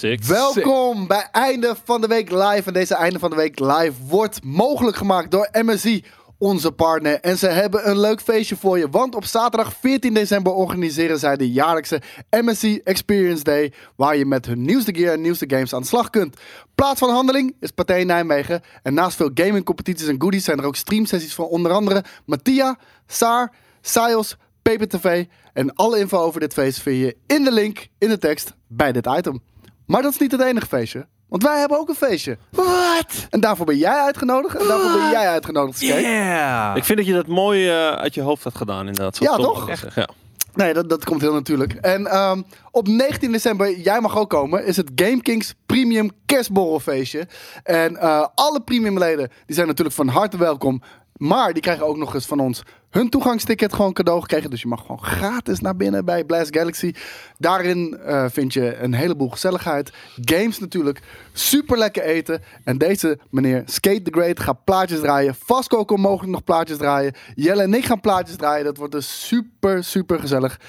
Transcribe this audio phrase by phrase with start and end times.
[0.00, 2.62] Welkom bij Einde van de Week Live.
[2.64, 6.04] En deze Einde van de Week Live wordt mogelijk gemaakt door MSI,
[6.38, 7.20] onze partner.
[7.20, 8.88] En ze hebben een leuk feestje voor je.
[8.88, 13.72] Want op zaterdag 14 december organiseren zij de jaarlijkse MSI Experience Day.
[13.96, 16.36] Waar je met hun nieuwste gear en nieuwste games aan de slag kunt.
[16.74, 18.62] Plaats van handeling is Pathé Nijmegen.
[18.82, 22.78] En naast veel gaming competities en goodies zijn er ook streamsessies van onder andere Mattia,
[23.06, 25.24] Saar, Sios, PPTV.
[25.52, 28.92] En alle info over dit feest vind je in de link in de tekst bij
[28.92, 29.42] dit item.
[29.90, 31.06] Maar dat is niet het enige feestje.
[31.28, 32.38] Want wij hebben ook een feestje.
[32.50, 33.26] Wat?
[33.30, 34.56] En daarvoor ben jij uitgenodigd.
[34.56, 36.00] En daarvoor ben jij uitgenodigd, Skate.
[36.00, 36.76] Yeah!
[36.76, 39.16] Ik vind dat je dat mooi eh, uit je hoofd had gedaan inderdaad.
[39.16, 39.94] Zo Ja, top toch?
[39.94, 40.08] Ja.
[40.54, 41.72] Nee, dat, dat komt heel natuurlijk.
[41.72, 47.26] En ehm, op 19 december, jij mag ook komen, is het Game Kings Premium Kerstborrelfeestje.
[47.62, 50.82] En eh, alle premiumleden die zijn natuurlijk van harte welkom.
[51.20, 54.50] Maar die krijgen ook nog eens van ons hun toegangsticket gewoon cadeau gekregen.
[54.50, 56.94] Dus je mag gewoon gratis naar binnen bij Blast Galaxy.
[57.38, 59.92] Daarin eh, vind je een heleboel gezelligheid.
[60.24, 61.00] Games natuurlijk.
[61.32, 62.42] Super lekker eten.
[62.64, 65.34] En deze meneer Skate the Great gaat plaatjes draaien.
[65.34, 67.14] Vasco kon mogelijk nog plaatjes draaien.
[67.34, 68.64] Jelle en ik gaan plaatjes draaien.
[68.64, 70.60] Dat wordt dus super, super gezellig.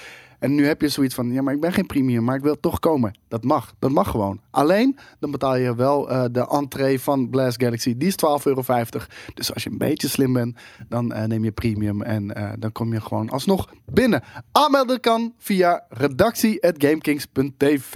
[0.42, 2.60] En nu heb je zoiets van, ja, maar ik ben geen premium, maar ik wil
[2.60, 3.18] toch komen.
[3.28, 4.42] Dat mag, dat mag gewoon.
[4.50, 7.98] Alleen, dan betaal je wel eh, de entree van Blast Galaxy.
[7.98, 8.64] Die is 12,50 euro.
[9.34, 10.58] Dus als je een beetje slim bent,
[10.90, 14.24] dan eh, neem je premium en eh, dan kom je gewoon alsnog binnen.
[14.52, 17.96] Aanmelden kan via redactie.gamekings.tv.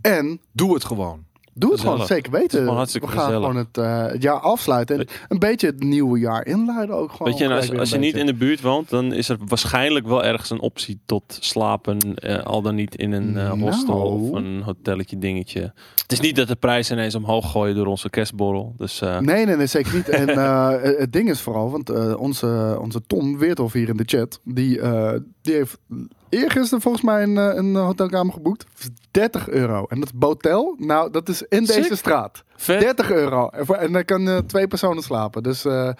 [0.00, 1.24] En Doe het gewoon.
[1.54, 2.58] Doe het gewoon, zeker weten.
[2.58, 3.34] gewoon We gaan gezellig.
[3.34, 7.28] gewoon het, eh, het jaar afsluiten en een beetje het nieuwe jaar inluiden ook gewoon.
[7.32, 10.06] Weet je, en als, als je niet in de buurt woont, dan is er waarschijnlijk
[10.06, 12.14] wel ergens een optie tot slapen.
[12.14, 13.60] eh, al dan niet in een eh, Nou.
[13.60, 15.72] hostel of een hotelletje dingetje.
[16.02, 18.74] Het is niet dat de prijzen ineens omhoog gooien door onze kerstborrel.
[18.76, 20.08] Dus Nee, nee, nee, zeker niet.
[20.08, 20.28] En
[20.98, 24.80] het ding is vooral, want onze, onze Tom Weerthof hier in de chat, die,
[25.42, 25.78] die heeft
[26.34, 28.64] eergisteren volgens mij een, eh, een hotelkamer geboekt.
[29.10, 29.84] 30 euro.
[29.88, 30.74] En dat is Botel.
[30.78, 31.82] Nou, dat is in Sick.
[31.82, 32.44] deze straat.
[32.56, 32.80] vet.
[32.80, 33.48] 30 euro.
[33.48, 35.42] En, voor, en dan kan eh, twee personen slapen.
[35.42, 35.90] Dus eh,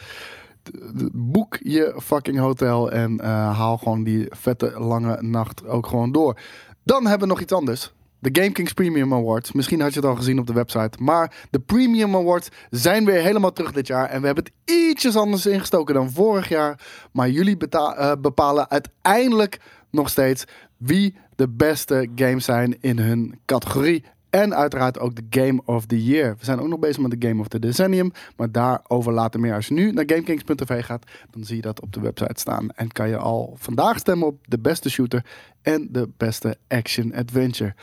[1.12, 6.38] boek je fucking hotel en haal gewoon die vette lange nacht ook gewoon door.
[6.84, 7.92] Dan hebben we nog iets anders.
[8.18, 9.52] De Game Kings Premium Awards.
[9.52, 11.02] Misschien had je het al gezien op de website.
[11.02, 14.08] Maar de Premium Awards zijn weer helemaal terug dit jaar.
[14.08, 16.80] En we hebben het ietsjes anders ingestoken dan vorig jaar.
[17.12, 19.60] Maar jullie beta- bepalen uiteindelijk
[19.94, 20.44] nog steeds
[20.76, 24.04] wie de beste games zijn in hun categorie.
[24.30, 26.36] En uiteraard ook de Game of the Year.
[26.38, 28.12] We zijn ook nog bezig met de Game of the Decennium.
[28.36, 29.54] Maar daarover later meer.
[29.54, 32.70] Als je nu naar GameKings.tv gaat, dan zie je dat op de website staan.
[32.70, 35.24] En kan je al vandaag stemmen op de beste shooter
[35.62, 37.74] en de beste action adventure.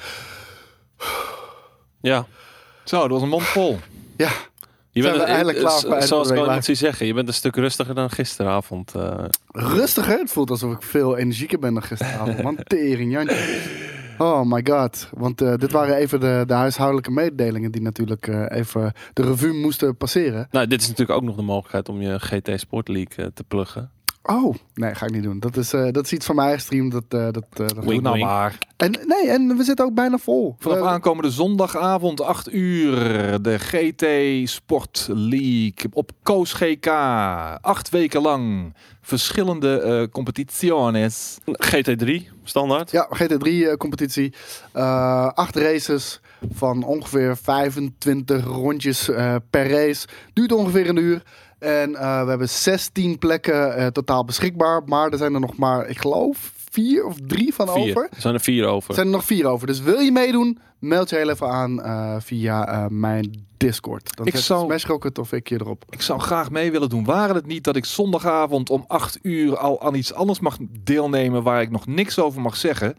[2.01, 2.25] Ja.
[2.83, 3.79] Zo, dat was een mond vol.
[4.17, 4.31] Ja,
[4.91, 7.95] Je een- eindelijk klaar voor Zoals ik al zie zeggen, je bent een stuk rustiger
[7.95, 8.95] dan gisteravond.
[8.95, 9.23] eh.
[9.51, 10.17] rustiger.
[10.19, 12.41] Het voelt alsof ik veel energieker ben dan gisteravond.
[12.43, 13.59] Man, tering, Jantje.
[14.17, 15.09] Oh my god.
[15.13, 19.53] Want eh, dit waren even de, de huishoudelijke mededelingen die natuurlijk eh, even de revue
[19.53, 20.47] moesten passeren.
[20.51, 23.91] Nou, dit is natuurlijk ook nog de mogelijkheid om je GT Sport League te pluggen.
[24.23, 25.39] Oh, nee, ga ik niet doen.
[25.39, 26.89] Dat is, eh, dat is iets van mijn eigen stream.
[26.89, 28.27] Dat, eh, dat, eh, dat Wink, nou wink.
[28.27, 28.57] maar.
[28.77, 30.55] En nee, en we zitten ook bijna vol.
[30.59, 32.95] Vanaf aankomende zondagavond, 8 uur,
[33.41, 34.05] de GT
[34.49, 36.87] Sport League op Koos GK.
[37.61, 38.73] Acht weken lang.
[39.01, 41.37] Verschillende eh competitiones.
[41.45, 42.91] GT3, standaard.
[42.91, 44.33] Ja, GT3-competitie.
[44.71, 46.19] eh, acht races
[46.53, 50.07] van ongeveer 25 rondjes eh, per race.
[50.33, 51.23] Duurt ongeveer een uur.
[51.61, 54.81] En eh, we hebben 16 plekken eh, totaal beschikbaar.
[54.85, 57.89] Maar er zijn er nog maar, ik geloof, vier of drie van Vier.
[57.89, 58.07] over.
[58.11, 58.89] Er zijn er vier over.
[58.89, 59.67] Er zijn er nog vier over.
[59.67, 64.15] Dus wil je meedoen, meld je heel even aan eh, via eh, mijn Discord.
[64.15, 65.85] Dan Ik zet zou- Smash Rocket of ik je erop.
[65.89, 67.03] Ik zou graag mee willen doen.
[67.05, 71.43] Waren het niet dat ik zondagavond om 8 uur al aan iets anders mag deelnemen
[71.43, 72.97] waar ik nog niks over mag zeggen?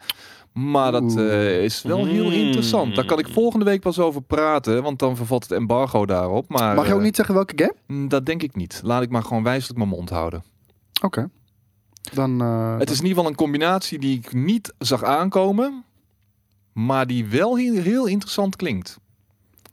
[0.53, 2.33] Maar dat eh, is wel heel Mm.
[2.33, 2.97] interessant.
[2.97, 6.49] Daar kan ik volgende week pas over praten, want dan vervalt het embargo daarop.
[6.49, 7.75] Maar Mag je ook eh, niet zeggen welke game?
[7.87, 8.81] mm, Dat denk ik niet.
[8.85, 10.45] Laat ik maar gewoon wijselijk mijn mond houden.
[11.03, 11.31] Oké.
[12.15, 15.85] Dan, eh, Het is in ieder geval een combinatie die ik niet zag aankomen,
[16.73, 18.99] maar die wel heel, heel interessant klinkt.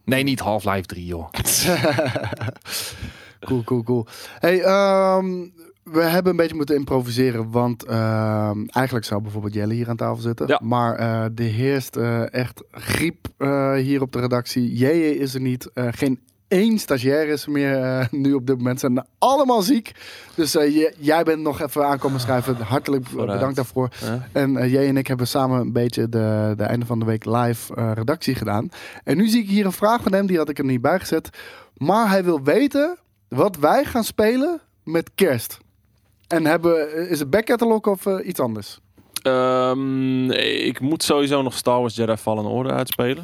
[0.04, 1.30] Nee, niet Half-Life 3, joh.
[3.48, 4.06] cool, cool, cool.
[4.40, 5.48] Hey, ehm,
[5.92, 10.22] we hebben een beetje moeten improviseren, want ehm, eigenlijk zou bijvoorbeeld Jelle hier aan tafel
[10.22, 10.48] zitten.
[10.48, 10.60] Ja.
[10.64, 14.76] Maar eh er heerst eh, echt griep eh, hier op de redactie.
[14.76, 15.70] Jeje is er niet.
[15.74, 18.80] geen één stagiair is er meer nu op dit moment.
[18.80, 19.92] Ze zijn allemaal ziek.
[20.36, 20.58] Dus
[20.98, 22.56] jij bent nog even aankomen schrijven.
[22.56, 23.32] Hartelijk Vooruit.
[23.32, 23.90] bedankt daarvoor.
[24.02, 24.28] Ja.
[24.32, 27.94] En jij en ik hebben samen een beetje de, de einde van de week live
[27.94, 28.70] redactie gedaan.
[29.04, 31.00] En nu zie ik hier een vraag van hem, die had ik er niet bij
[31.00, 31.30] gezet.
[31.78, 32.98] Maar hij wil weten
[33.28, 35.60] wat wij gaan spelen met kerst.
[36.30, 38.80] En hebben, is het backcatalog of eh, iets anders?
[39.22, 43.24] Ehm, ik moet sowieso nog Star Wars Jedi Fallen Order uitspelen.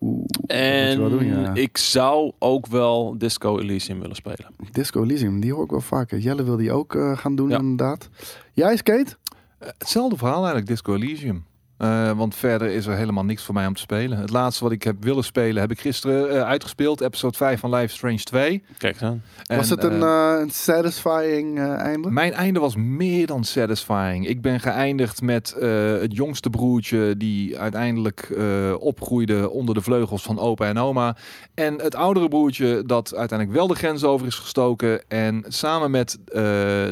[0.00, 1.54] Oeh, En doen, ja.
[1.54, 4.46] ik zou ook wel Disco Elysium willen spelen.
[4.72, 6.18] Disco Elysium, die hoor ik wel vaker.
[6.18, 7.58] Jelle wil die ook eh, gaan doen, Ja.
[7.58, 8.08] inderdaad.
[8.52, 9.16] Jij, Skate?
[9.58, 11.44] Eh, hetzelfde verhaal eigenlijk, Disco Elysium.
[11.82, 14.18] Eh, want verder is er helemaal niks voor mij om te spelen.
[14.18, 17.00] Het laatste wat ik heb willen spelen heb ik gisteren eh, uitgespeeld.
[17.00, 18.62] Episode 5 van Life Strange 2.
[18.78, 19.22] Kijk aan.
[19.46, 22.10] Was het een, eh, een satisfying eh, einde?
[22.10, 24.26] Mijn einde was meer dan satisfying.
[24.28, 30.22] Ik ben geëindigd met eh, het jongste broertje die uiteindelijk eh, opgroeide onder de vleugels
[30.22, 31.16] van opa en oma.
[31.54, 35.08] En het oudere broertje dat uiteindelijk wel de grens over is gestoken.
[35.08, 36.42] En samen met eh,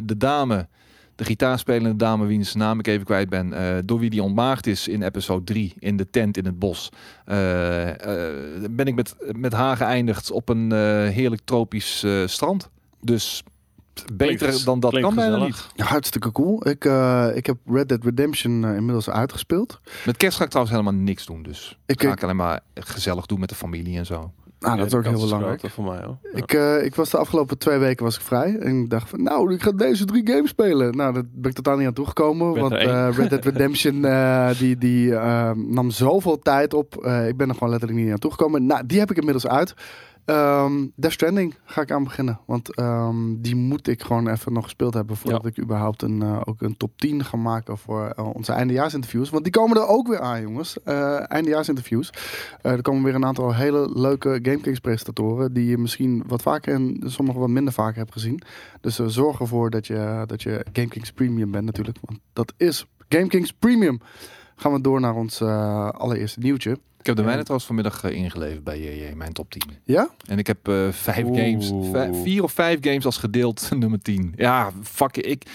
[0.05, 0.69] de dame,
[1.21, 4.89] de gitaarspelende dame wiens naam ik even kwijt ben, eh, door wie die ontmaagd is
[4.89, 6.89] in episode 3 in de tent in het bos.
[7.25, 8.35] eh, eh,
[8.71, 10.79] ben ik met, met haar geëindigd op een eh,
[11.09, 12.71] heerlijk tropisch eh, strand.
[13.01, 13.43] Dus
[14.15, 15.47] beter Klinkt- dan dat kan bijna gezellig.
[15.47, 15.67] niet.
[15.77, 16.69] Ja, hartstikke cool.
[16.69, 16.85] Ik,
[17.37, 19.81] ik heb Red Dead Redemption inmiddels uitgespeeld.
[20.07, 21.43] Met kerst ga ik trouwens helemaal niks doen.
[21.43, 24.33] Dus Ik- ga ik alleen maar gezellig doen met de familie en zo.
[24.61, 25.61] Nou, dat is ook heel belangrijk.
[25.69, 26.19] voor mij hoor.
[26.23, 26.31] Ja.
[26.39, 28.59] Ik, eh, ik was de afgelopen twee weken was ik vrij.
[28.59, 30.97] En ik dacht van, nou, ik ga deze drie games spelen.
[30.97, 32.61] Nou, daar ben ik totaal niet aan toegekomen.
[32.61, 35.13] Want eh, Red Dead Redemption, eh, die, die
[35.55, 36.97] nam zoveel tijd op.
[36.97, 38.67] Eh, ik ben er gewoon letterlijk niet aan toegekomen.
[38.67, 39.75] Nou, die heb ik inmiddels uit.
[40.31, 42.41] Ehm Death Stranding ga ik aan beginnen.
[42.47, 45.17] Want ehm, die moet ik gewoon even nog gespeeld hebben...
[45.17, 45.49] voordat Ja.
[45.49, 47.79] ik überhaupt een, eh, ook een top 10 ga maken...
[47.79, 49.31] voor eh, onze eindejaarsinterviews.
[49.31, 50.83] Want die komen er ook weer aan, jongens.
[50.83, 52.13] Eh eindejaarsinterviews.
[52.63, 55.53] Er komen weer een aantal hele leuke GameKings presentatoren...
[55.53, 58.43] die je misschien wat vaker en sommige wat minder vaker hebt gezien.
[58.81, 61.99] Dus zorg ervoor dat je, dat je GameKings Premium bent natuurlijk.
[62.01, 64.01] Want dat is GameKings Premium.
[64.57, 66.79] Gaan we door naar ons allereerste nieuwtje.
[67.01, 67.27] Ik heb de Ja.
[67.29, 69.63] mijne trouwens vanmiddag eh, ingeleverd bij JJ, mijn top 10.
[69.85, 70.09] Ja?
[70.27, 71.39] En ik heb eh, vijf Oeh.
[71.41, 71.73] games,
[72.23, 74.33] vier of vijf games als gedeeld nummer 10.
[74.37, 75.47] Ja, fuck it, ik.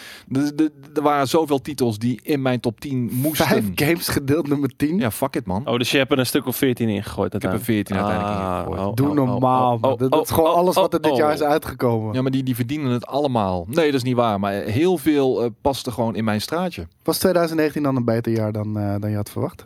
[0.95, 3.47] Er waren zoveel titels die in mijn top 10 moesten.
[3.47, 4.97] Vijf games gedeeld nummer 10.
[4.97, 5.67] Ja, fuck it man.
[5.67, 7.87] Oh, dus je hebt er een stuk of 14 ingegooid ik heb er uiteindelijk.
[7.89, 8.79] 14 uiteindelijk Ah, ingegooid.
[8.89, 9.73] oh, Doe oh, oh, normaal.
[9.81, 12.13] oh, oh, dat, is gewoon oh, alles wat er oh, dit jaar is uitgekomen.
[12.13, 13.65] Ja, maar die, die verdienen het allemaal.
[13.69, 14.39] Nee, dat is niet waar.
[14.39, 16.87] Maar heel veel eh, paste gewoon in mijn straatje.
[17.03, 19.65] Was 2019 dan een beter jaar dan, eh, dan je had verwacht?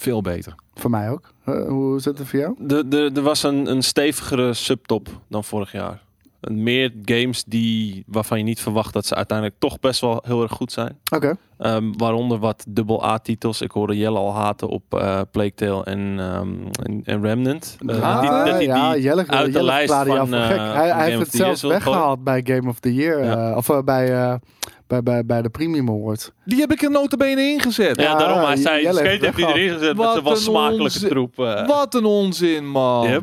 [0.00, 0.54] Veel beter.
[0.74, 1.32] Voor mij ook.
[1.44, 2.54] Eh, hoe zit het voor jou?
[2.58, 6.02] De, de, er was een, een stevigere subtop dan vorig jaar.
[6.40, 10.42] En Meer games die, waarvan je niet verwacht dat ze uiteindelijk toch best wel heel
[10.42, 10.98] erg goed zijn.
[11.14, 11.36] Oké.
[11.58, 13.60] Ehm, waaronder wat dubbel A-titels.
[13.60, 16.48] Ik hoorde Jelle al haten op eh Plague Tale en, ehm,
[16.82, 17.76] en, en Remnant.
[17.86, 20.32] Eh, Ah, die- dat hij ja, die Jelle, uit de Jelle lijst van, gek.
[20.34, 23.24] eh, Hij, van hij heeft het zelfs weggehaald bij Game of the Year.
[23.24, 23.56] Ja.
[23.56, 24.34] of bij, eh,
[24.86, 26.30] bij, bij, bij de Premium Awards.
[26.44, 27.96] Die heb ik er notabene ingezet.
[27.96, 28.44] Ja, Ja, daarom.
[28.46, 29.56] Hij zei, Jelle heeft skate heeft hij weggehaald.
[29.56, 31.38] erin gezet met Wat smakelijke troep.
[31.38, 31.66] eh.
[31.66, 33.08] Wat een onzin, man.
[33.08, 33.22] Yep.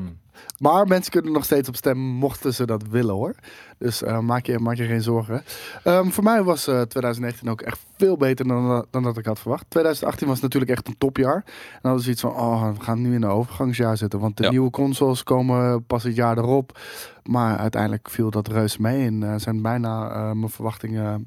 [0.58, 3.36] Maar mensen kunnen nog steeds op stemmen, mochten ze dat willen hoor.
[3.78, 5.44] Dus eh, maak, je, maak je geen zorgen.
[5.84, 9.40] Ehm, voor mij was eh, 2019 ook echt veel beter dan, dan dat ik had
[9.40, 9.66] verwacht.
[9.70, 11.44] 2018 was natuurlijk echt een topjaar.
[11.46, 14.20] En dan was iets van, oh, we gaan nu in een overgangsjaar zitten.
[14.20, 14.50] Want de Ja.
[14.50, 16.80] nieuwe consoles komen pas het jaar erop.
[17.24, 19.06] Maar uiteindelijk viel dat reus mee.
[19.06, 21.26] En eh, zijn bijna eh, mijn verwachtingen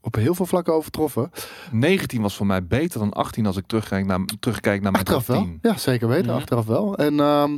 [0.00, 1.30] op heel veel vlakken overtroffen.
[1.72, 5.24] 19 was voor mij beter dan 18 als ik terugkijk naar, terugkijk naar mijn Achteraf
[5.24, 5.44] top wel.
[5.44, 5.58] 10.
[5.62, 6.26] Ja, zeker weten.
[6.26, 6.34] Mhm.
[6.36, 6.96] Achteraf wel.
[6.96, 7.56] En ehm,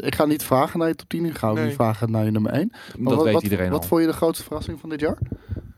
[0.00, 1.24] ik ga niet vragen naar je top 10.
[1.24, 1.64] Ik ga ook Nee.
[1.66, 2.68] niet vragen naar je nummer 1.
[2.72, 3.88] Maar Dat wat, weet wat, iedereen Wat al.
[3.88, 5.18] vond je de grootste verrassing van dit jaar?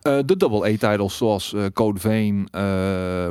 [0.03, 2.61] Eh, de double A-titles zoals eh, Code Vein, eh,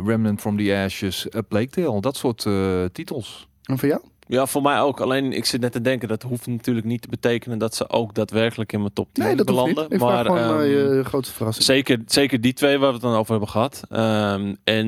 [0.05, 2.01] Remnant from the Ashes, Plague Tale.
[2.01, 3.47] Dat soort eh, titels.
[3.63, 4.01] En voor jou?
[4.29, 4.99] Ja, voor mij ook.
[5.01, 8.13] Alleen ik zit net te denken, dat hoeft natuurlijk niet te betekenen dat ze ook
[8.13, 9.83] daadwerkelijk in mijn top 10 Nee, dat hoeft belanden.
[9.83, 9.93] niet.
[9.93, 11.65] Ik vraag maar gewoon naar je grootste verrassing.
[11.65, 13.83] zeker, zeker die twee waar we het dan over hebben gehad.
[13.89, 14.87] Ehm, en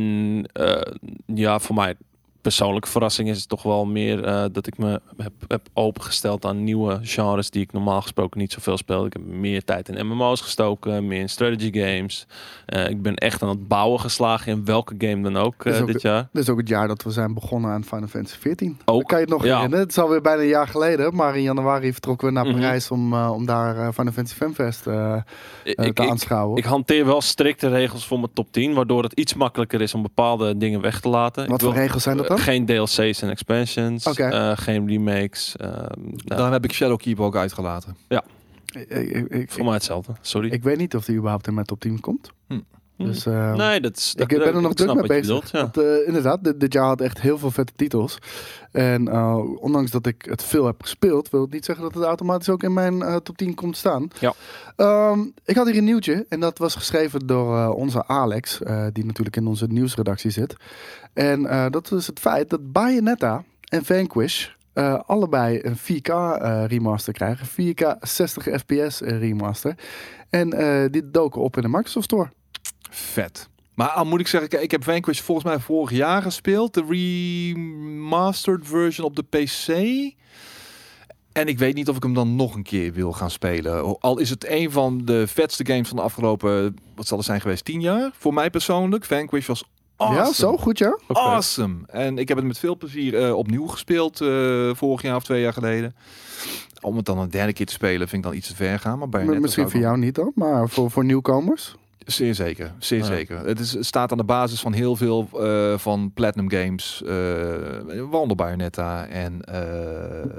[0.53, 0.81] eh,
[1.25, 1.95] ja, voor mij
[2.41, 6.63] persoonlijke verrassing is het toch wel meer eh, dat ik me heb, heb opengesteld aan
[6.63, 9.05] nieuwe genres die ik normaal gesproken niet zoveel speel.
[9.05, 12.25] Ik heb meer tijd in MMO's gestoken, meer in strategy games.
[12.65, 15.87] Eh, ik ben echt aan het bouwen geslagen in welke game dan ook eh, ook-
[15.87, 16.29] dit jaar.
[16.31, 18.71] Dit is ook het jaar dat we zijn begonnen aan Final Fantasy XIV.
[18.85, 19.53] Ook, Kan je het nog ja.
[19.55, 19.79] herinneren?
[19.85, 21.15] Het is alweer bijna een jaar geleden.
[21.15, 22.53] Maar in januari vertrokken we naar Mhm.
[22.59, 24.87] Parijs om, om daar Final Fantasy Fanfest
[25.63, 26.57] Ik, te aanschouwen.
[26.57, 30.01] ik hanteer wel strikte regels voor mijn top 10, waardoor het iets makkelijker is om
[30.01, 31.43] bepaalde dingen weg te laten.
[31.47, 32.39] Wat ik wil, voor regels zijn dat dan?
[32.39, 35.55] Geen DLC's en expansions, eh, geen remakes.
[35.57, 35.91] nou,
[36.25, 37.97] Daar heb ik Shadowkeep ook uitgelaten.
[38.69, 40.49] Ik, ik, ik, voor mij hetzelfde, sorry.
[40.51, 42.31] ik weet niet of die überhaupt in mijn top 10 komt.
[42.47, 42.59] Hm.
[43.05, 44.13] Dus, eh, nee, dat is.
[44.17, 45.21] ik ben er nog druk mee bezig.
[45.21, 45.59] bedoelt, ja.
[45.61, 48.17] Want, eh, inderdaad, dit, dit jaar had echt heel veel vette titels.
[48.71, 52.03] En eh, ondanks dat ik het veel heb gespeeld, wil het niet zeggen dat het
[52.03, 54.07] automatisch ook in mijn eh, top 10 komt staan.
[54.19, 54.33] Ja.
[54.75, 58.85] Ehm, ik had hier een nieuwtje en dat was geschreven door eh, onze Alex, eh,
[58.93, 60.55] die natuurlijk in onze nieuwsredactie zit.
[61.13, 66.63] En eh, dat is het feit dat Bayonetta en Vanquish eh, allebei een 4K eh,
[66.67, 67.47] remaster krijgen.
[67.47, 69.75] 4K 60 fps remaster.
[70.29, 70.49] En
[70.91, 72.31] die doken op in de Microsoft Store.
[72.89, 73.49] Vet.
[73.73, 76.73] Maar al moet ik zeggen, ik heb Vanquish volgens mij vorig jaar gespeeld.
[76.73, 79.67] De remastered version op de PC.
[81.31, 83.99] En ik weet niet of ik hem dan nog een keer wil gaan spelen.
[83.99, 87.41] Al is het een van de vetste games van de afgelopen, wat zal het zijn
[87.41, 88.11] geweest, tien jaar?
[88.13, 89.05] Voor mij persoonlijk.
[89.05, 89.63] Vanquish was
[89.99, 90.25] awesome.
[90.27, 90.97] Ja, zo goed ja.
[91.07, 91.75] Awesome.
[91.87, 95.41] En ik heb het met veel plezier eh, opnieuw gespeeld eh, vorig jaar of twee
[95.41, 95.95] jaar geleden.
[96.81, 98.99] Om het dan een derde keer te spelen vind ik dan iets te ver gaan.
[98.99, 101.75] Maar bij Misschien voor jou niet dan, maar voor, voor nieuwkomers.
[102.05, 103.05] Zeer zeker, zeer Ja.
[103.05, 103.45] zeker.
[103.45, 108.01] Het, is, het staat aan de basis van heel veel eh, van Platinum Games, uh,
[108.11, 110.29] Wonder Bayonetta en eh,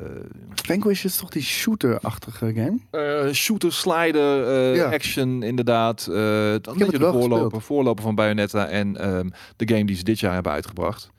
[0.55, 2.79] Vanquish is toch die shooter-achtige game?
[3.27, 4.93] eh, shooter, slider, eh, Ja.
[4.93, 6.07] action inderdaad.
[6.11, 7.63] Eh dan het een beetje de wel voorloper, gespeeld.
[7.65, 11.11] voorloper van Bayonetta en ehm, de game die ze dit jaar hebben uitgebracht.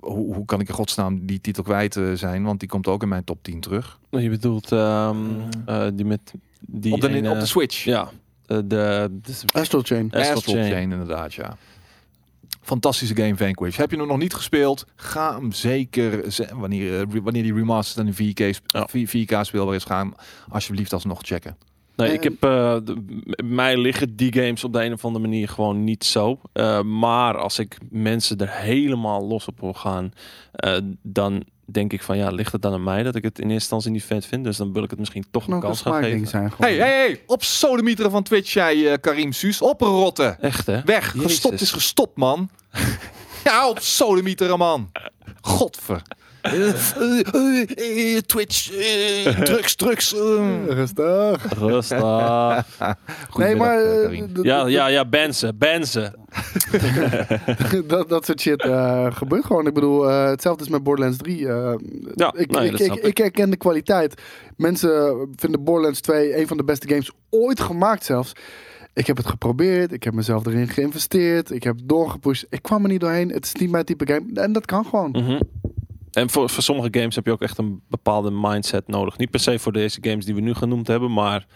[0.00, 2.44] Hoe, hoe kan ik in godsnaam die titel kwijt eh, zijn?
[2.44, 3.98] Want die komt ook in mijn top 10 terug.
[4.10, 5.16] Je bedoelt ehm,
[5.66, 6.20] eh, die met
[6.60, 7.84] die op, de, ene- op de Switch.
[7.84, 8.10] Ja,
[8.56, 10.10] de, de, Astral Chain.
[10.12, 10.70] Astral Astral Chain.
[10.70, 11.56] Chain, inderdaad, ja.
[12.62, 13.76] Fantastische game Vanquish.
[13.76, 14.86] Heb je hem nog niet gespeeld?
[14.96, 18.86] Ga hem zeker, ze- wanneer, eh, wanneer die remastered en 4K, sp- Ja.
[18.90, 20.14] 4, 4K speelbaar is, ga hem
[20.48, 21.56] alsjeblieft alsnog checken.
[21.96, 25.24] Nee, ik heb, eh, de- m- mij liggen die games op de een of andere
[25.24, 26.40] manier gewoon niet zo.
[26.52, 30.12] Eh, maar als ik mensen er helemaal los op wil gaan,
[30.52, 33.44] eh, dan denk ik van ja, ligt het dan aan mij dat ik het in
[33.44, 34.44] eerste instantie niet vet vind.
[34.44, 36.26] Dus dan wil ik het misschien toch een kans gaan geven.
[36.26, 36.70] zijn gewoon.
[36.70, 40.40] Hey, hey, hey, op sodemieteren van Twitch, jij eh, Karim Suus, oprotten.
[40.40, 40.82] Echt hè?
[40.84, 41.30] Weg, Jezus.
[41.30, 42.50] gestopt is gestopt, man.
[43.44, 44.90] ja, op sodemieteren, man.
[45.40, 46.02] Godver.
[46.42, 50.12] Eh, eh, Twitch, eh, drugs, drugs.
[50.66, 51.52] Rustig.
[51.58, 52.00] Rustig.
[53.36, 53.78] Nee, maar
[54.42, 56.14] ja, ja, ja, Benzen, Benzen.
[57.86, 59.66] dat, dat soort shit eh, gebeurt gewoon.
[59.66, 61.48] Ik bedoel, eh, hetzelfde is met Borderlands 3.
[61.48, 61.74] eh,
[62.14, 63.04] Ja, ik, nee, ik, dat ik, snap ik.
[63.04, 64.20] ik herken de kwaliteit.
[64.56, 68.32] Mensen vinden Borderlands 2 een van de beste games ooit gemaakt zelfs.
[68.94, 69.92] Ik heb het geprobeerd.
[69.92, 71.50] Ik heb mezelf erin geïnvesteerd.
[71.50, 72.46] Ik heb doorgepusht.
[72.50, 73.28] Ik kwam er niet doorheen.
[73.28, 74.40] Het is niet mijn type game.
[74.40, 75.10] En dat kan gewoon.
[75.10, 75.40] Mhm.
[76.12, 79.18] En voor, voor sommige games heb je ook echt een bepaalde mindset nodig.
[79.18, 81.46] Niet per se voor deze games die we nu genoemd hebben, maar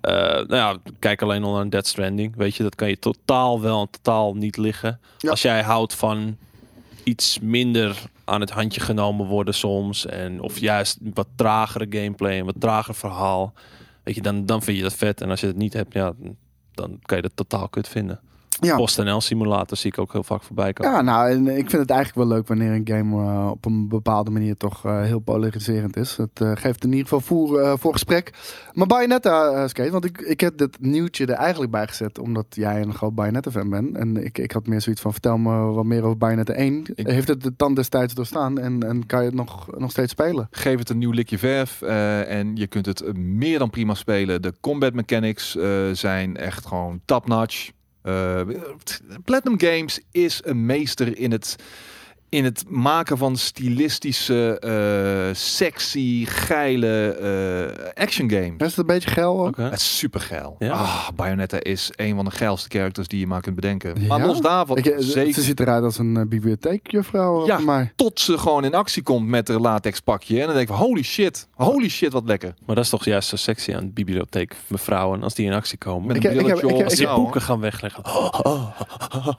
[0.00, 2.36] eh, nou ja, kijk alleen al naar Dead Stranding.
[2.36, 5.00] Weet je, dat kan je totaal wel en totaal niet liggen.
[5.18, 5.30] Ja.
[5.30, 6.36] Als jij houdt van
[7.04, 10.06] iets minder aan het handje genomen worden soms.
[10.06, 13.52] En, of juist wat tragere gameplay en wat trager verhaal.
[14.02, 15.20] Weet je, dan, dan vind je dat vet.
[15.20, 16.12] En als je het niet hebt, ja,
[16.72, 18.20] dan kan je dat totaal kut vinden.
[18.60, 18.76] Ja.
[18.76, 20.92] PostNL simulator zie ik ook heel vaak voorbij komen.
[20.92, 23.88] Ja, nou, en ik vind het eigenlijk wel leuk wanneer een game eh, op een
[23.88, 26.16] bepaalde manier toch eh, heel polariserend is.
[26.16, 28.32] Het eh, geeft in ieder geval voer voor gesprek.
[28.72, 32.80] Maar Bayonetta, Skate, want ik, ik heb dit nieuwtje er eigenlijk bij gezet, omdat jij
[32.82, 33.96] een groot Bayonetta-fan bent.
[33.96, 36.84] En ik, ik had meer zoiets van, vertel me wat meer over Bayonetta 1.
[36.94, 40.12] Ik- Heeft het de tand destijds doorstaan en, en kan je het nog, nog steeds
[40.12, 40.48] spelen?
[40.50, 44.42] Geef het een nieuw likje verf en je kunt het meer dan prima spelen.
[44.42, 45.56] De combat mechanics
[45.92, 47.70] zijn echt gewoon top-notch.
[48.02, 48.40] Eh,
[49.24, 51.56] Platinum Games is een meester in het,
[52.30, 57.08] in het maken van stilistische, eh, sexy, geile
[57.94, 58.54] eh, action games.
[58.58, 59.40] Is het een beetje geil?
[59.40, 59.46] ook?
[59.48, 59.62] Oké.
[59.62, 60.56] Het is super geil.
[60.58, 60.72] Ja.
[60.72, 64.06] Ah, Bayonetta is een van de geilste characters die je maar kunt bedenken.
[64.06, 64.26] Maar Ja?
[64.26, 67.58] los daarvan, Ik, eh, zeker Ze ziet eruit als een uh, bibliotheekjuffrouw Ja.
[67.58, 67.92] mij.
[67.96, 70.40] tot ze gewoon in actie komt met haar latex pakje.
[70.40, 72.54] En dan denk ik, van, holy shit, holy shit, wat lekker.
[72.66, 75.78] Maar dat is toch juist zo sexy aan de bibliotheek, mevrouwen, als die in actie
[75.78, 76.06] komen.
[76.06, 77.06] Met Ik een heb- ik heb- brilletje ik heb- op.
[77.06, 78.04] als die boeken gaan wegleggen.
[78.04, 78.68] Oh,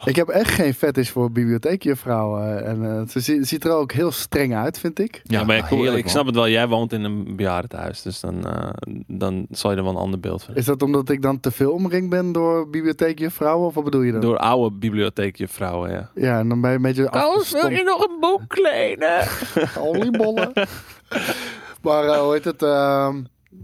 [0.05, 2.65] Ik heb echt geen fetish voor bibliotheekjuffrouwen.
[2.65, 5.21] En eh, ze zie- ziet er ook heel streng uit, vind ik.
[5.23, 6.47] Ja, maar ik, ik snap het wel.
[6.49, 8.69] Jij woont in een bejaardentehuis, dus dan, eh,
[9.07, 11.51] dan zal je er wel een ander beeld van Is dat omdat ik dan te
[11.51, 13.67] veel omringd ben door bibliotheekjuffrouwen?
[13.67, 14.21] Of wat bedoel je dan?
[14.21, 16.09] Door oude bibliotheekjuffrouwen, ja.
[16.15, 17.83] Ja, en dan ben je een beetje afgestompt.
[17.83, 19.27] nog een boek lenen?
[19.87, 20.51] Oliebollen.
[21.81, 22.61] maar eh, hoe heet het?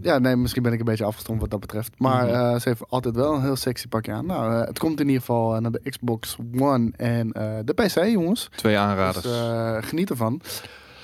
[0.02, 1.92] Ja, nee, misschien ben ik een beetje afgestompt wat dat betreft.
[1.98, 2.34] Maar Mhm.
[2.34, 4.26] eh, ze heeft altijd wel een heel sexy pakje aan.
[4.26, 7.28] Nou, eh, het komt in ieder geval eh, naar de Xbox One en
[7.64, 8.48] de PC, jongens.
[8.56, 9.24] Twee aanraders.
[9.24, 10.40] Dus geniet ervan.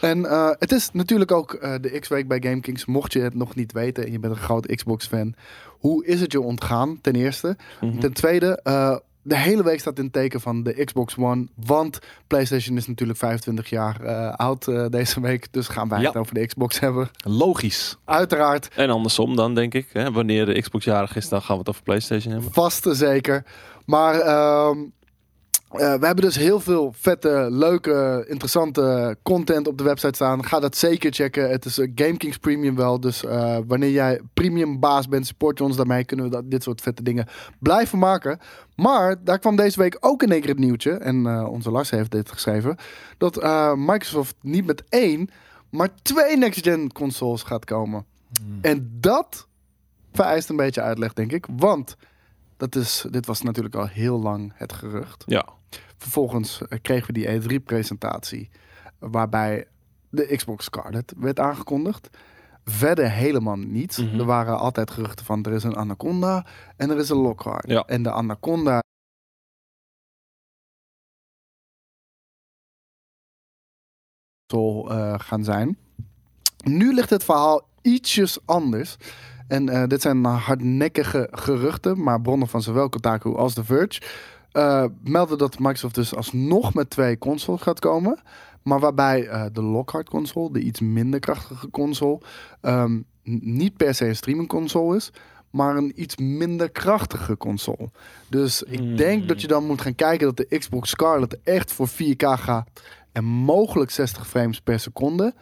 [0.01, 0.23] En
[0.59, 2.85] het is natuurlijk ook de X-Week bij GameKings.
[2.85, 5.35] Mocht je het nog niet weten en je bent een groot Xbox-fan.
[5.69, 7.57] Hoe is het je ontgaan, ten eerste?
[7.81, 7.99] Mhm.
[7.99, 8.61] Ten tweede,
[9.27, 11.47] de hele week staat in het teken van de Xbox One.
[11.67, 15.47] Want PlayStation is natuurlijk 25 jaar eh, oud eh, deze week.
[15.53, 16.07] Dus gaan wij Ja.
[16.07, 17.11] het over de Xbox hebben.
[17.23, 17.97] Logisch.
[18.05, 19.89] Uiteraard, En andersom dan, denk ik.
[19.93, 20.13] Hè?
[20.13, 22.53] Wanneer de Xbox jarig is, dan gaan we het over PlayStation hebben.
[22.53, 23.45] vast zeker.
[23.87, 24.79] Maar ehm,
[25.75, 30.45] eh, we hebben dus heel veel vette, leuke, interessante content op de website staan.
[30.45, 31.51] Ga dat zeker checken.
[31.51, 33.01] Het is uh, GameKings Premium wel.
[33.01, 36.05] Dus eh, wanneer jij premium baas bent, support je ons daarmee.
[36.05, 37.27] Kunnen we dat, dit soort vette dingen
[37.59, 38.39] blijven maken.
[38.77, 40.91] Maar daar kwam deze week ook in één keer het nieuwtje.
[40.93, 42.77] En eh, onze Lars heeft dit geschreven.
[43.19, 45.29] Dat eh, Microsoft niet met één,
[45.71, 48.05] maar twee next-gen consoles gaat komen.
[48.61, 49.47] En dat
[50.13, 51.47] vereist een beetje uitleg, denk ik.
[51.57, 51.97] Want
[52.57, 55.25] Dat is, dit was natuurlijk al heel lang het gerucht.
[55.27, 55.49] Ja.
[55.97, 58.51] Vervolgens eh, kregen we die E3-presentatie,
[58.99, 59.67] waarbij
[60.11, 62.09] de Xbox Scarlet werd aangekondigd.
[62.65, 63.99] Verder helemaal niets.
[63.99, 64.19] Mhm.
[64.19, 66.47] Er waren altijd geruchten van er is een Anaconda
[66.77, 67.69] en er is een Lockhart.
[67.69, 67.83] Ja.
[67.87, 68.83] En de Anaconda
[74.47, 75.79] zal eh, gaan zijn.
[76.65, 78.97] Nu ligt het verhaal ietsjes anders.
[79.55, 84.01] En eh, dit zijn hardnekkige geruchten, maar bronnen van zowel Kotaku als The Verge
[84.53, 88.19] eh, melden dat Microsoft dus alsnog met twee consoles gaat komen.
[88.63, 92.21] Maar waarbij eh, de Lockhart console, de iets minder krachtige console,
[92.61, 93.01] ehm,
[93.41, 95.13] niet per se een streaming console is,
[95.51, 97.91] maar een iets minder krachtige console.
[98.29, 98.97] Dus ik Hmm.
[98.97, 102.69] denk dat je dan moet gaan kijken dat de Xbox Scarlet echt voor 4K gaat
[103.13, 105.35] en mogelijk 60 frames per seconde.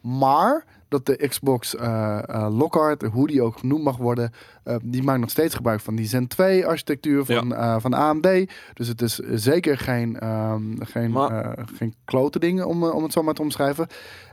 [0.00, 4.32] Maar dat de Xbox eh eh, Lockhart, hoe die ook genoemd mag worden,
[4.64, 8.28] eh, die maakt nog steeds gebruik van die Zen 2 architectuur van, van AMD.
[8.74, 13.22] Dus het is zeker geen, ehm, geen, Maar- geen klote dingen om, om het zo
[13.22, 13.86] maar te omschrijven.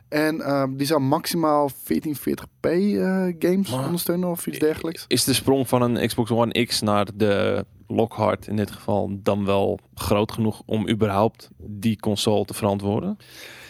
[0.10, 5.06] En ehm, die zou maximaal 1440p eh, games Maar- ondersteunen of iets dergelijks.
[5.08, 9.46] Is de sprong van een Xbox One X naar de Lockhart in dit geval dan
[9.46, 13.18] wel groot genoeg om überhaupt die console te verantwoorden?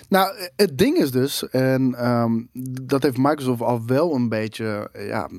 [0.10, 2.42] Nou, het ding is dus, en ehm,
[2.86, 5.30] dat heeft Microsoft al wel een beetje eh, ja,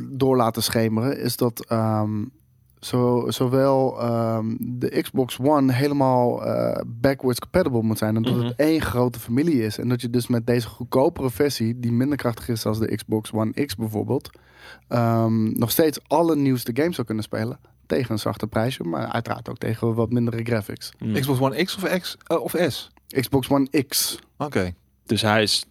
[0.00, 2.24] door laten schemeren, is dat ehm,
[2.80, 8.16] zo, zowel ehm, de Xbox One helemaal eh, backwards compatible moet zijn.
[8.16, 8.44] En dat Mhm.
[8.44, 9.78] het één grote familie is.
[9.78, 13.32] En dat je dus met deze goedkopere versie, die minder krachtig is als de Xbox
[13.32, 14.30] One X bijvoorbeeld,
[14.88, 17.58] ehm, nog steeds alle nieuwste games zou kunnen spelen.
[17.86, 20.92] Tegen een zachte prijsje, maar uiteraard ook tegen wat mindere graphics.
[20.98, 21.12] Hmm.
[21.12, 22.90] Xbox One X of, X, eh, of S?
[23.20, 24.18] Xbox One X.
[24.38, 24.74] Oké.
[25.06, 25.64] Dus hij is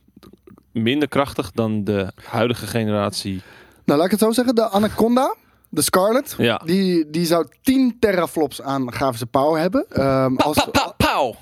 [0.72, 3.42] minder krachtig dan de huidige generatie.
[3.86, 4.56] Nou, laat ik het zo zeggen.
[4.56, 5.36] De Anaconda,
[5.70, 6.62] de Scarlet, Ja.
[6.66, 9.86] die, die zou 10 teraflops aan grafische power hebben.
[9.90, 10.68] Ehm, als,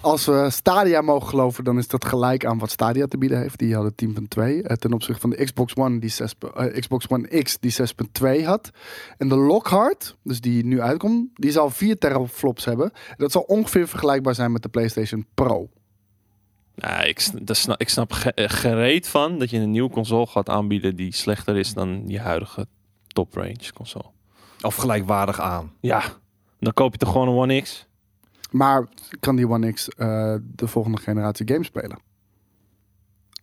[0.02, 3.60] als we Stadia mogen geloven, dan is dat gelijk aan wat Stadia te bieden heeft.
[3.60, 7.28] Die hadden 10.2 eh, ten opzichte van de Xbox One, die 6, eh, Xbox One
[7.42, 8.70] X, die 6.2 had.
[9.18, 12.92] En de Lockhart, dus die nu uitkomt, die zal 4 teraflops hebben.
[13.18, 15.70] Dat zal ongeveer vergelijkbaar zijn met de PlayStation Pro.
[16.78, 20.50] Nou, ik, dat snap, ik snap eh, gereed van dat je een nieuwe console gaat
[20.50, 22.68] aanbieden die slechter is dan je huidige
[23.08, 24.06] top range console.
[24.62, 25.72] Of gelijkwaardig aan.
[25.80, 26.04] Ja,
[26.60, 27.86] dan koop je toch gewoon een One X?
[28.52, 28.88] Maar
[29.20, 32.00] kan die One X eh, de volgende generatie games spelen?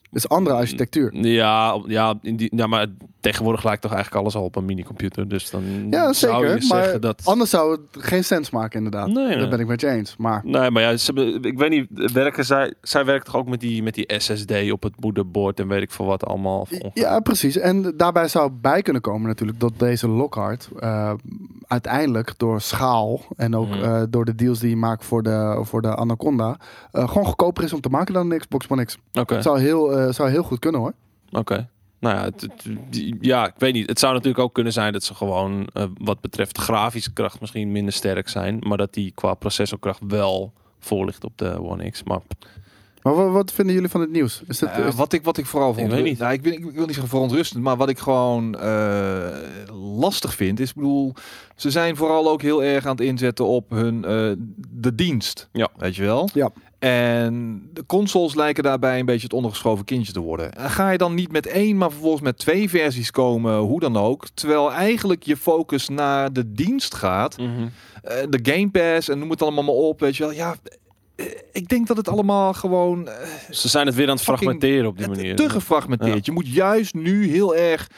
[0.02, 1.26] Het is andere architectuur.
[1.26, 2.86] Ja, ja, in die, ja, maar
[3.24, 5.28] tegenwoordig lijkt toch eigenlijk alles al op een minicomputer.
[5.28, 7.20] Dus dan Ja, zou je zeggen dat...
[7.24, 9.06] anders zou het geen sens maken, inderdaad.
[9.08, 9.38] Nee, nee.
[9.38, 10.16] Dat ben ik met je eens.
[10.16, 13.60] Maar Nee, maar ja, ze, ik weet niet, werken zij, zij werkt toch ook met
[13.60, 16.66] die, met die SSD op het moederbord en weet ik veel wat allemaal.
[16.94, 17.56] ja, precies.
[17.58, 21.12] En daarbij zou bij kunnen komen natuurlijk dat deze Lockhart eh,
[21.66, 23.82] uiteindelijk door schaal en ook Mhm.
[23.84, 26.56] eh, door de deals die je maakt voor de, voor de Anaconda
[26.92, 28.98] eh, gewoon goedkoper is om te maken dan de Xbox One X.
[29.12, 30.92] Oké, zou heel, zou heel goed kunnen hoor.
[31.32, 31.68] oké.
[32.04, 32.48] Nou ja, het,
[33.20, 33.88] ja, ik weet niet.
[33.88, 37.72] Het zou natuurlijk ook kunnen zijn dat ze gewoon eh, wat betreft grafische kracht misschien
[37.72, 42.02] minder sterk zijn, maar dat die qua processorkracht wel voor ligt op de One X.
[42.02, 42.20] Maar
[43.04, 44.42] Maar wat, wat vinden jullie van het nieuws?
[44.48, 46.18] Is Eh, is- wat, ik, wat ik vooral vond, weet niet.
[46.18, 49.26] Nou, ik, wil, ik wil niet zeggen verontrustend, maar wat ik gewoon eh,
[49.98, 51.12] lastig vind, is, ik bedoel,
[51.56, 54.30] ze zijn vooral ook heel erg aan het inzetten op hun eh,
[54.70, 55.48] de dienst.
[55.52, 55.68] Ja.
[55.76, 56.28] Weet je wel?
[56.34, 56.50] Ja.
[56.78, 60.52] En de consoles lijken daarbij een beetje het ondergeschoven kindje te worden.
[60.52, 63.96] En ga je dan niet met één, maar vervolgens met twee versies komen, hoe dan
[63.96, 67.36] ook, terwijl eigenlijk je focus naar de dienst gaat,
[68.02, 70.32] eh, de Game Pass en noem het allemaal maar op, weet je wel?
[70.32, 70.54] Ja.
[71.16, 74.86] Eh, Ik denk dat het allemaal gewoon eh, ze zijn het weer aan het fragmenteren
[74.86, 75.36] op die manier.
[75.36, 76.26] te gefragmenteerd.
[76.26, 77.88] Je moet juist nu heel erg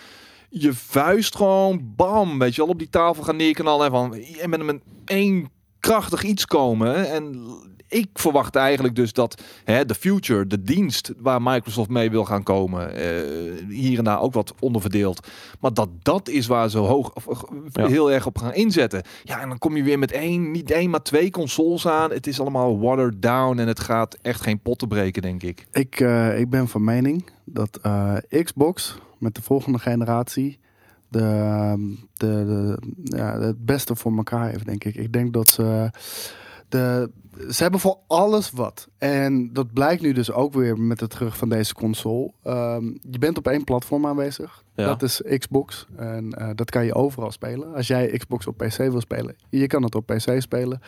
[0.48, 4.50] je vuist gewoon bam, weet je wel, op die tafel gaan neerknallen en van en
[4.50, 5.50] met een één
[5.80, 7.10] krachtig iets komen.
[7.10, 7.46] En
[7.88, 12.42] ik verwacht eigenlijk dus dat hè, de future, de dienst waar Microsoft mee wil gaan
[12.42, 15.28] komen, eh, hier en daar ook wat onderverdeeld.
[15.60, 17.86] Maar dat dat is waar ze hoog, of, of, Ja.
[17.86, 19.02] heel erg op gaan inzetten.
[19.22, 22.10] Ja, en dan kom je weer met één, niet één, maar twee consoles aan.
[22.10, 25.66] Het is allemaal watered down en het gaat echt geen potten breken, denk ik.
[25.72, 30.58] Ik, eh, ik ben van mening dat eh, Xbox met de volgende generatie
[31.08, 32.78] de, de, de,
[33.16, 34.94] ja, het beste voor elkaar heeft, denk ik.
[34.94, 35.90] Ik denk dat ze.
[36.68, 37.10] De,
[37.50, 38.88] ze hebben voor alles wat.
[38.98, 42.32] En dat blijkt nu dus ook weer met het terug van deze console.
[42.42, 44.64] Ehm, je bent op één platform aanwezig.
[44.74, 44.86] Ja.
[44.86, 45.86] Dat is Xbox.
[45.96, 47.74] En eh, dat kan je overal spelen.
[47.74, 50.80] Als jij Xbox op PC wil spelen, je kan het op PC spelen.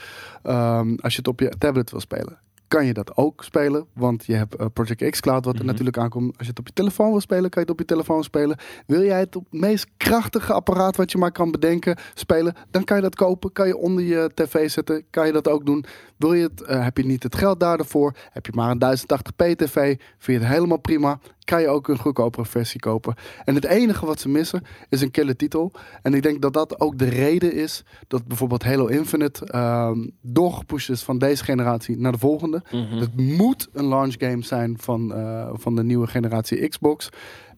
[0.42, 3.86] Ehm, als je het op je tablet wil spelen, kan je dat ook spelen.
[3.92, 5.68] Want je hebt eh, Project X Cloud, wat er Mhm.
[5.68, 6.26] natuurlijk aankomt.
[6.36, 8.56] Als je het op je telefoon wil spelen, kan je het op je telefoon spelen.
[8.86, 12.84] Wil jij het op het meest krachtige apparaat wat je maar kan bedenken spelen, dan
[12.84, 13.52] kan je dat kopen.
[13.52, 15.84] Kan je onder je tv zetten, kan je dat ook doen.
[16.16, 19.54] Wil je het, eh, heb je niet het geld daarvoor, heb je maar een 1080p
[19.56, 19.74] tv,
[20.18, 23.14] vind je het helemaal prima, kan je ook een goedkopere versie kopen.
[23.44, 25.72] En het enige wat ze missen is een killer titel.
[26.02, 30.90] En ik denk dat dat ook de reden is dat bijvoorbeeld Halo Infinite ehm doorgepusht
[30.90, 32.62] is van deze generatie naar de volgende.
[32.70, 32.98] Mhm.
[32.98, 37.08] Het moet een launch game zijn van, eh, van de nieuwe generatie Xbox.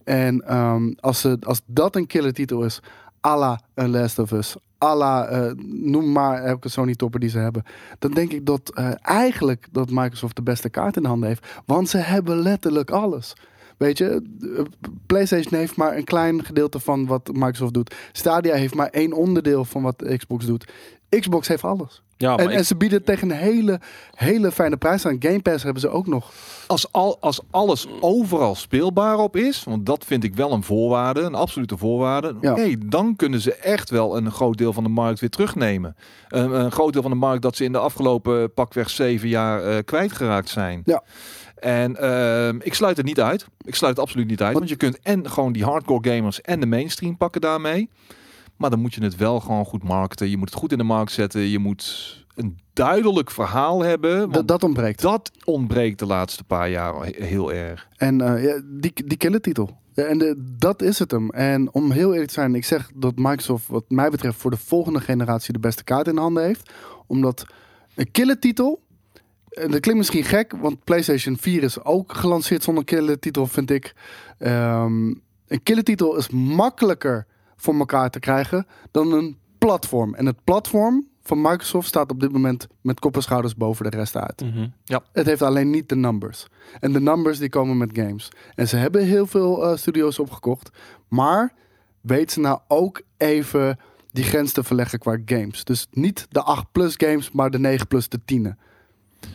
[0.05, 2.81] En ehm, als, ze, als dat een killer titel is,
[3.27, 7.31] à la A Last of Us, à la, eh, noem maar elke Sony topper die
[7.31, 7.63] ze hebben.
[7.99, 11.47] Dan denk ik dat eh, eigenlijk dat Microsoft de beste kaart in handen heeft.
[11.67, 13.35] Want ze hebben letterlijk alles.
[13.81, 14.23] Weet je,
[15.07, 17.95] PlayStation heeft maar een klein gedeelte van wat Microsoft doet.
[18.13, 20.65] Stadia heeft maar één onderdeel van wat Xbox doet.
[21.09, 22.03] Xbox heeft alles.
[22.17, 23.81] Ja, en, ik- en ze bieden tegen een hele,
[24.15, 25.17] hele fijne prijs aan.
[25.19, 26.33] Game Pass hebben ze ook nog.
[26.67, 31.21] Als, al, als alles overal speelbaar op is, want dat vind ik wel een voorwaarde,
[31.21, 32.35] een absolute voorwaarde.
[32.41, 32.53] Ja.
[32.53, 35.97] Oké, dan kunnen ze echt wel een groot deel van de markt weer terugnemen.
[36.29, 39.63] Een, een groot deel van de markt dat ze in de afgelopen pakweg zeven jaar
[39.65, 40.83] eh, kwijtgeraakt zijn.
[40.85, 41.03] Ja.
[41.61, 43.47] En ehm, ik sluit het niet uit.
[43.65, 44.55] Ik sluit het absoluut niet uit.
[44.55, 47.91] Want je kunt en gewoon die hardcore gamers en de mainstream pakken daarmee.
[48.57, 50.31] Maar dan moet je het wel gewoon goed marketen.
[50.31, 51.41] Je moet het goed in de markt zetten.
[51.41, 54.47] Je moet een duidelijk verhaal hebben.
[54.47, 55.01] Dat, ontbreekt.
[55.01, 57.89] dat ontbreekt de laatste paar jaar heel erg.
[57.97, 59.79] En eh, ja, die, die killertitel.
[59.93, 61.31] Ja, en de, dat is het hem.
[61.31, 64.57] En om heel eerlijk te zijn, ik zeg dat Microsoft, wat mij betreft, voor de
[64.57, 66.73] volgende generatie de beste kaart in handen heeft.
[67.07, 67.47] Omdat
[67.95, 68.83] een killertitel.
[69.51, 73.95] En dat klinkt misschien gek, want PlayStation 4 is ook gelanceerd zonder killertitel, vind ik.
[74.39, 75.07] Ehm,
[75.47, 80.15] een killertitel is makkelijker voor elkaar te krijgen dan een platform.
[80.15, 83.97] En het platform van Microsoft staat op dit moment met kop en schouders boven de
[83.97, 84.41] rest uit.
[84.41, 84.69] Mhm.
[85.13, 86.47] Het heeft alleen niet de numbers.
[86.81, 88.29] En de numbers die komen met games.
[88.55, 90.71] En ze hebben heel veel eh, studio's opgekocht.
[91.09, 91.53] Maar
[92.01, 93.79] weet ze nou ook even
[94.13, 95.65] die grens te verleggen qua games.
[95.65, 98.57] Dus niet de 8 plus games, maar de 9 plus de 10.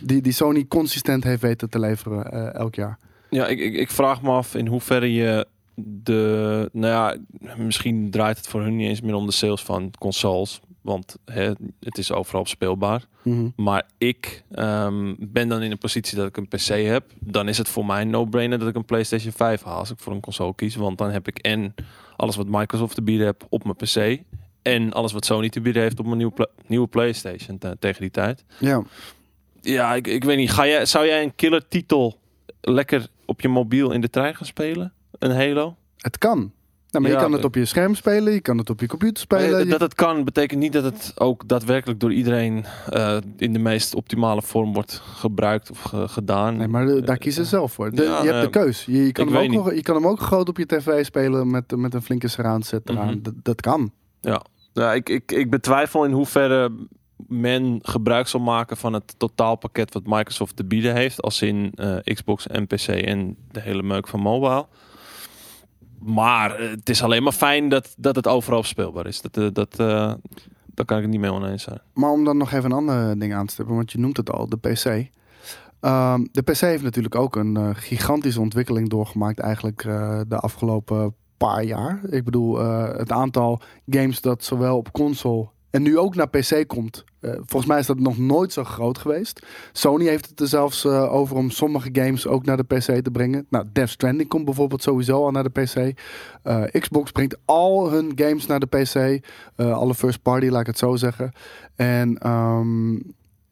[0.02, 2.98] Die, die Sony consistent heeft weten te leveren eh, elk jaar.
[3.30, 6.70] Ja, ik, ik, ik vraag me af in hoeverre je de...
[6.74, 10.60] Nou ja, misschien draait het voor hun niet eens meer om de sales van consoles.
[10.82, 13.06] Want hè, het is overal speelbaar.
[13.22, 13.48] Mhm.
[13.56, 17.04] Maar ik ehm, ben dan in een positie dat ik een PC heb.
[17.20, 20.00] Dan is het voor mij een no-brainer dat ik een PlayStation 5 haal als ik
[20.00, 20.76] voor een console kies.
[20.76, 21.74] Want dan heb ik en
[22.16, 24.24] alles wat Microsoft te bieden heb op mijn PC.
[24.62, 28.02] En alles wat Sony te bieden heeft op mijn nieuwe, pla- nieuwe PlayStation te- tegen
[28.02, 28.44] die tijd.
[28.60, 28.84] Ja.
[29.74, 30.52] Ja, ik, ik weet niet.
[30.52, 32.20] Ga jij, zou jij een killer titel
[32.62, 34.94] lekker op je mobiel in de trein gaan spelen?
[35.20, 35.76] Een Halo?
[35.98, 36.38] Het kan.
[36.92, 38.88] Nou, maar Ja, je kan het op je scherm spelen, je kan het op je
[38.88, 39.60] computer spelen.
[39.60, 43.60] Je- dat het kan, betekent niet dat het ook daadwerkelijk door iedereen eh, in de
[43.60, 46.58] meest optimale vorm wordt gebruikt of ge- gedaan.
[46.58, 47.92] Nee, maar de- daar kiezen ze zelf voor.
[47.92, 48.86] De- Ja, je hebt de eh, keus.
[48.86, 51.52] Je, je, kan hem ook nog, je kan hem ook groot op je tv spelen
[51.52, 53.06] met, met een flinke surround set eraan.
[53.08, 53.22] Mhm.
[53.22, 53.92] dat, dat kan.
[54.74, 56.72] Ja, ik, ik, ik betwijfel in hoeverre
[57.28, 61.22] men gebruik zal maken van het totaalpakket wat Microsoft te bieden heeft.
[61.22, 64.68] Als in eh, Xbox en PC en de hele meuk van mobile.
[66.00, 69.22] Maar eh, het is alleen maar fijn dat, dat het overal speelbaar is.
[69.22, 69.76] Dat, eh, dat,
[70.66, 71.82] daar kan ik niet mee oneens zijn.
[71.94, 74.32] Maar om dan nog even een ander ding aan te stippen, want je noemt het
[74.32, 75.10] al, de PC.
[75.80, 79.82] Ehm, de PC heeft natuurlijk ook een gigantische ontwikkeling doorgemaakt eigenlijk
[80.28, 82.02] de afgelopen paar jaar.
[82.10, 82.60] Ik bedoel,
[82.98, 87.04] het aantal games dat zowel op console en nu ook naar PC komt.
[87.20, 89.46] eh, volgens mij is dat nog nooit zo groot geweest.
[89.72, 93.12] Sony heeft het er zelfs eh, over om sommige games ook naar de PC te
[93.12, 93.46] brengen.
[93.50, 96.00] Nou, Death Stranding komt bijvoorbeeld sowieso al naar de PC.
[96.44, 99.26] Eh, Xbox brengt al hun games naar de PC.
[99.56, 101.32] Alle first party, laat ik het zo zeggen.
[101.76, 102.94] En ehm,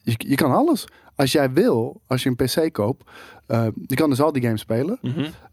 [0.01, 0.88] je, je kan alles.
[1.15, 3.09] Als jij wil, als je een PC koopt,
[3.47, 4.99] eh, je kan dus al die games spelen.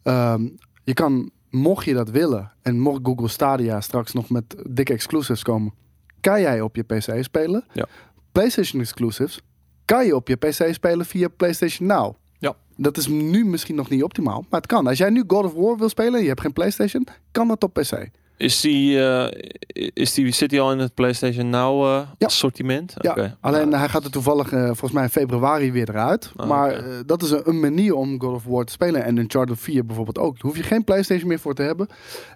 [0.03, 0.49] Ehm,
[0.85, 5.43] je kan, mocht je dat willen, en mocht Google Stadia straks nog met dikke exclusives
[5.43, 5.73] komen,
[6.21, 7.65] kan jij op je PC spelen.
[7.73, 7.87] Ja.
[8.33, 9.41] PlayStation exclusives
[9.85, 12.15] kan je op je PC spelen via PlayStation Now.
[12.39, 12.57] Ja.
[12.77, 14.87] Dat is nu misschien nog niet optimaal, maar het kan.
[14.87, 17.65] Als jij nu God of War wil spelen en je hebt geen PlayStation, kan dat
[17.65, 18.09] op PC.
[18.41, 22.27] Is die, eh, is die, zit die al in het PlayStation Now eh, Ja.
[22.27, 22.95] assortiment?
[22.99, 23.79] Ja, alleen Ja.
[23.79, 26.33] hij gaat er toevallig eh, volgens mij in februari weer eruit.
[26.37, 29.05] Ah, maar eh, dat is een, een manier om God of War te spelen.
[29.05, 30.33] En Uncharted 4 bijvoorbeeld ook.
[30.33, 31.89] Daar hoef je geen PlayStation meer voor te hebben.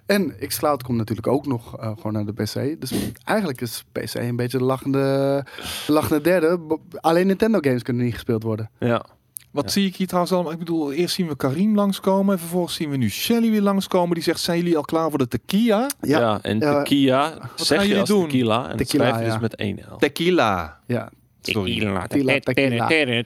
[0.05, 2.81] En xCloud komt natuurlijk ook nog eh, gewoon naar de PC.
[2.81, 2.91] Dus
[3.23, 4.99] eigenlijk is PC een beetje de lachende,
[5.85, 6.59] de lachende derde.
[7.01, 8.69] Alleen Nintendo games kunnen niet gespeeld worden.
[8.79, 9.05] ja.
[9.55, 9.69] Wat Ja.
[9.69, 10.51] zie ik hier trouwens al?
[10.51, 12.33] Ik bedoel, eerst zien we Karim langskomen.
[12.33, 14.13] En vervolgens zien we nu Shelly weer langskomen.
[14.13, 15.87] Die zegt, zijn jullie al klaar voor de tequila?
[16.01, 16.19] Ja.
[16.19, 18.23] Ja, en tequila gaan zeg je als doen?
[18.23, 19.31] tequila en Tequila, schrijf je ja.
[19.31, 19.97] dus met één L.
[19.97, 20.79] Tequila.
[20.85, 21.09] Ja.
[21.41, 21.79] Sorry.
[21.79, 22.07] Tila,
[22.39, 22.87] tequila.
[22.87, 23.25] Nee,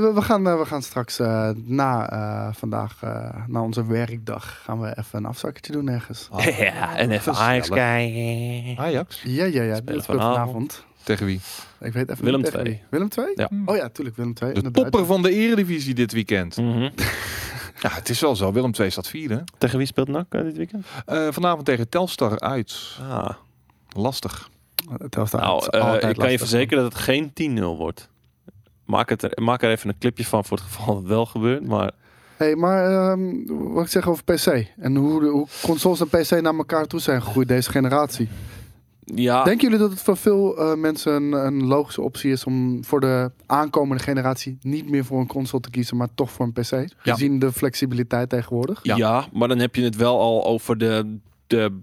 [0.00, 4.60] we, we gaan, eh, we gaan straks eh, na eh, vandaag, eh, na onze werkdag,
[4.64, 6.28] gaan we even een afzakkertje doen ergens.
[6.58, 7.34] Ja, en even.
[7.34, 8.84] Ajax kijken.
[8.84, 9.22] Ajax?
[9.24, 9.74] Ja, ja, ja.
[9.74, 10.36] Spelen Dat vanavond.
[10.36, 10.84] vanavond.
[11.02, 11.40] Tegen wie?
[11.80, 12.72] Ik weet even Willem niet tegen II.
[12.74, 12.82] wie.
[12.90, 13.26] Willem 2?
[13.34, 13.50] Ja.
[13.66, 14.52] Oh ja, tuurlijk, Willem 2.
[14.52, 16.56] De topper van de eredivisie dit weekend.
[16.56, 16.88] Mhm.
[17.80, 18.52] Ja, het is wel zo.
[18.52, 19.44] Willem 2 staat vierde.
[19.58, 20.86] Tegen wie speelt NAC eh, dit weekend?
[21.06, 22.96] Eh, vanavond tegen Telstar uit.
[23.10, 23.28] Ah.
[23.96, 24.50] Lastig.
[25.08, 28.08] Telstar Nou, is eh, ik kan je verzekeren dat het geen 10-0 wordt.
[28.84, 31.26] Maak, het er, maak er even een clipje van voor het geval dat het wel
[31.26, 31.66] gebeurt.
[31.66, 31.90] Maar
[32.36, 36.30] hey, maar ehm, wat ik zeg over PC en hoe, de- hoe consoles en PC
[36.30, 38.28] naar elkaar toe zijn gegroeid deze generatie.
[39.14, 42.84] Ja, Denken jullie dat het voor veel eh, mensen een, een logische optie is om
[42.84, 46.52] voor de aankomende generatie niet meer voor een console te kiezen, maar toch voor een
[46.52, 46.92] PC?
[46.96, 48.80] Gezien de flexibiliteit tegenwoordig.
[48.82, 48.96] Ja.
[48.96, 49.26] Ja.
[49.32, 51.80] maar dan heb je het wel al over de, de,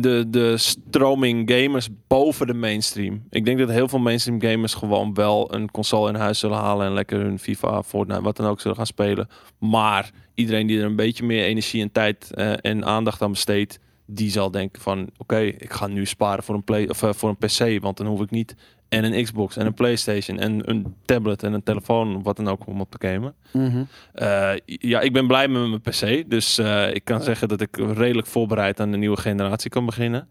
[0.00, 3.22] de, de stroming gamers boven de mainstream.
[3.30, 6.86] Ik denk dat heel veel mainstream gamers gewoon wel een console in huis zullen halen
[6.86, 9.28] en lekker hun FIFA, Fortnite, wat dan ook zullen gaan spelen.
[9.58, 13.78] Maar iedereen die er een beetje meer energie en tijd eh, en aandacht aan besteedt,
[14.10, 17.28] die zal denken van oké, ik ga nu sparen voor een, play, of, eh, voor
[17.28, 18.56] een PC, want dan hoef ik niet
[18.88, 22.66] en een Xbox en een PlayStation en een tablet en een telefoon, wat dan ook
[22.66, 23.34] om op te gamen.
[23.52, 23.82] Mhm.
[24.12, 26.30] Eh, ja, ik ben blij met mijn PC.
[26.30, 30.28] Dus eh, ik kan zeggen dat ik redelijk voorbereid aan de nieuwe generatie kan beginnen.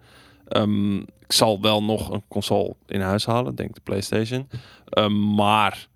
[0.47, 4.47] Ehm, ik zal wel nog een console in huis halen, denk de PlayStation.
[4.89, 5.87] Ehm, maar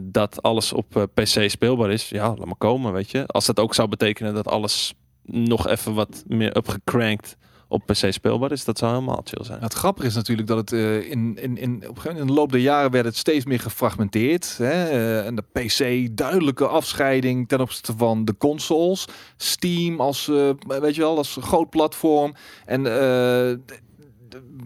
[0.00, 3.26] dat alles op PC speelbaar is, ja, laat maar komen, weet je.
[3.26, 4.94] Als dat ook zou betekenen dat alles
[5.26, 7.36] nog even wat meer upgecrankt
[7.68, 9.58] op PC speelbaar is, dat zou helemaal chill zijn.
[9.58, 12.52] Nou, het grappige is natuurlijk dat het eh, in, in, in, op in de loop
[12.52, 14.56] der jaren werd het steeds meer gefragmenteerd.
[14.58, 14.88] Hè?
[14.88, 19.06] eh, en de PC duidelijke afscheiding ten opzichte van de consoles.
[19.36, 22.34] Steam als, eh, weet je wel, als groot platform.
[22.66, 22.82] En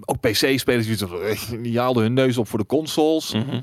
[0.05, 1.21] ook PC-spelers die, zo-
[1.63, 3.35] die haalden hun neus op voor de consoles.
[3.35, 3.61] Mhm.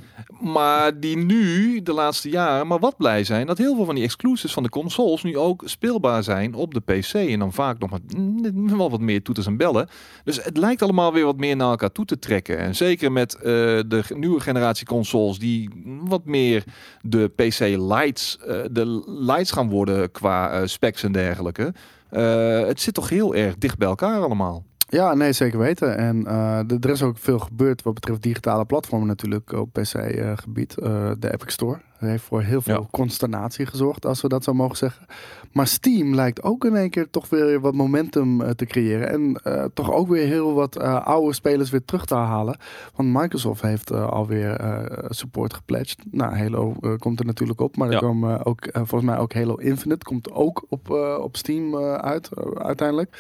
[0.54, 4.04] Maar die nu, de laatste jaren, maar wat blij zijn dat heel veel van die
[4.04, 7.14] exclusives van de consoles nu ook speelbaar zijn op de PC.
[7.14, 9.88] En dan vaak nog met mm, wel wat meer toeters en bellen.
[10.24, 12.58] Dus het lijkt allemaal weer wat meer naar elkaar toe te trekken.
[12.58, 13.42] En zeker met eh,
[13.88, 15.70] de nieuwe generatie consoles die
[16.04, 16.64] wat meer
[17.02, 21.74] de PC lights, eh, de lights gaan worden qua eh, specs en dergelijke.
[22.10, 24.66] Eh, het zit toch heel erg dicht bij elkaar allemaal.
[24.88, 25.98] Ja, nee, zeker weten.
[25.98, 30.78] En eh, er is ook veel gebeurd wat betreft digitale platformen natuurlijk op PC-gebied.
[30.78, 32.88] Eh, de Epic Store heeft voor heel veel Ja.
[32.92, 35.06] consternatie gezorgd, als we dat zo mogen zeggen.
[35.52, 39.10] Maar Steam lijkt ook in één keer toch weer wat momentum eh, te creëren.
[39.10, 42.58] En eh, toch ook weer heel wat eh, oude spelers weer terug te halen.
[42.96, 45.98] Want Microsoft heeft eh, alweer eh, support gepledged.
[46.12, 47.78] Nou, Halo eh, komt er natuurlijk op.
[47.78, 51.38] Maar er komen ook, eh, volgens mij ook Halo Infinite komt ook op, eh, op
[51.38, 53.18] Steam eh, uit, eh, uiteindelijk.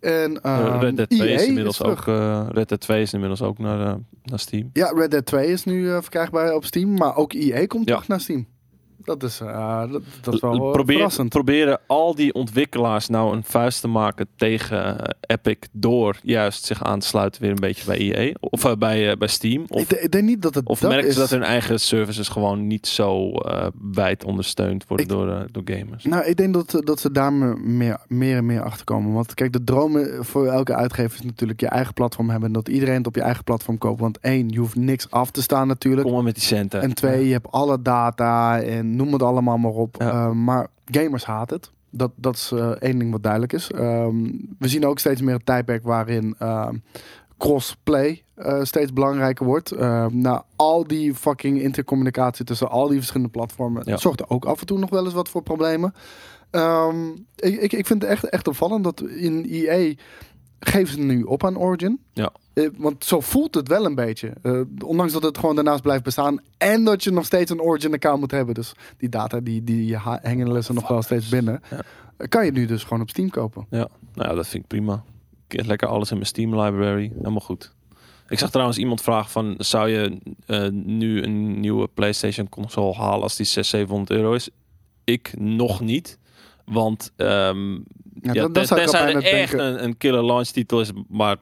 [0.00, 3.12] En Eh, ehm, Red Dead 2 EA is inmiddels ook, eh, Red Dead 2 is
[3.12, 4.70] inmiddels ook naar, eh, naar Steam.
[4.72, 7.92] Ja, Red Dead 2 is nu eh, verkrijgbaar op Steam, maar ook EA komt Ja.
[7.94, 8.46] terug naar Steam.
[9.04, 11.28] Dat is, eh, dat, dat is wel Probeer, verrassend.
[11.28, 16.84] proberen al die ontwikkelaars nou een vuist te maken tegen eh, Epic door juist zich
[16.84, 19.64] aan te sluiten weer een beetje bij EA of eh, bij, bij Steam.
[19.68, 21.14] Of, ik, de- ik denk niet dat het of dat merken is.
[21.14, 23.32] ze dat hun eigen services gewoon niet zo
[23.92, 26.04] wijd ondersteund worden Ik- door, door gamers?
[26.04, 29.12] Nou, ik denk dat, dat ze daar me- meer, meer en meer achter komen.
[29.12, 32.48] Want kijk, de droom eh, voor elke uitgever is natuurlijk je eigen platform hebben.
[32.48, 34.00] En dat iedereen het op je eigen platform koopt.
[34.00, 36.02] Want één, je hoeft niks af te staan natuurlijk.
[36.06, 36.80] Kom maar met die centen.
[36.80, 39.96] En twee, je hebt alle data en noem het allemaal maar op.
[39.98, 40.10] Ja.
[40.10, 41.70] Eh, maar gamers haat het.
[41.90, 43.70] Dat, dat is eh, één ding wat duidelijk is.
[43.70, 44.16] Ehm,
[44.58, 46.74] we zien ook steeds meer een tijdperk waarin ehm,
[47.38, 49.70] crossplay eh, steeds belangrijker wordt.
[49.70, 53.96] Ehm, nou, al die fucking intercommunicatie tussen al die verschillende platformen Ja.
[53.96, 55.94] zorgt er ook af en toe nog wel eens wat voor problemen.
[56.50, 59.94] Ehm, ik, ik, ik vind het echt, echt opvallend dat in EA
[60.60, 62.00] geven ze nu op aan Origin.
[62.12, 62.32] Ja.
[62.52, 64.32] Eh, want zo voelt het wel een beetje.
[64.42, 66.40] Eh, ondanks dat het gewoon daarnaast blijft bestaan.
[66.58, 68.54] En dat je nog steeds een Origin account moet hebben.
[68.54, 71.62] Dus die data die, die ha- hengelen ze nog wel steeds binnen.
[71.70, 71.80] Ja.
[72.16, 73.66] Eh, Kan je nu dus gewoon op Steam kopen.
[73.70, 75.04] Ja, nou ja, dat vind ik prima.
[75.48, 77.12] Ik heb lekker alles in mijn Steam library.
[77.16, 77.74] Helemaal goed.
[78.28, 79.54] Ik zag trouwens iemand vragen van...
[79.58, 80.18] zou je
[80.72, 84.48] nu een nieuwe PlayStation console halen als die 600, 700 euro is?
[85.04, 86.18] Ik nog niet.
[86.64, 87.78] Want ehm,
[88.22, 89.66] Ja, ja, dat- dat ten- zou ik er echt denken.
[89.72, 90.90] een, een killer launch titel is...
[91.08, 91.36] maar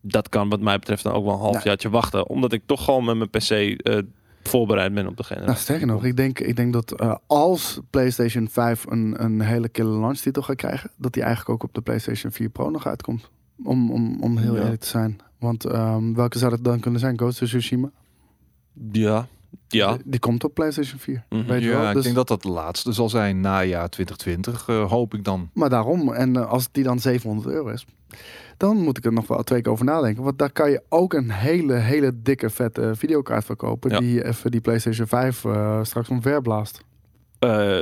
[0.00, 1.52] dat kan wat mij betreft dan ook wel een Nou.
[1.52, 2.28] halfjaartje wachten.
[2.28, 3.98] Omdat ik toch gewoon met mijn PC eh,
[4.42, 5.50] voorbereid ben op de generatie.
[5.52, 9.68] Nou, sterker nog, ik denk, ik denk dat eh, als PlayStation 5 een, een hele
[9.68, 12.86] killer launch titel gaat krijgen, dat die eigenlijk ook op de PlayStation 4 Pro nog
[12.86, 13.30] uitkomt.
[13.64, 14.62] Om, om, om heel Ja.
[14.62, 15.18] eerlijk te zijn.
[15.38, 17.18] Want ehm, welke zou dat dan kunnen zijn?
[17.18, 17.90] Ghost of Tsushima?
[18.92, 19.26] Ja,
[19.68, 19.92] Ja.
[19.94, 21.24] Die, die komt op PlayStation 4.
[21.28, 21.46] Mhm.
[21.46, 21.88] Weet je Ja, wel?
[21.88, 25.50] ik Dus- denk dat dat de laatste zal zijn najaar 2020, eh, hoop ik dan.
[25.54, 27.86] Maar daarom, en eh, als die dan 700 euro is,
[28.56, 30.22] dan moet ik er nog wel twee keer over nadenken.
[30.22, 33.90] Want daar kan je ook een hele, hele dikke, vette videokaart voor kopen.
[33.90, 33.98] Ja.
[33.98, 36.84] Die even die PlayStation 5 eh, straks omver blaast.
[37.38, 37.78] Eh,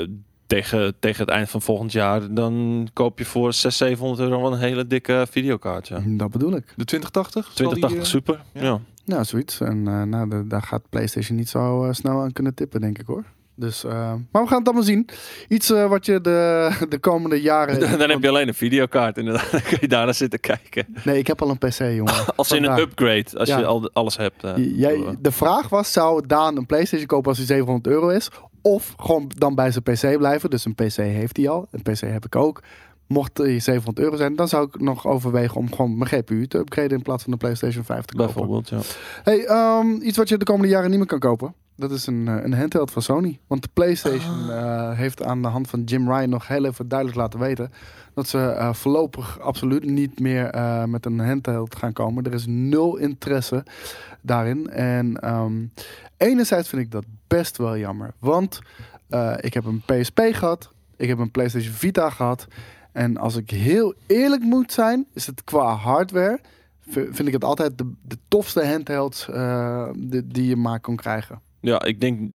[0.47, 4.59] tegen, tegen het eind van volgend jaar, dan koop je voor 600, 700 euro een
[4.59, 5.89] hele dikke videokaart.
[5.89, 6.03] Ja.
[6.07, 6.65] Dat bedoel ik.
[6.77, 7.45] De 2080?
[7.45, 8.41] Zal die, 2080 eh, super.
[8.53, 8.63] ja.
[8.63, 8.81] Ja.
[9.11, 9.61] Nou, zoiets.
[9.61, 12.99] En eh, nou, de- daar gaat PlayStation niet zo eh, snel aan kunnen tippen, denk
[12.99, 13.25] ik hoor.
[13.55, 15.09] Dus, eh, maar we gaan het allemaal zien.
[15.49, 17.81] Iets wat je de, de komende jaren...
[17.99, 19.51] Dan heb je alleen een videokaart inderdaad.
[19.51, 20.87] Dan kun je daarna zitten kijken.
[21.05, 22.15] Nee, ik heb al een PC, jongen.
[22.37, 23.59] Als in een upgrade, als Ja.
[23.59, 24.43] je al alles hebt.
[24.57, 28.31] Jij, de vraag was, zou Daan een PlayStation kopen als hij 700 euro is?
[28.63, 30.51] Of gewoon dan bij zijn PC blijven?
[30.51, 31.69] Dus een PC heeft hij al.
[31.71, 32.63] Een PC heb ik ook.
[33.13, 36.59] Mocht hij 700 euro zijn, dan zou ik nog overwegen om gewoon mijn GPU te
[36.59, 38.35] upgraden in plaats van de PlayStation 5 te kopen.
[38.35, 38.81] Bijvoorbeeld, ja.
[39.23, 41.55] Hey, ehm, iets wat je de komende jaren niet meer kan kopen.
[41.81, 43.39] Dat is een, eh, een handheld van Sony.
[43.47, 47.19] Want de PlayStation eh, heeft aan de hand van Jim Ryan nog heel even duidelijk
[47.19, 47.73] laten weten
[48.15, 52.25] dat ze eh, voorlopig absoluut niet meer met een handheld gaan komen.
[52.25, 53.65] Er is nul interesse
[54.21, 54.71] daarin.
[54.71, 55.53] En ehm,
[56.17, 58.13] enerzijds vind ik dat best wel jammer.
[58.19, 58.61] Want
[59.41, 60.71] ik heb een PSP gehad.
[61.01, 62.47] Ik heb een PlayStation Vita gehad.
[62.93, 66.41] En als ik heel eerlijk moet zijn, is het qua hardware
[66.91, 71.41] vind ik het altijd de, de tofste handhelds eh, die, die je maar kon krijgen.
[71.61, 72.31] Ja, ik denk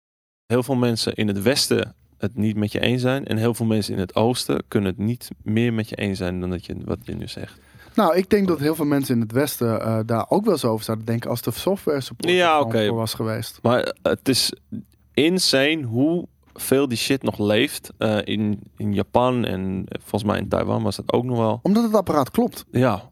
[0.46, 3.26] heel veel mensen in het westen het niet met je eens zijn.
[3.26, 6.40] En heel veel mensen in het oosten kunnen het niet meer met je eens zijn
[6.40, 7.58] dan dat je, wat je nu zegt.
[7.94, 10.70] Nou, ik denk dat heel veel mensen in het Westen eh, daar ook wel zo
[10.70, 13.58] over zouden denken als de software support Ja, voor was geweest.
[13.62, 14.52] Maar het is
[15.12, 17.90] insane hoe veel die shit nog leeft.
[17.98, 21.60] eh, in, in Japan en volgens mij in Taiwan was dat ook nog wel.
[21.62, 22.64] Omdat het apparaat klopt.
[22.70, 23.10] Ja,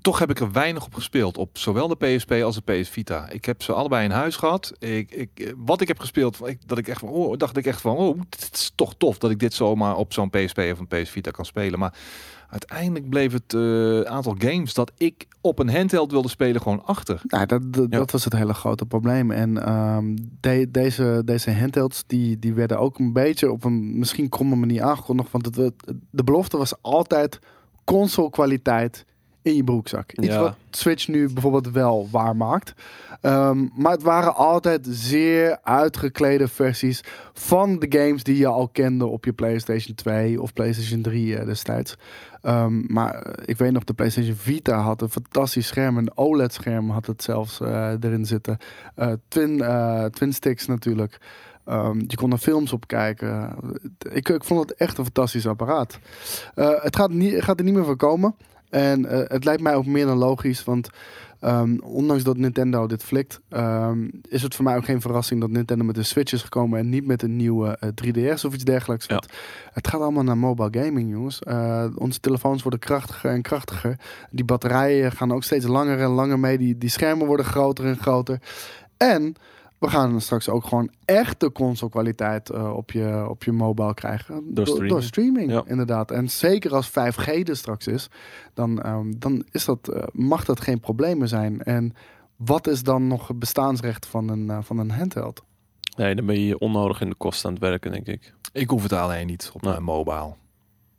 [0.00, 1.38] Toch heb ik er weinig op gespeeld.
[1.38, 3.28] Op zowel de PSP als de PS Vita.
[3.30, 4.72] Ik heb ze allebei in huis gehad.
[4.78, 7.66] Ik, ik, eh, wat ik heb gespeeld, ik, dat ik echt van, oh, dacht ik
[7.66, 10.78] echt van, oh, het is toch tof dat ik dit zomaar op zo'n PSP of
[10.78, 11.78] een PS Vita kan spelen.
[11.78, 11.94] Maar
[12.50, 17.20] uiteindelijk bleef het eh, aantal games dat ik op een handheld wilde spelen gewoon achter.
[17.26, 17.98] Nou, dat, dat, Ja.
[17.98, 19.30] dat was het hele grote probleem.
[19.30, 19.54] En
[20.40, 24.82] de- deze, deze handhelds die, die werden ook een beetje op een misschien kromme manier
[24.82, 25.30] aangekondigd.
[25.30, 25.72] Want het,
[26.10, 27.38] de belofte was altijd
[27.84, 29.04] console kwaliteit
[29.42, 30.12] in je broekzak.
[30.12, 30.40] Iets Ja.
[30.40, 32.72] wat Switch nu bijvoorbeeld wel waarmaakt.
[33.26, 39.06] Ehm, maar het waren altijd zeer uitgeklede versies van de games die je al kende
[39.06, 41.96] op je PlayStation 2 of PlayStation 3 eh, destijds.
[42.42, 45.96] Ehm, maar eh, ik weet nog, de PlayStation Vita had een fantastisch scherm.
[45.96, 48.58] Een OLED-scherm had het zelfs eh, erin zitten.
[49.28, 49.64] Twin,
[50.10, 51.18] twin sticks natuurlijk.
[51.64, 53.54] Ehm, je kon er films op kijken.
[53.98, 55.98] Ik, ik vond het echt een fantastisch apparaat.
[56.54, 58.34] Het gaat, niet, gaat er niet meer van komen.
[58.70, 60.64] En het lijkt mij ook meer dan logisch.
[60.64, 60.90] Want
[61.40, 65.50] ehm, ondanks dat Nintendo dit flikt, ehm, is het voor mij ook geen verrassing dat
[65.50, 68.64] Nintendo met een Switch is gekomen en niet met een nieuwe eh, 3DS of iets
[68.64, 69.06] dergelijks.
[69.06, 69.22] Ja.
[69.72, 71.42] Het gaat allemaal naar mobile gaming, jongens.
[71.42, 73.98] Eh, onze telefoons worden krachtiger en krachtiger.
[74.30, 76.58] Die batterijen gaan ook steeds langer en langer mee.
[76.58, 78.40] Die, die schermen worden groter en groter.
[78.96, 79.36] En
[79.78, 84.42] we gaan straks ook gewoon echte console kwaliteit eh, op, je, op je mobile krijgen.
[84.54, 84.90] Door streaming.
[84.92, 85.62] door streaming, Ja.
[85.66, 86.10] inderdaad.
[86.10, 88.08] En zeker als 5G er straks is,
[88.54, 91.62] dan, ehm, dan is dat, eh, mag dat geen probleem meer zijn.
[91.62, 91.94] En
[92.36, 95.44] wat is dan nog het bestaansrecht van een, eh, van een handheld?
[95.96, 98.34] nee, dan ben je onnodig in de kosten aan het werken, denk ik.
[98.52, 99.72] Ik hoef het alleen niet op Nee.
[99.72, 100.34] mijn mobile.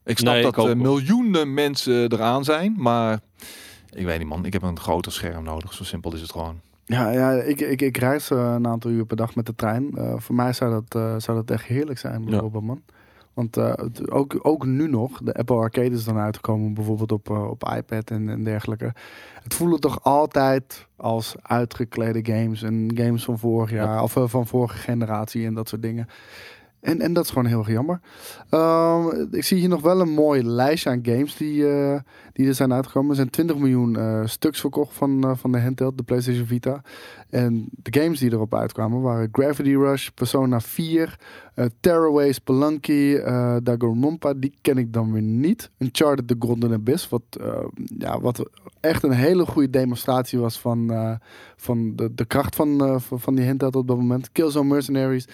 [0.03, 0.75] Ik snap Nee, ik dat eh, wel.
[0.75, 3.19] miljoenen mensen eraan zijn, maar
[3.89, 5.73] ik weet niet man, ik heb een groter scherm nodig.
[5.73, 6.59] Zo simpel is het gewoon.
[6.87, 9.95] Ja, ja ik, ik, ik reis eh, een aantal uur per dag met de trein.
[9.95, 12.81] Eh, voor mij zou dat, eh, zou dat echt heerlijk zijn, bijvoorbeeld, man.
[13.33, 13.57] Want
[14.11, 18.29] ook, ook nu nog, de Apple Arcade is dan uitgekomen, bijvoorbeeld op, op iPad en,
[18.29, 18.93] en dergelijke.
[19.43, 24.77] Het voelde toch altijd als uitgeklede games en games van vorig jaar, of van vorige
[24.77, 26.07] generatie en dat soort dingen.
[26.79, 27.99] En, en dat is gewoon heel erg jammer.
[28.49, 31.99] Ehm, ik zie hier nog wel een mooi lijstje aan games die, eh,
[32.33, 33.09] die er zijn uitgekomen.
[33.09, 36.81] Er zijn 20 miljoen eh, stuks verkocht van, eh, van de handheld, de PlayStation Vita.
[37.29, 41.19] En de games die erop uitkwamen waren Gravity Rush, Persona 4,
[41.53, 44.33] eh Terraway, Spelunky, eh Danganronpa.
[44.33, 45.71] Die ken ik dan weer niet.
[45.77, 47.23] Uncharted The Golden Abyss, wat,
[47.97, 50.91] ja, wat echt een hele goede demonstratie was van,
[51.55, 54.31] van de, de kracht van, van, van die handheld op dat moment.
[54.31, 55.27] Killzone Mercenaries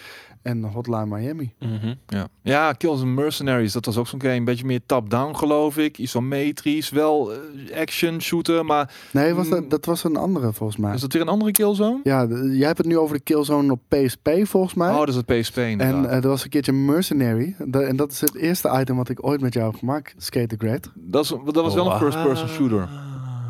[0.43, 1.53] en Hotline Miami.
[1.59, 1.93] Mhm.
[2.07, 4.33] Ja, ja Kills and Mercenaries, dat was ook zo'n game.
[4.33, 5.97] Een beetje meer top-down geloof ik.
[5.97, 9.51] Isometrisch, wel eh, action, shooter, maar Nee, was Mm.
[9.51, 10.93] dat, dat was een andere volgens mij.
[10.93, 11.99] is dat weer een andere Killzone?
[12.03, 14.89] Ja, de- jij hebt het nu over de Killzone op PSP volgens mij.
[14.91, 15.79] Oh, dat is het PSP en
[16.09, 17.55] eh, er was een keertje Mercenary.
[17.65, 20.13] Da- en dat is het eerste item wat ik ooit met jou heb gemaakt.
[20.17, 20.91] Skate the Great.
[20.95, 22.53] dat, is, dat was wel Oh, een first-person ah.
[22.53, 22.89] shooter.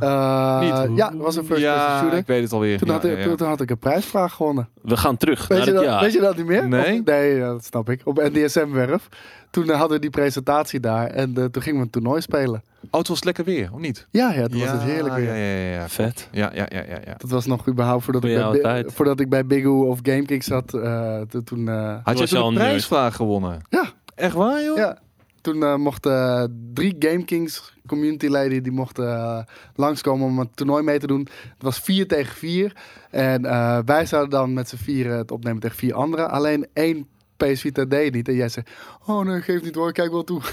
[0.04, 2.18] Eh, ja, dat was een first ja, person shooter.
[2.18, 2.78] ik weet het alweer.
[2.78, 3.36] Toen, Ja, had ik, ja, ja.
[3.36, 4.70] toen had ik een prijsvraag gewonnen.
[4.82, 6.01] We gaan terug Weet naar je, het dat, jaar.
[6.01, 6.68] weet je dat niet meer?
[6.68, 7.01] Nee?
[7.06, 8.01] Nee, ja, dat snap ik.
[8.04, 9.08] Op NDSM-werf.
[9.51, 12.64] Toen eh, hadden we die presentatie daar en eh, toen gingen we een toernooi spelen.
[12.91, 14.08] Oh, het was lekker weer, of niet?
[14.12, 15.26] Ja, ja, toen was het heerlijk weer.
[15.28, 15.89] Ja, ja, ja, ja.
[15.89, 16.28] Vet.
[16.32, 17.14] Ja, ja, ja, ja, ja.
[17.18, 18.93] Dat was nog überhaupt voordat, Voor ik bij, jouw Bi- tijd.
[18.93, 20.74] voordat ik bij Big of GameKings zat.
[20.74, 23.62] eh, to- toen, eh, Had je was je al toen een prijsvraag gewonnen?
[23.70, 23.84] Ja.
[24.16, 24.78] Echt waar, joh?
[24.78, 24.97] ja,
[25.44, 29.39] toen eh, mochten eh, drie GameKings community leden die mochten eh,
[29.76, 31.28] langskomen om een toernooi mee te doen.
[31.41, 32.76] Het was vier tegen vier.
[33.10, 36.30] En eh, wij zouden dan met z'n vieren het opnemen tegen vier anderen.
[36.30, 38.28] Alleen één PS Vita deed niet.
[38.28, 38.66] En jij zei,
[39.06, 40.41] oh nee, geef niet hoor, kijk wel toe.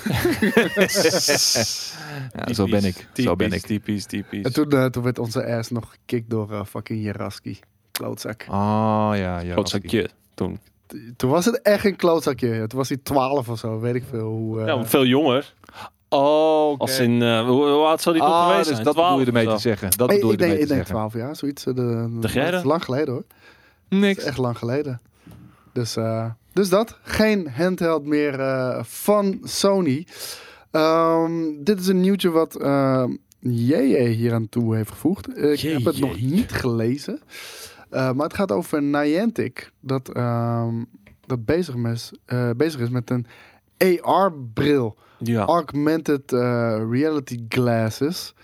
[2.36, 3.06] Ja, zo ben ik.
[3.12, 3.60] Zo ben ik.
[3.60, 4.44] Typisch, typisch.
[4.44, 7.58] En toen, eh, toen werd onze ass nog gekikt door fucking Jaraski.
[7.92, 8.46] Klootzak.
[8.48, 9.52] Oh, ja, ja.
[9.52, 10.58] Grotzakje toen.
[11.16, 12.66] Toen was het echt een klootzakje.
[12.66, 14.26] Toen was hij 12 of zo, weet ik veel.
[14.28, 15.54] Hoe, eh, Ja, maar veel jonger.
[16.08, 16.80] Oh, oké.
[16.80, 18.84] Als in, eh, hoe, hoe oud zou die toen Ah, geweest dus zijn?
[18.84, 19.90] dat bedoel je 12 ermee te zeggen.
[19.96, 21.08] Dat ik, bedoel je ik denk, ermee ik te denk zeggen.
[21.10, 21.66] 12 jaar, zoiets.
[21.66, 23.24] eh, De, dat is lang geleden hoor.
[23.88, 24.18] Dat Niks.
[24.18, 25.00] is echt lang geleden.
[25.72, 26.98] Dus, eh, dus dat.
[27.02, 30.06] Geen handheld meer eh, van Sony.
[30.70, 33.04] Ehm, dit is een nieuwtje wat eh
[33.42, 35.38] JJ hier aan toe heeft gevoegd.
[35.38, 37.20] Ik heb het nog niet gelezen.
[37.90, 39.72] Eh, maar het gaat over Niantic.
[39.80, 40.74] Dat, ehm,
[41.26, 43.26] dat bezig, is, eh, bezig is met een
[44.02, 44.96] AR-bril.
[45.18, 45.44] Ja.
[45.44, 48.34] Augmented eh, reality glasses.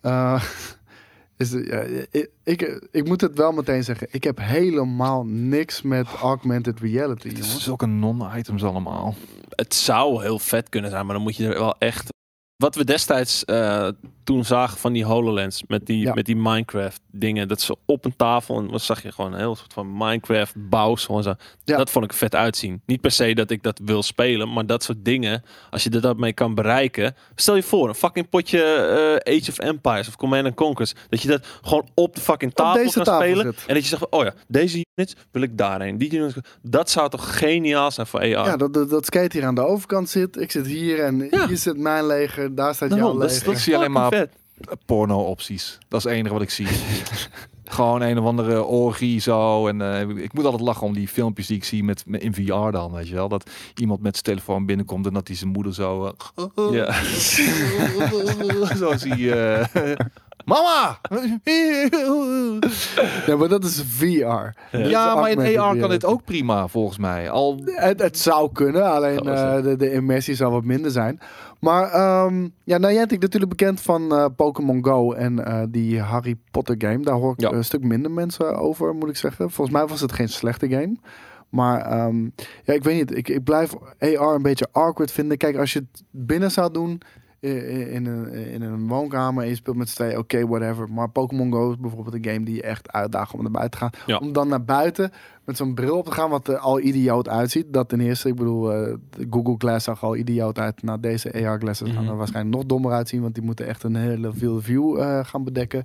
[0.00, 0.42] Eh,
[1.36, 4.08] is, ik, ik, ik moet het wel meteen zeggen.
[4.10, 7.64] Ik heb helemaal niks met augmented reality, Het is jongens.
[7.64, 9.14] zulke non-items allemaal.
[9.48, 12.08] Het zou heel vet kunnen zijn, maar dan moet je er wel echt...
[12.56, 13.88] Wat we destijds eh,
[14.28, 16.14] toen zagen van die HoloLens met die, Ja.
[16.14, 17.48] met die Minecraft dingen.
[17.48, 20.54] Dat ze op een tafel, en dan zag je gewoon een heel soort van Minecraft
[20.56, 21.34] bouwsel en zo.
[21.64, 21.76] Ja.
[21.76, 22.82] Dat vond ik vet uitzien.
[22.86, 26.00] Niet per se dat ik dat wil spelen, maar dat soort dingen, als je er
[26.00, 27.14] dat mee kan bereiken.
[27.34, 28.62] Stel je voor, een fucking potje
[29.24, 30.94] eh, Age of Empires of Command and Conquers.
[31.08, 33.44] Dat je dat gewoon op de fucking tafel kan tafel spelen.
[33.44, 33.64] zit.
[33.66, 35.98] En dat je zegt, van, oh ja, deze units wil ik daarheen.
[35.98, 38.26] Die units, dat zou toch geniaal zijn voor AR?
[38.28, 40.36] Ja, dat, dat, dat skate hier aan de overkant zit.
[40.40, 41.46] Ik zit hier en Ja.
[41.48, 42.54] hier zit mijn leger.
[42.54, 43.44] Daar staat jouw dat leger.
[43.44, 44.17] dat is zie alleen fucking maar-.
[44.86, 45.78] Porno-opties.
[45.88, 46.66] Dat is het enige wat ik zie.
[47.64, 49.66] Gewoon een of andere orgie zo.
[49.68, 52.34] En eh, ik moet altijd lachen om die filmpjes die ik zie met, met in
[52.34, 53.28] VR dan, weet je wel.
[53.28, 56.04] Dat iemand met zijn telefoon binnenkomt en dat hij zijn moeder zo...
[56.34, 56.92] eh, Ja.
[58.76, 59.64] zo zie je...
[59.72, 59.92] eh,
[60.44, 60.98] Mama!
[63.26, 64.76] Ja, maar dat is VR.
[64.76, 65.14] Ja.
[65.14, 67.30] maar in AR kan dit ook prima, volgens mij.
[67.30, 69.16] Al Het, het zou kunnen, alleen
[69.62, 71.20] de, de immersie zou wat minder zijn.
[71.58, 76.74] Maar ehm ja, Niantic natuurlijk bekend van eh, Pokémon Go en eh, die Harry Potter
[76.78, 77.04] game.
[77.04, 77.52] Daar hoor ik Ja.
[77.52, 79.50] een stuk minder mensen over, moet ik zeggen.
[79.50, 80.96] Volgens mij was het geen slechte game.
[81.48, 82.22] Maar ehm,
[82.64, 83.16] ja, ik weet niet.
[83.16, 85.36] Ik, ik blijf AR een beetje awkward vinden.
[85.36, 87.00] Kijk, als je het binnen zou doen
[87.40, 90.88] in een, in een woonkamer en je speelt met z'n tweeën, oké, whatever.
[90.92, 93.84] Maar Pokémon Go is bijvoorbeeld een game die je echt uitdaagt om naar buiten te
[93.86, 93.90] gaan.
[94.06, 94.16] Ja.
[94.16, 95.10] Om dan naar buiten
[95.44, 97.66] met zo'n bril op te gaan, wat er al idioot uitziet.
[97.72, 100.82] Dat ten eerste, ik bedoel, eh, de Google Glass zag al idioot uit.
[100.82, 102.10] Nou, deze AR glasses gaan Mhm.
[102.10, 105.44] er waarschijnlijk nog dommer uitzien, want die moeten echt een hele field view eh, gaan
[105.44, 105.84] bedekken.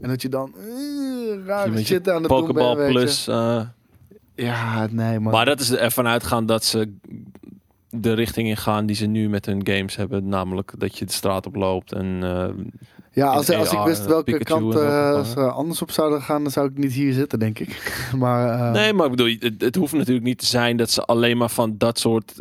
[0.00, 0.54] En dat je dan
[1.46, 2.88] uh, shit aan doen Pokeball.
[2.90, 3.28] Plus.
[3.28, 3.60] eh,
[4.34, 5.32] Ja, nee, man.
[5.32, 6.92] maar dat is ervan uitgaan dat ze
[7.90, 10.28] de richting in gaan die ze nu met hun games hebben.
[10.28, 12.48] Namelijk dat je de straat op loopt en eh,
[13.10, 15.24] Ja, als, ik wist welke Pikachu kant eh, vervangen.
[15.26, 17.98] ze anders op zouden gaan, dan zou ik niet hier zitten, denk ik.
[18.18, 21.04] maar eh, Nee, maar ik bedoel, het, het hoeft natuurlijk niet te zijn dat ze
[21.04, 22.32] alleen maar van dat soort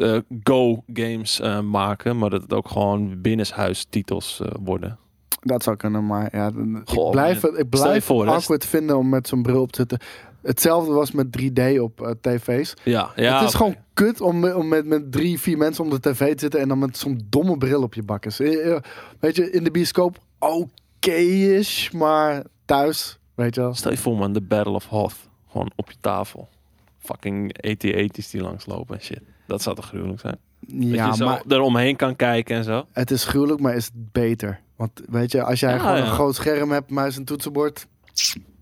[0.43, 2.18] Go-games maken.
[2.18, 4.98] Maar dat het ook gewoon binnenshuistitels eh worden.
[5.39, 6.06] dat zou kunnen.
[6.06, 6.52] Maar ja,
[6.86, 7.58] Goh, ik blijf, man.
[7.58, 10.00] ik blijf voor, awkward vinden om met zo'n bril op te zitten.
[10.46, 12.74] Hetzelfde was met 3D op eh, tv's.
[12.84, 13.58] Ja, ja het is oké.
[13.58, 16.68] gewoon kut om, om met, met drie, vier mensen om de tv te zitten en
[16.68, 18.39] dan met zo'n domme bril op je bakkes.
[18.39, 18.82] Eh, eh,
[19.20, 23.74] Weet je, in de bioscoop oké-ish, maar thuis, weet je wel.
[23.74, 25.16] Stel je voor man, de Battle of Hoth.
[25.52, 26.50] Gewoon op je tafel.
[27.00, 29.22] Fucking AT-80's die langslopen en shit.
[29.48, 30.38] Dat zou toch gruwelijk zijn?
[30.60, 32.86] dat Ja, je zo maar eromheen kan kijken en zo.
[32.91, 34.60] het is gruwelijk, maar is het beter?
[34.76, 36.04] Want weet je, als jij Ja, gewoon ja.
[36.06, 37.88] een groot scherm hebt, muis en toetsenbord,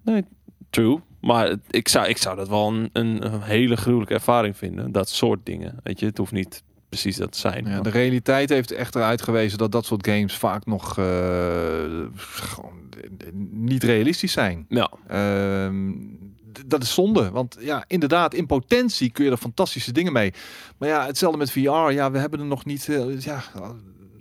[0.03, 0.25] Nee,
[0.69, 0.99] true.
[1.23, 4.91] Maar het- ik zou, ik zou dat wel een, een, hele gruwelijke ervaring vinden.
[4.91, 5.79] Dat soort dingen.
[5.83, 7.65] Weet je, het hoeft niet precies dat te zijn.
[7.65, 11.05] Ja, de realiteit heeft echter uitgewezen dat dat soort games vaak nog eh,
[12.15, 12.81] gewoon
[13.51, 14.65] niet realistisch zijn.
[14.69, 14.91] ja.
[15.07, 15.91] Ehm,
[16.65, 20.33] dat is zonde, want ja, inderdaad, in potentie kun je er fantastische dingen mee.
[20.77, 21.59] Maar ja, hetzelfde met VR.
[21.91, 22.89] Ja, we hebben er nog niet.
[22.89, 23.43] eh, ja,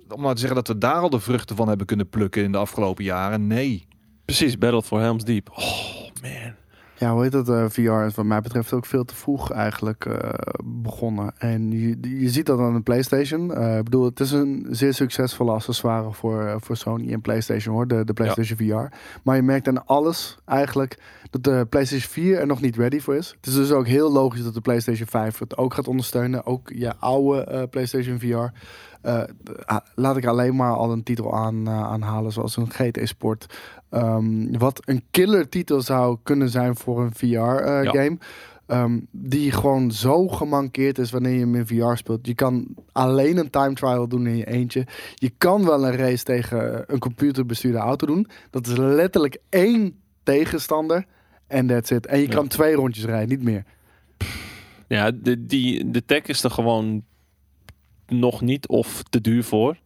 [0.08, 2.52] om maar te zeggen dat we daar al de vruchten van hebben kunnen plukken in
[2.52, 3.46] de afgelopen jaren.
[3.46, 3.86] Nee.
[4.24, 5.50] Precies, Battle for Helm's Deep.
[5.50, 6.54] Oh man.
[7.02, 7.48] Ja, hoe heet dat?
[7.48, 10.30] eh, VR is wat mij betreft ook veel te vroeg eigenlijk eh,
[10.64, 11.32] begonnen.
[11.38, 13.54] En je, je ziet dat aan de PlayStation.
[13.54, 17.88] Eh, ik bedoel, het is een zeer succesvolle accessoire voor, voor Sony en PlayStation hoor,
[17.88, 18.96] de, de PlayStation VR.
[19.22, 20.98] Maar je merkt aan alles eigenlijk
[21.30, 23.34] dat de PlayStation 4 er nog niet ready voor is.
[23.36, 26.46] Het is dus ook heel logisch dat de PlayStation 5 het ook gaat ondersteunen.
[26.46, 28.58] Ook je oude PlayStation VR.
[29.02, 29.22] Eh,
[29.64, 33.46] ah, laat ik alleen maar al een titel aan, eh, aanhalen, zoals een GT Sport.
[33.90, 38.18] Ehm, wat een killer titel zou kunnen zijn voor een VR-game.
[38.66, 38.88] Ja.
[39.10, 42.26] die gewoon zo gemankeerd is wanneer je hem in VR speelt.
[42.26, 44.86] Je kan alleen een time trial doen in je eentje.
[45.14, 48.26] Je kan wel een race tegen een computerbestuurde auto doen.
[48.50, 51.04] Dat is letterlijk één tegenstander.
[51.46, 52.06] En that's it.
[52.06, 52.34] En je Ja.
[52.34, 53.64] kan twee rondjes rijden, niet meer.
[54.88, 57.04] Ja, de, die, de tech is er gewoon
[58.18, 59.76] nog niet of te duur voor.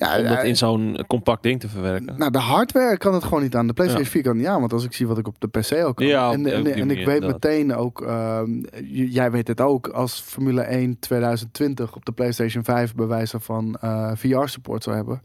[0.00, 2.18] Ja, om dat ja, in zo'n compact ding te verwerken.
[2.18, 3.66] Nou, de hardware kan het gewoon niet aan.
[3.66, 4.12] De PlayStation Ja.
[4.12, 6.06] 4 kan aan, want als ik zie wat ik op de PC ook kan.
[6.06, 10.98] Ja, en, en, ik weet meteen ook, ehm, jij weet het ook, als Formule 1
[10.98, 15.22] 2020 op de PlayStation 5 bij wijze van eh, VR-support zou hebben.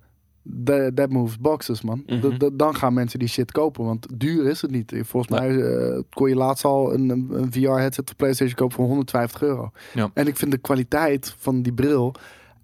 [0.63, 2.03] Tha- That moves boxes, man.
[2.07, 2.49] Mhm.
[2.53, 4.93] Dan gaan mensen die shit kopen, want duur is het niet.
[5.03, 8.85] Volgens mij eh, kon je laatst al een, een, een VR-headset voor PlayStation kopen voor
[8.85, 9.71] 150 euro.
[9.93, 10.09] Ja.
[10.13, 12.13] En ik vind de kwaliteit van die bril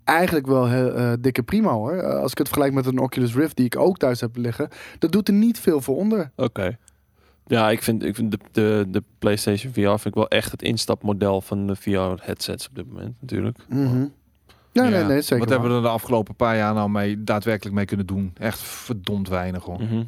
[0.03, 1.91] eigenlijk wel heel eh, dikke prima hoor.
[1.93, 4.67] Eh, als ik het vergelijk met een Oculus Rift die ik ook thuis heb liggen,
[4.99, 6.31] dat doet er niet veel voor onder.
[6.35, 6.77] Oké.
[7.45, 10.61] Ja, ik vind, ik vind de, de, de PlayStation VR vind ik wel echt het
[10.61, 13.57] instapmodel van de VR-headsets op dit moment natuurlijk.
[13.69, 14.05] Mhm.
[14.71, 15.39] Ja, nee, nee, zeker.
[15.39, 18.33] Wat hebben we er de afgelopen paar jaar nou mee daadwerkelijk mee kunnen doen?
[18.37, 19.81] Echt verdomd weinig hoor.
[19.81, 20.03] Mhm.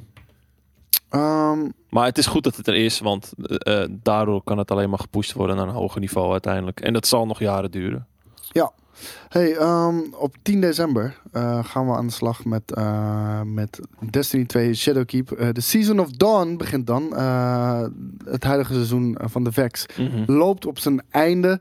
[1.10, 4.72] Ehm, Maar het is goed dat het er is, want eh, eh, daardoor kan het
[4.72, 6.80] alleen maar gepusht worden naar een hoger niveau uiteindelijk.
[6.80, 8.08] En dat zal nog jaren duren.
[9.34, 13.80] Hey, ehm, op 10 december eh, gaan we aan de slag met, eh, met
[14.10, 15.32] Destiny 2 Shadowkeep.
[15.32, 17.04] Eh, De Season of Dawn begint dan.
[18.26, 19.86] Het huidige seizoen van de Vex
[20.26, 21.60] loopt op zijn einde.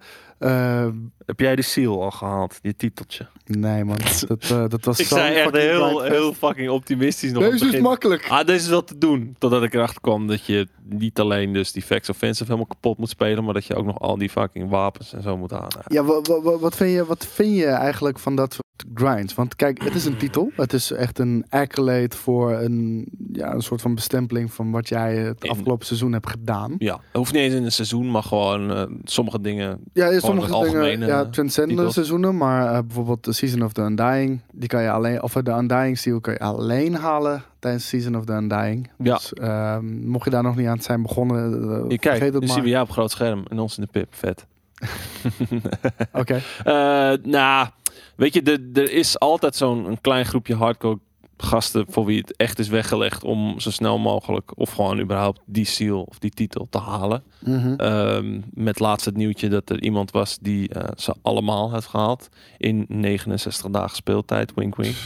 [1.26, 3.26] Heb jij de seal al gehaald, die titeltje?
[3.46, 3.96] nee man,
[4.48, 7.50] dat, dat was Ik zei echt heel, heel fucking optimistisch nog.
[7.50, 8.26] Deze is makkelijk.
[8.28, 9.36] Ah, deze is wel te doen.
[9.38, 13.08] Totdat ik erachter kwam dat je niet alleen dus die Vex Offensive helemaal kapot moet
[13.08, 15.82] spelen, maar dat je ook nog al die fucking wapens en zo moet halen.
[15.86, 19.34] Ja, wa- wa- wa- wat, vind je, wat vind je eigenlijk van dat soort grinds?
[19.34, 20.50] Want kijk, het is een titel.
[20.56, 25.16] Het is echt een accolade voor een, ja, een soort van bestempeling van wat jij
[25.16, 26.74] het afgelopen seizoen hebt gedaan.
[26.78, 29.80] Ja, het hoeft niet eens in een seizoen, maar gewoon eh, sommige dingen.
[29.92, 31.94] Ja, sommige het dingen ja, eh, transcendende titels.
[31.94, 35.50] seizoenen, maar eh, bijvoorbeeld de Season of the Undying, die kan je alleen, of de
[35.50, 38.90] Undying Seal kan je alleen halen tijdens Season of the Undying.
[38.98, 39.14] Ja.
[39.14, 42.32] Dus ehm, mocht je daar nog niet aan zijn begonnen, eh, Je vergeet kijkt, het
[42.32, 42.48] nu maar.
[42.48, 44.14] zien we jou op groot scherm en ons in de pip.
[44.14, 44.46] Vet.
[46.12, 46.42] Oké.
[46.64, 47.68] Eh, nou,
[48.16, 50.98] weet je, er is altijd zo'n een klein groepje hardcore
[51.42, 55.64] gasten voor wie het echt is weggelegd om zo snel mogelijk of gewoon überhaupt die
[55.64, 57.22] seal of die titel te halen.
[57.44, 57.74] Mhm.
[57.74, 62.28] Ehm, met laatst het nieuwtje dat er iemand was die eh, ze allemaal heeft gehaald
[62.58, 64.52] in 69 dagen speeltijd.
[64.54, 64.96] Wink wink.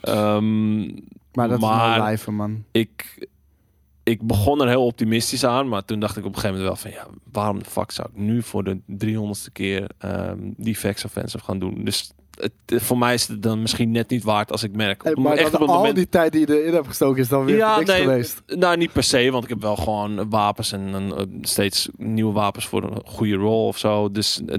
[0.00, 0.80] Ehm,
[1.32, 2.64] maar dat is wel live, man.
[2.72, 3.28] ik,
[4.08, 6.92] ik begon er heel optimistisch aan, maar toen dacht ik op een gegeven moment wel
[6.92, 11.04] van ja, waarom de fuck zou ik nu voor de 300ste keer ehm, die Vex
[11.04, 11.84] Offensive gaan doen?
[11.84, 15.02] Dus het, voor mij is het dan misschien net niet waard als ik merk.
[15.02, 15.96] Hey, maar echt op het al moment.
[15.96, 18.42] die tijd die je erin hebt gestoken is dan weer Ja, niks nee, geweest.
[18.46, 22.32] Nou, niet per se, want ik heb wel gewoon wapens en, en, eh, steeds nieuwe
[22.32, 24.10] wapens voor een goede rol of zo.
[24.10, 24.58] Dus eh,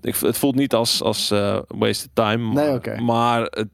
[0.00, 2.52] ik, het voelt niet als, als eh, wasted time.
[2.52, 3.68] Nee, maar het,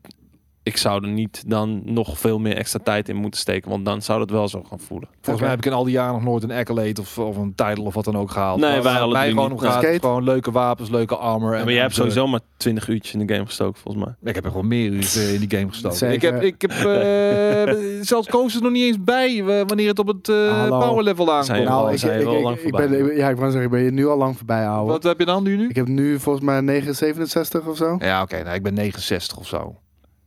[0.65, 4.03] ik zou er niet dan nog veel meer extra tijd in moeten steken, want dan
[4.03, 5.09] zou het wel zo gaan voelen.
[5.15, 7.55] Volgens mij heb ik in al die jaren nog nooit een accolade of, of een
[7.55, 8.61] title of wat dan ook gehaald.
[8.61, 9.83] Nee, wij waar alle mij drie gewoon om gaat.
[9.83, 9.99] Skate?
[10.01, 11.53] Gewoon leuke wapens, leuke armor.
[11.53, 14.15] Ja, en maar jij hebt sowieso maar 20 uurtjes in de game gestoken, volgens mij.
[14.29, 15.99] Ik heb er gewoon meer uur eh, in die game gestoken.
[15.99, 16.15] Zeker.
[16.15, 17.75] Ik heb, ik heb eh,
[18.13, 20.79] zelfs koos er nog niet eens bij eh, wanneer het op het eh, Hallo.
[20.79, 21.59] power level aankomt.
[21.59, 22.89] Nou, al- ik, ik, ik- lang ik voorbij.
[22.89, 24.91] ben, ja, ik wou zeggen, ik ben je nu al lang voorbij, ouwe.
[24.91, 25.69] Wat heb je dan nu nu?
[25.69, 27.97] Ik heb nu volgens mij 967 of zo.
[27.99, 28.43] Ja, oké.
[28.43, 29.79] nou, ik ben 69 of zo.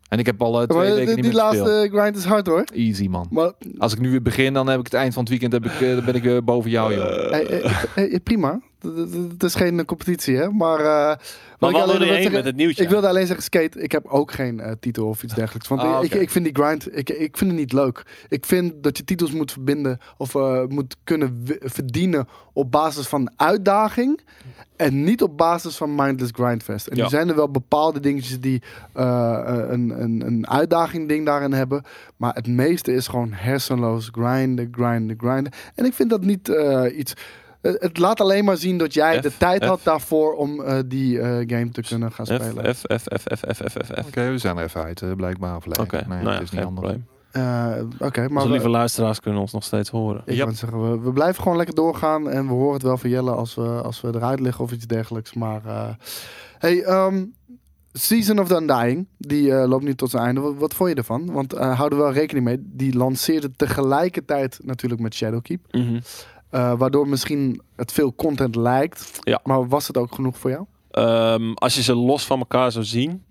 [0.09, 1.67] En ik heb al eh, Maar twee die, weken niet die meer gespeeld.
[1.67, 2.63] laatste grind is hard hoor.
[2.73, 3.27] Easy man.
[3.29, 5.65] Maar Als ik nu weer begin, dan heb ik het eind van het weekend heb
[5.65, 8.15] ik, eh, dan ben ik weer boven jou, joh.
[8.23, 8.59] prima.
[8.81, 10.49] Het- is geen competitie, hè?
[10.49, 11.07] Maar, eh,
[11.59, 12.83] wat Maar ik alleen zeggen- met het nieuwtje.
[12.83, 15.67] Ik wilde alleen zeggen, skate, ik heb ook geen eh, titel of iets dergelijks.
[15.67, 18.03] Want Ah, ik, ik vind die grind, ik, ik vind het niet leuk.
[18.29, 23.31] Ik vind dat je titels moet verbinden of eh, moet kunnen verdienen op basis van
[23.35, 24.19] uitdaging.
[24.75, 26.87] En niet op basis van mindless grindfest.
[26.87, 27.03] En Ja.
[27.03, 28.61] nu zijn er wel bepaalde dingetjes die
[28.93, 31.83] eh, een, een, een uitdaging ding daarin hebben.
[32.17, 35.51] Maar het meeste is gewoon hersenloos grinden, grinden, grinden.
[35.75, 37.13] En ik vind dat niet eh, iets...
[37.67, 39.67] eh, Het laat alleen maar zien dat jij F, de tijd F.
[39.67, 42.75] had daarvoor om eh, die eh, game te kunnen gaan spelen.
[42.75, 44.07] F, F, F, F, F, F, F, F.
[44.07, 45.55] Oké, we zijn er even uit, blijkbaar.
[45.55, 46.79] Of Oké, nee, nou ja, is niet anders.
[46.87, 47.05] probleem.
[47.31, 50.21] Eh, Oké, maar Onze we, lieve luisteraars kunnen ons nog steeds horen.
[50.25, 50.43] ik Ja.
[50.43, 52.29] wou zeggen, we, we blijven gewoon lekker doorgaan.
[52.29, 54.85] En we horen het wel van Jelle als we, als we eruit liggen of iets
[54.87, 55.33] dergelijks.
[55.33, 55.89] Maar eh,
[56.57, 57.25] hey, ehm,
[57.93, 60.41] Season of the Undying, die eh, loopt nu tot zijn einde.
[60.41, 61.31] Wat, wat vond je ervan?
[61.31, 65.61] Want eh hou er wel rekening mee, die lanceerde tegelijkertijd natuurlijk met Shadowkeep.
[65.71, 65.99] Mhm.
[66.49, 69.19] Eh, waardoor misschien het veel content lijkt.
[69.21, 69.39] Ja.
[69.43, 70.65] Maar was het ook genoeg voor jou?
[70.91, 73.23] Ehm, als je ze los van elkaar zou zien,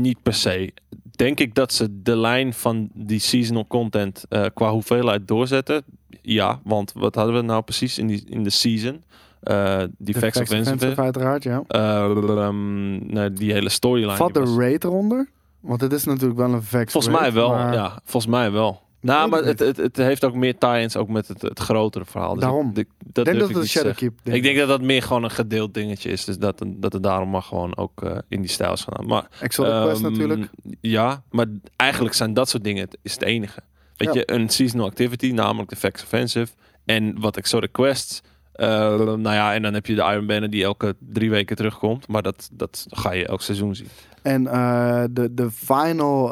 [0.00, 0.72] niet per se.
[1.10, 5.84] Denk ik dat ze de lijn van die seasonal content eh, qua hoeveelheid doorzetten.
[6.22, 9.04] Ja, want wat hadden we nou precies in, die, in de season?
[9.40, 11.62] Eh die De Facts of Facts uiteraard, ja.
[11.68, 12.04] Eh,
[12.44, 14.16] ehm, nee, die hele storyline.
[14.16, 15.28] Vat de was- raid eronder?
[15.60, 18.00] Want het is natuurlijk wel een Vex Volgens mij wel, maar ja.
[18.04, 18.80] Volgens mij wel.
[19.00, 22.32] Nou, maar het, het, het heeft ook meer tie-ins ook met het, het grotere verhaal.
[22.34, 22.70] Dus Daarom.
[22.74, 23.68] ik- dat denk dat ik zeggen.
[23.68, 26.24] Shadowkeep Ik denk dat dat meer gewoon een gedeeld dingetje is.
[26.24, 29.06] Dus dat, dat het daarom maar gewoon ook eh, in die stijl is gedaan.
[29.06, 30.50] Maar Exotic Quest Ehm, natuurlijk.
[30.80, 31.46] Ja, maar
[31.76, 33.60] eigenlijk zijn dat soort dingen het is het enige.
[33.96, 34.20] Weet Ja.
[34.20, 36.52] je, een seasonal activity, namelijk de Facts Offensive.
[36.84, 38.22] En wat Exotic Quests.
[38.52, 42.08] eh, nou ja, en dan heb je de Iron Banner die elke drie weken terugkomt.
[42.08, 43.88] Maar dat, dat ga je elk seizoen zien.
[44.22, 46.24] En eh, de, de final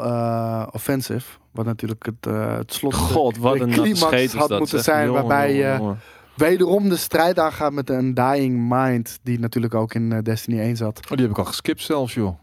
[0.71, 4.83] offensive, wat natuurlijk het, eh het slot God, wat de een climax had dat, moeten
[4.83, 4.95] zeg.
[4.95, 5.99] zijn, Jongen, waarbij jongen, je jongen.
[6.35, 10.75] wederom de strijd aangaat met de Undying Mind, die natuurlijk ook in eh, Destiny 1
[10.77, 10.97] zat.
[11.03, 12.35] Oh, die heb ik al geskipt zelfs, joh.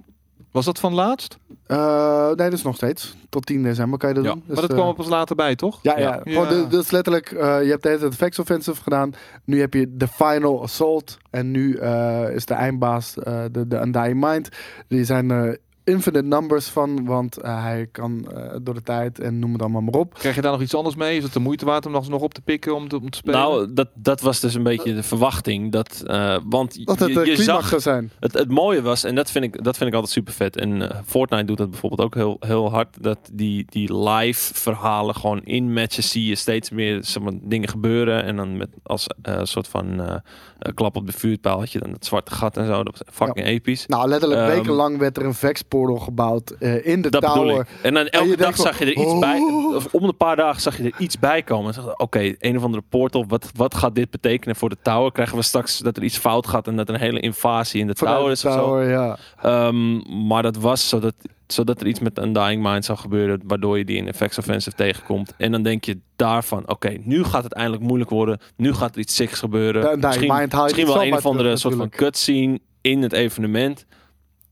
[0.51, 1.39] Was dat van laatst?
[1.67, 3.17] Eh, nee, dat is nog steeds.
[3.29, 4.31] Tot 10 december kan je dat Ja.
[4.31, 4.43] doen.
[4.47, 5.79] Dus, maar dat eh, kwam er pas later bij, toch?
[5.83, 6.21] Ja, ja.
[6.25, 6.45] Ja.
[6.69, 9.13] Dat is letterlijk, eh, je hebt de hele tijd de Vex Offensive gedaan.
[9.45, 11.17] Nu heb je de Final Assault.
[11.31, 14.49] En nu eh, is de eindbaas eh, de, de Undying Mind.
[14.89, 15.53] Die zijn eh,
[15.87, 19.81] infinite numbers van, want eh, hij kan eh, door de tijd en noem het allemaal
[19.81, 20.15] maar op.
[20.15, 21.17] Krijg je daar nog iets anders mee?
[21.17, 23.19] Is het de moeite waard om nog nog op te pikken om te, om te
[23.19, 23.41] spelen?
[23.41, 25.73] Nou, dat, dat was dus een beetje de verwachting.
[25.73, 28.11] Dat, eh, want Dat het je, zag zou zijn.
[28.21, 30.57] Het, het mooie was, en dat vind ik, dat vind ik altijd super vet.
[30.57, 33.03] En eh, Fortnite doet dat bijvoorbeeld ook heel, heel hard.
[33.03, 37.69] Dat die, die live verhalen gewoon in matches zie je steeds meer zeg maar, dingen
[37.69, 38.25] gebeuren.
[38.25, 40.21] En dan met als eh, soort van
[40.75, 42.83] klap op de vuurpijl had je dan het zwarte gat en zo.
[42.83, 43.87] Dat was fucking episch.
[43.87, 47.67] Nou, letterlijk Ehm, wekenlang werd er een Vex portal gebouwd eh, in de Dat tower.
[47.83, 49.39] En dan elke dag zag je er iets bij.
[49.39, 49.75] oh.
[49.75, 51.75] Of om de paar dagen zag je er iets bij komen.
[51.97, 53.25] Oké, een of andere portal.
[53.29, 55.13] Wat, wat gaat dit betekenen voor de tower?
[55.13, 57.87] Krijgen we straks dat er iets fout gaat en dat er een hele invasie in
[57.87, 58.83] de Vanuit tower de is of zo?
[58.83, 59.19] ja.
[59.43, 61.15] Ehm, maar dat was zodat,
[61.47, 65.35] zodat er iets met Undying Mind zou gebeuren, waardoor je die in Effects Offensive tegenkomt.
[65.37, 68.39] En dan denk je daarvan, oké, nu gaat het eindelijk moeilijk worden.
[68.57, 70.01] Nu gaat er iets sicks gebeuren.
[70.01, 73.87] De misschien misschien wel een of andere terug, soort van cutscene in het evenement.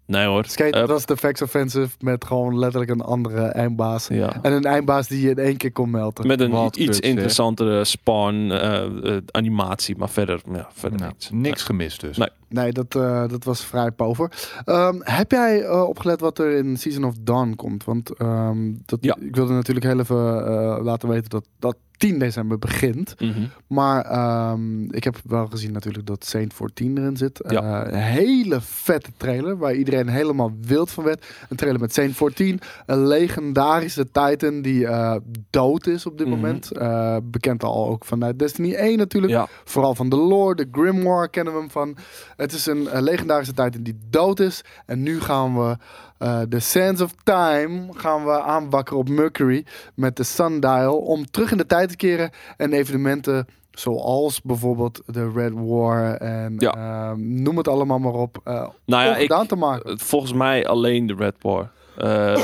[0.07, 0.45] Nee hoor.
[0.45, 0.87] Skate, Up.
[0.87, 4.09] dat is de Vex Offensive met gewoon letterlijk een andere eindbaas.
[4.09, 4.43] ja.
[4.43, 6.27] En een eindbaas die je in één keer kon melden.
[6.27, 11.11] Met een Wat iets kut, interessantere spawn eh, eh, animatie, maar verder, ja, verder Nou,
[11.13, 11.31] niks.
[11.33, 12.17] niks gemist dus.
[12.17, 12.29] Nee.
[12.55, 14.31] Nee, dat, eh, dat was vrij pover.
[14.65, 17.85] Ehm, heb jij eh, opgelet wat er in Season of Dawn komt?
[17.85, 19.17] Want ehm, dat, Ja.
[19.21, 23.15] ik wilde natuurlijk heel even eh, laten weten dat dat 10 december begint.
[23.21, 23.47] Mhm.
[23.67, 27.41] Maar ehm, ik heb wel gezien natuurlijk dat Saint 14 erin zit.
[27.49, 27.87] Ja.
[27.87, 31.27] Een hele vette trailer waar iedereen helemaal wild van werd.
[31.49, 32.61] Een trailer met Saint 14.
[32.87, 34.87] Een legendarische Titan die
[35.51, 36.37] dood is op dit Mhm.
[36.37, 36.71] moment.
[37.31, 39.33] Bekend al ook vanuit Destiny 1 natuurlijk.
[39.33, 41.97] Ja, Vooral van de lore, de Grimoire kennen we hem van.
[42.45, 44.65] Het is een eh, legendarische Titan die dood is.
[44.87, 45.77] En nu gaan we
[46.19, 49.65] eh, de Sands of Time gaan we aanwakkeren op Mercury
[49.95, 50.97] met de Sundial.
[50.99, 56.55] Om terug in de tijd te keren en evenementen zoals bijvoorbeeld de Red War en
[56.59, 56.75] Ja.
[56.75, 58.41] ehm, noem het allemaal maar op.
[58.45, 59.99] eh nou ja, ik, te maken.
[59.99, 61.71] volgens mij alleen de Red War.
[61.97, 62.39] Eh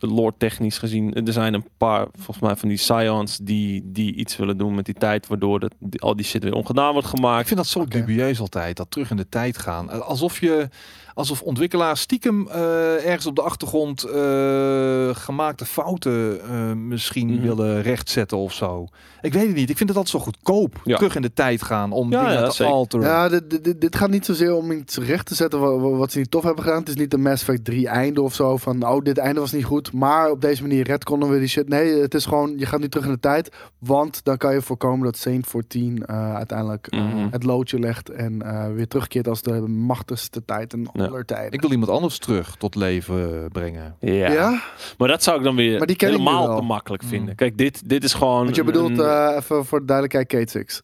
[0.00, 1.14] lore technisch gezien.
[1.26, 4.84] Er zijn een paar, volgens mij, van die scions die, die iets willen doen met
[4.84, 7.46] die tijd, waardoor dat, die- al die shit weer ongedaan wordt Ik gemaakt.
[7.46, 10.02] vind dat zo dubieus altijd, dat terug in de tijd gaan.
[10.04, 10.68] Alsof je,
[11.14, 17.42] alsof ontwikkelaars stiekem eh, ergens op de achtergrond eh, gemaakte fouten eh, misschien Mhm.
[17.42, 18.88] willen rechtzetten of zo.
[19.22, 19.70] Ik weet het niet.
[19.70, 20.80] Ik vind het altijd zo goedkoop.
[20.84, 20.96] Ja.
[20.96, 22.72] Terug in de tijd gaan om Ja, dingen ja, te zeker.
[22.72, 23.06] alteren.
[23.06, 26.18] Ja, dit, dit- gaat niet zozeer om iets recht te zetten wa- wa- wat, ze
[26.18, 26.78] niet tof hebben gedaan.
[26.78, 29.52] Het is niet een Mass Effect 3 einde of zo van, oh, dit einde was
[29.52, 29.92] niet goed.
[29.92, 31.68] Maar op deze manier redconnen we die shit.
[31.68, 33.50] Nee, het is gewoon, je gaat nu terug in de tijd.
[33.78, 37.26] Want dan kan je voorkomen dat Saint 14 eh, uiteindelijk eh, Mhm.
[37.30, 41.04] het loodje legt en eh, weer terugkeert als de machtigste tijd in Ja.
[41.04, 41.52] aller tijden.
[41.52, 43.96] Ik wil iemand anders terug tot leven brengen.
[44.00, 44.30] Ja.
[44.30, 44.62] ja?
[44.98, 47.28] maar dat zou ik dan weer helemaal te makkelijk vinden.
[47.28, 47.34] Mm.
[47.34, 48.44] Kijk, dit, dit is gewoon.
[48.44, 50.82] Want je bedoelt, een- eh, even voor de duidelijkheid, Kate Six.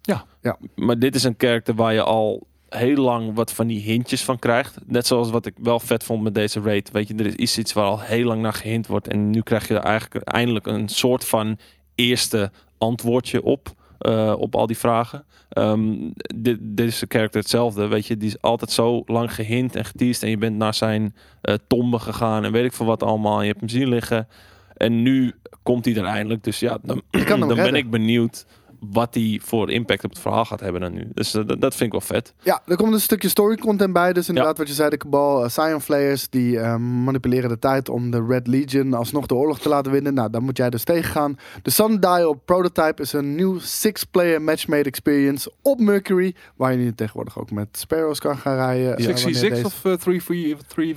[0.75, 4.39] Maar dit is een karakter waar je al heel lang wat van die hintjes van
[4.39, 4.77] krijgt.
[4.87, 6.91] Net zoals wat ik wel vet vond met deze raid.
[6.91, 9.09] Weet je, er is iets waar al heel lang naar gehint wordt.
[9.09, 11.59] En nu krijg je er eigenlijk eindelijk een soort van
[11.95, 13.77] eerste antwoordje op.
[13.99, 15.25] eh, op al die vragen.
[15.49, 15.95] Ehm,
[16.37, 17.87] dit, dit is de karakter hetzelfde.
[17.87, 20.23] Weet je, die is altijd zo lang gehint en geteased.
[20.23, 23.35] En je bent naar zijn eh tombe gegaan en weet ik veel wat allemaal.
[23.37, 24.29] En je hebt hem zien liggen.
[24.77, 26.45] En nu komt hij er eindelijk.
[26.45, 27.75] Dus ja, dan, dan ben redden.
[27.75, 28.47] ik benieuwd
[28.81, 31.09] wat hij voor impact op het verhaal gaat hebben dan nu.
[31.15, 32.35] Dus eh, dat, vind ik wel vet.
[32.43, 34.13] Ja, er komt een stukje story content bij.
[34.13, 37.89] Dus inderdaad, wat je zei, de Cabal, uh, Scion Flayers, die eh, manipuleren de tijd
[37.89, 40.15] om de Red Legion alsnog de oorlog te laten winnen.
[40.15, 41.39] Nou, daar moet jij dus tegengaan.
[41.63, 46.35] De Sundial Prototype is een nieuw six-player matchmade experience op Mercury.
[46.57, 48.97] Waar je nu tegenwoordig ook met Sparrows kan gaan rijden.
[48.97, 50.95] eh, 66 wanneer of eh,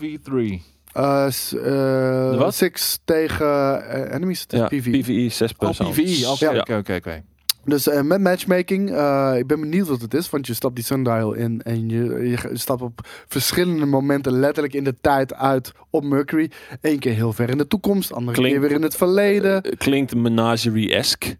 [0.57, 0.61] 3v3?
[0.93, 2.55] Eh, s- eh, wat?
[2.55, 3.45] Six tegen
[3.89, 4.41] eh, enemies.
[4.41, 4.89] Het is Ja, PvE.
[4.99, 5.91] PvE 6 Oh, persoon.
[5.91, 6.29] PvE.
[6.29, 6.77] Oké, Ja.
[6.77, 7.23] oké.
[7.65, 10.29] Dus eh, met matchmaking, eh, ik ben benieuwd wat het is.
[10.29, 14.83] Want je stapt die sundial in en je, je stapt op verschillende momenten letterlijk in
[14.83, 16.51] de tijd uit op Mercury.
[16.81, 19.61] Eén keer heel ver in de toekomst, andere Klinkt- keer weer in het verleden.
[19.77, 21.37] Klinkt menagerie-esque.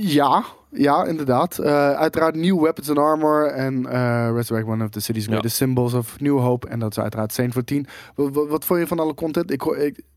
[0.00, 0.44] Ja,
[0.74, 1.58] ja, inderdaad.
[1.58, 5.30] Eh, uiteraard nieuw weapons and armor en eh Resurrect one of the city's Ja.
[5.30, 6.68] greatest symbols of New Hope.
[6.68, 7.86] En dat is uiteraard Saint 14.
[8.14, 9.50] Wat, wat, wat vond je van alle content?
[9.50, 9.62] Ik,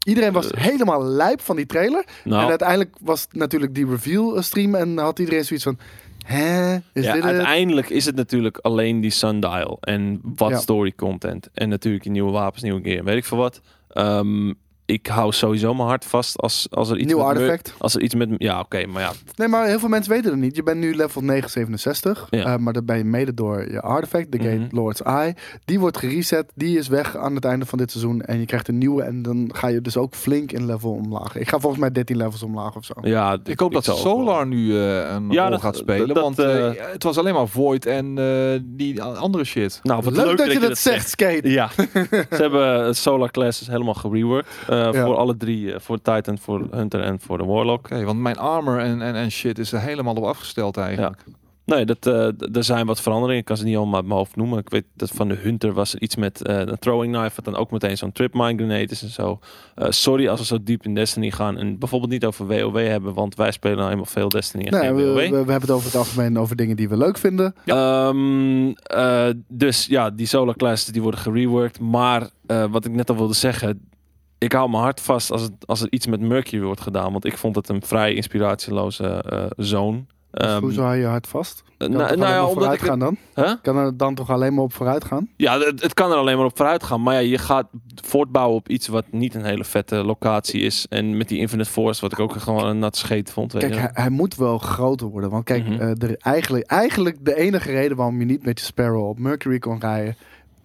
[0.04, 0.62] iedereen was Eh.
[0.64, 2.06] helemaal lijp van die trailer.
[2.24, 5.78] En Nou, uiteindelijk was natuurlijk die reveal stream en had iedereen zoiets van...
[6.26, 10.58] Hè, is ja, dit uiteindelijk is het natuurlijk alleen die Sundial en wat Ja.
[10.58, 11.50] story content.
[11.54, 13.62] En natuurlijk die nieuwe wapens, nieuwe gear, weet ik veel wat.
[13.90, 14.54] Ehm,
[14.90, 17.74] ik hou sowieso mijn hart vast als, als er iets Nieuw artefact.
[17.78, 18.30] Als er iets met...
[18.38, 19.12] Ja, oké, maar ja.
[19.36, 20.56] Nee, maar heel veel mensen weten het niet.
[20.56, 22.28] Je bent nu level 967.
[22.30, 22.44] Ja.
[22.46, 24.76] eh, maar dat ben je mede door je artifact, de Gate Mhm.
[24.76, 25.36] Lord's Eye.
[25.66, 26.52] Die wordt gereset.
[26.56, 28.22] Die is weg aan het einde van dit seizoen.
[28.22, 29.04] En je krijgt een nieuwe.
[29.04, 31.36] En dan ga je dus ook flink in level omlaag.
[31.36, 32.94] Ik ga volgens mij 13 levels omlaag of zo.
[33.02, 36.08] ja Ik hoop dat wel- Solar nu eh, een Ja, rol dat- gaat spelen.
[36.08, 39.80] dat- want dat, eh, het was alleen maar Void en eh, die andere shit.
[39.84, 41.50] Nou, wat leuk, dat je dat zegt, Skate.
[41.50, 44.48] Ja, ze hebben Solar Classes helemaal gereworked.
[44.86, 45.06] Eh, Ja.
[45.06, 45.74] Voor alle drie.
[45.74, 47.86] eh, voor Titan, voor Hunter en voor de Warlock.
[47.86, 51.24] Oké, want mijn armor en, en, en shit is er helemaal op afgesteld eigenlijk.
[51.66, 53.40] Nee, dat, eh, er zijn wat veranderingen.
[53.40, 54.60] Ik kan ze niet allemaal uit mijn hoofd noemen.
[54.60, 57.32] Ik weet dat van de Hunter was er iets met eh, een throwing knife.
[57.36, 59.40] Wat dan ook meteen zo'n trip mine grenade is en zo.
[59.76, 61.58] Sorry als we zo diep in Destiny gaan.
[61.58, 63.14] En bijvoorbeeld niet over WoW hebben.
[63.14, 65.16] Want wij spelen nou helemaal veel Destiny en Nee, geen we, WoW.
[65.18, 67.56] we hebben het over het algemeen over dingen die we leuk vinden.
[67.66, 71.80] Ehm, eh, dus ja, die solar classes die worden gereworked.
[71.80, 72.30] Maar
[72.70, 73.90] wat ik net al wilde zeggen,
[74.38, 77.12] ik hou mijn hart vast als, het, als er iets met Mercury wordt gedaan.
[77.12, 80.04] Want ik vond het een vrij inspiratieloze eh zone.
[80.32, 81.64] Ehm, Hoezo hou je je hart vast?
[81.68, 83.18] eh, Kan nou, nou ja, omdat ik gaan dan?
[83.36, 83.52] Huh?
[83.62, 85.30] Kan er dan toch alleen maar op vooruit gaan?
[85.38, 87.02] Ja, het, het kan er alleen maar op vooruit gaan.
[87.04, 87.68] Maar ja, je gaat
[88.06, 90.86] voortbouwen op iets wat niet een hele vette locatie is.
[90.90, 93.54] En met die Infinite Force, wat ik ook gewoon een nat scheet vond.
[93.54, 95.30] Weet Kijk, hij moet wel groter worden.
[95.30, 95.80] Want kijk, Mhm.
[95.82, 99.60] eh, er, eigenlijk, eigenlijk de enige reden waarom je niet met je Sparrow op Mercury
[99.60, 100.16] kon rijden...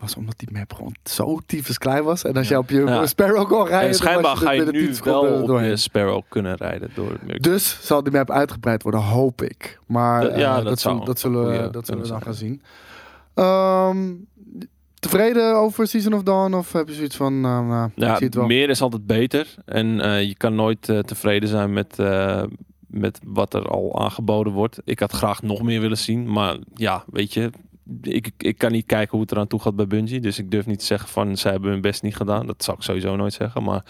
[0.03, 2.25] was omdat die map gewoon zo tyfus klein was.
[2.25, 3.07] En als je op je Ja.
[3.07, 3.89] Sparrow kon rijden...
[3.89, 5.69] en schijnbaar je ga je nu 10 seconden wel op doorheen.
[5.69, 7.19] je Sparrow kunnen rijden door.
[7.41, 9.79] Dus zal die map uitgebreid worden, hoop ik.
[9.87, 12.09] Maar Dat- ja, eh, dat dat, zou zullen, dat zullen, we, goeie dat zullen we
[12.09, 12.63] dan gaan zien.
[13.35, 14.13] Ehm,
[14.99, 16.55] tevreden over Season of Dawn?
[16.55, 18.47] Of heb je zoiets van, nou, nou, Ja, wel.
[18.47, 19.55] meer is altijd beter.
[19.65, 21.97] En eh, je kan nooit eh, tevreden zijn met,
[22.87, 24.79] met wat er al aangeboden wordt.
[24.85, 26.33] Ik had graag nog meer willen zien.
[26.33, 27.51] Maar ja, weet je,
[28.03, 30.21] ik, ik kan niet kijken hoe het eraan toe gaat bij Bungie.
[30.21, 32.47] Dus ik durf niet te zeggen van zij hebben hun best niet gedaan.
[32.47, 33.63] Dat zou ik sowieso nooit zeggen.
[33.63, 33.85] Maar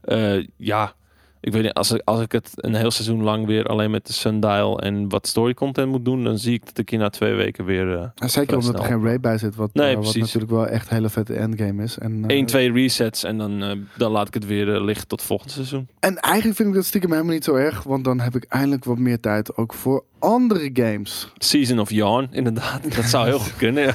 [0.00, 0.94] eh, ja,
[1.40, 4.06] ik weet niet, als ik, als ik het een heel seizoen lang weer alleen met
[4.06, 7.08] de Sundial en wat story content moet doen, dan zie ik dat ik hier na
[7.10, 10.16] twee weken weer Ja, Zeker omdat er geen raid bij zit, wat, Nee, eh, wat
[10.16, 11.98] natuurlijk wel echt een hele vette endgame is.
[11.98, 15.22] En, eh, 1, 2 resets en dan, eh, dan laat ik het weer liggen tot
[15.22, 15.88] volgend seizoen.
[16.00, 18.84] en eigenlijk vind ik dat stiekem helemaal niet zo erg, want dan heb ik eindelijk
[18.84, 21.32] wat meer tijd ook voor andere games.
[21.36, 22.94] Season of Yawn, inderdaad.
[22.96, 23.82] Dat zou heel goed kunnen.
[23.84, 23.94] ja.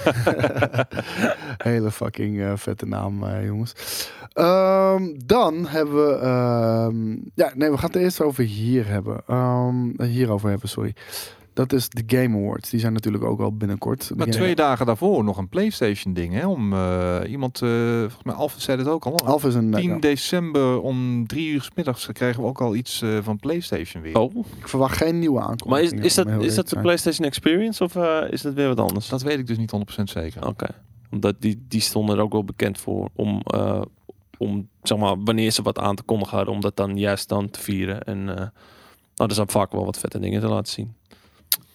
[1.58, 3.74] Hele fucking vette naam, jongens.
[4.34, 6.14] Ehm, dan hebben we.
[6.14, 9.22] ehm, ja, nee, we gaan het eerst over hier hebben.
[9.28, 10.94] Ehm, hierover hebben, sorry.
[11.54, 12.70] Dat is de Game Awards.
[12.70, 14.12] Die zijn natuurlijk ook al binnenkort.
[14.16, 16.34] Maar Game- twee dagen daarvoor nog een PlayStation ding.
[16.34, 17.70] Hè, om eh, iemand, eh,
[18.00, 19.20] volgens mij Alpha zei het ook al.
[19.20, 19.72] Alpha is een.
[19.72, 23.38] 10 ja, december om drie uur 's middags kregen we ook al iets eh, van
[23.38, 24.20] PlayStation weer.
[24.20, 25.92] Oh, ik verwacht geen nieuwe aankondiging.
[25.92, 26.80] maar is, is dat, is dat de.
[26.80, 29.10] PlayStation Experience of eh, is dat weer wat anders?
[29.10, 30.48] Dat weet ik dus niet 100% zeker.
[30.48, 30.68] Oké.
[31.12, 33.82] Omdat die, die stonden er ook wel bekend voor om, eh,
[34.44, 37.50] om zeg maar, wanneer ze wat aan te kondigen hadden, om dat dan juist dan
[37.50, 38.04] te vieren.
[38.04, 38.48] En eh
[39.16, 40.96] nou, er zijn vaak wel wat vette dingen te laten zien.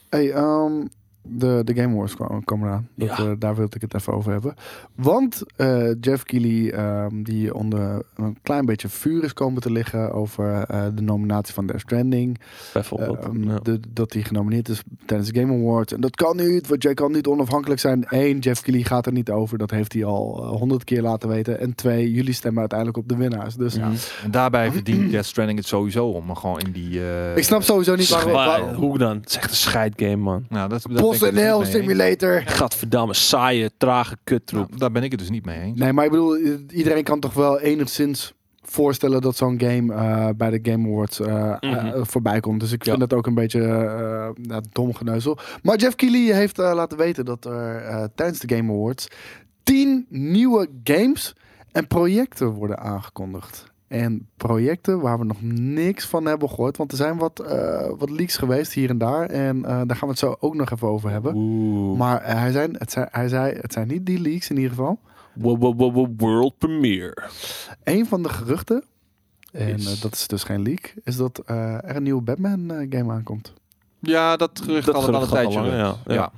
[0.09, 0.87] Hey, ehm,
[1.31, 2.89] de, de Game Wars eraan.
[2.95, 3.16] Dat, Ja.
[3.18, 4.55] eh, daar wilde ik het even over hebben.
[4.95, 10.12] Want eh, Jeff Keighley, ehm, die onder een klein beetje vuur is komen te liggen
[10.12, 12.39] over eh, de nominatie van Death Stranding.
[12.72, 13.18] Bijvoorbeeld.
[13.18, 13.59] Ehm, ja.
[13.62, 15.93] de, dat hij genomineerd is tijdens de Game Awards.
[15.93, 18.05] En dat kan niet, want jij kan niet onafhankelijk zijn.
[18.09, 19.59] Eén, Jeff Keighley gaat er niet over.
[19.59, 21.61] Dat heeft hij al honderd keer laten weten.
[21.61, 23.55] En twee, jullie stemmen uiteindelijk op de winnaars.
[23.55, 23.87] Dus Mhm.
[24.24, 26.26] En daarbij verdient Death Stranding het sowieso om.
[26.26, 27.01] Maar gewoon in die...
[27.01, 28.33] eh, ik snap sowieso niet waarom...
[28.33, 29.16] Waar- hoe dan?
[29.16, 30.45] Het is echt een scheidgame, man.
[30.49, 31.71] Nou, dat, dat eens.
[31.71, 32.43] Simulator.
[32.47, 34.66] Gadverdamme, saaie, trage kuttroep.
[34.69, 35.79] Nou, daar ben ik het dus niet mee eens.
[35.79, 36.37] Nee, maar ik bedoel,
[36.71, 41.55] iedereen kan toch wel enigszins voorstellen dat zo'n game eh, bij de Game Awards eh,
[41.61, 41.75] Mhm.
[41.75, 42.61] eh, voorbij komt.
[42.61, 42.91] Dus ik Ja.
[42.97, 45.39] vind dat ook een beetje eh ja, dom geneuzel.
[45.62, 49.09] Maar Jeff Keighley heeft laten weten dat er eh, tijdens de Game Awards
[49.62, 51.35] tien nieuwe games
[51.73, 53.68] en projecten worden aangekondigd.
[53.89, 56.76] En projecten waar we nog niks van hebben gehoord.
[56.76, 59.26] Want er zijn wat, eh, wat leaks geweest hier en daar.
[59.26, 61.34] En eh, daar gaan we het zo ook nog even over hebben.
[61.36, 61.99] Oeh.
[61.99, 64.70] Maar eh, hij, zei, het zijn, hij zei, het zijn niet die leaks in ieder
[64.70, 64.99] geval.
[65.34, 67.16] Wo- wo- wo- wo- World premiere.
[67.84, 68.84] Een van de geruchten,
[69.53, 73.12] en Is- dat is dus geen leak, is dat eh, er een nieuwe Batman game
[73.12, 73.53] aankomt.
[74.01, 75.61] Ja, dat gerucht Dat al, al een tijdje.
[75.61, 75.97] lang, ja.
[76.14, 76.32] Ja.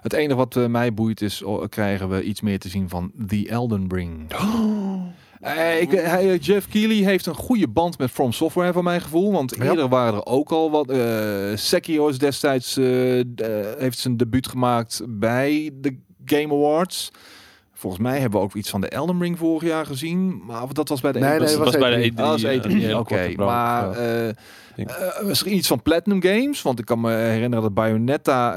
[0.00, 3.86] Het enige wat mij boeit is, krijgen we iets meer te zien van The Elden
[3.88, 4.26] Ring.
[5.44, 9.00] Eh, ik, hij, eh, Jeff Keighley heeft een goede band met From Software voor mijn
[9.00, 9.32] gevoel.
[9.32, 9.64] Want Ja.
[9.64, 10.90] eerder waren er ook al wat.
[10.90, 13.26] eh Sekiro is destijds eh, eh,
[13.78, 17.10] heeft zijn debuut gemaakt bij de Game Awards.
[17.72, 20.42] Volgens mij hebben we ook iets van de Elden Ring vorig jaar gezien.
[20.46, 21.38] Maar dat was bij de Nee, E3.
[21.38, 22.14] nee, dat was was bij de E3.
[22.14, 22.16] E3.
[22.20, 22.66] Ah, dat is eh, E3.
[22.68, 23.96] die hele Oké, maar
[24.76, 28.50] eh, eh, misschien iets van Platinum Games, want ik kan me herinneren dat Bayonetta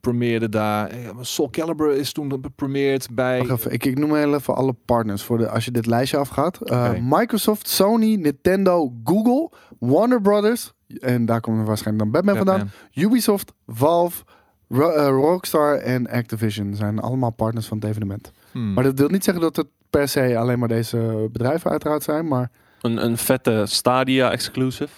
[0.00, 0.90] premieerde daar.
[1.20, 3.40] Soul Calibur is toen premiered bij.
[3.40, 6.60] Even, ik, ik noem heel even alle partners voor de, als je dit lijstje afgaat.
[6.62, 6.98] Oké.
[7.02, 10.72] Microsoft, Sony, Nintendo, Google, Warner Brothers.
[11.00, 12.70] En daar komt er waarschijnlijk dan Batman, vandaan.
[12.94, 14.22] Ubisoft, Valve,
[14.68, 18.32] Ro- Rockstar en Activision zijn allemaal partners van het evenement.
[18.52, 18.72] Hmm.
[18.72, 22.28] Maar dat wil niet zeggen dat het per se alleen maar deze bedrijven uiteraard zijn.
[22.28, 22.50] Maar
[22.82, 24.92] Een, een vette Stadia exclusive.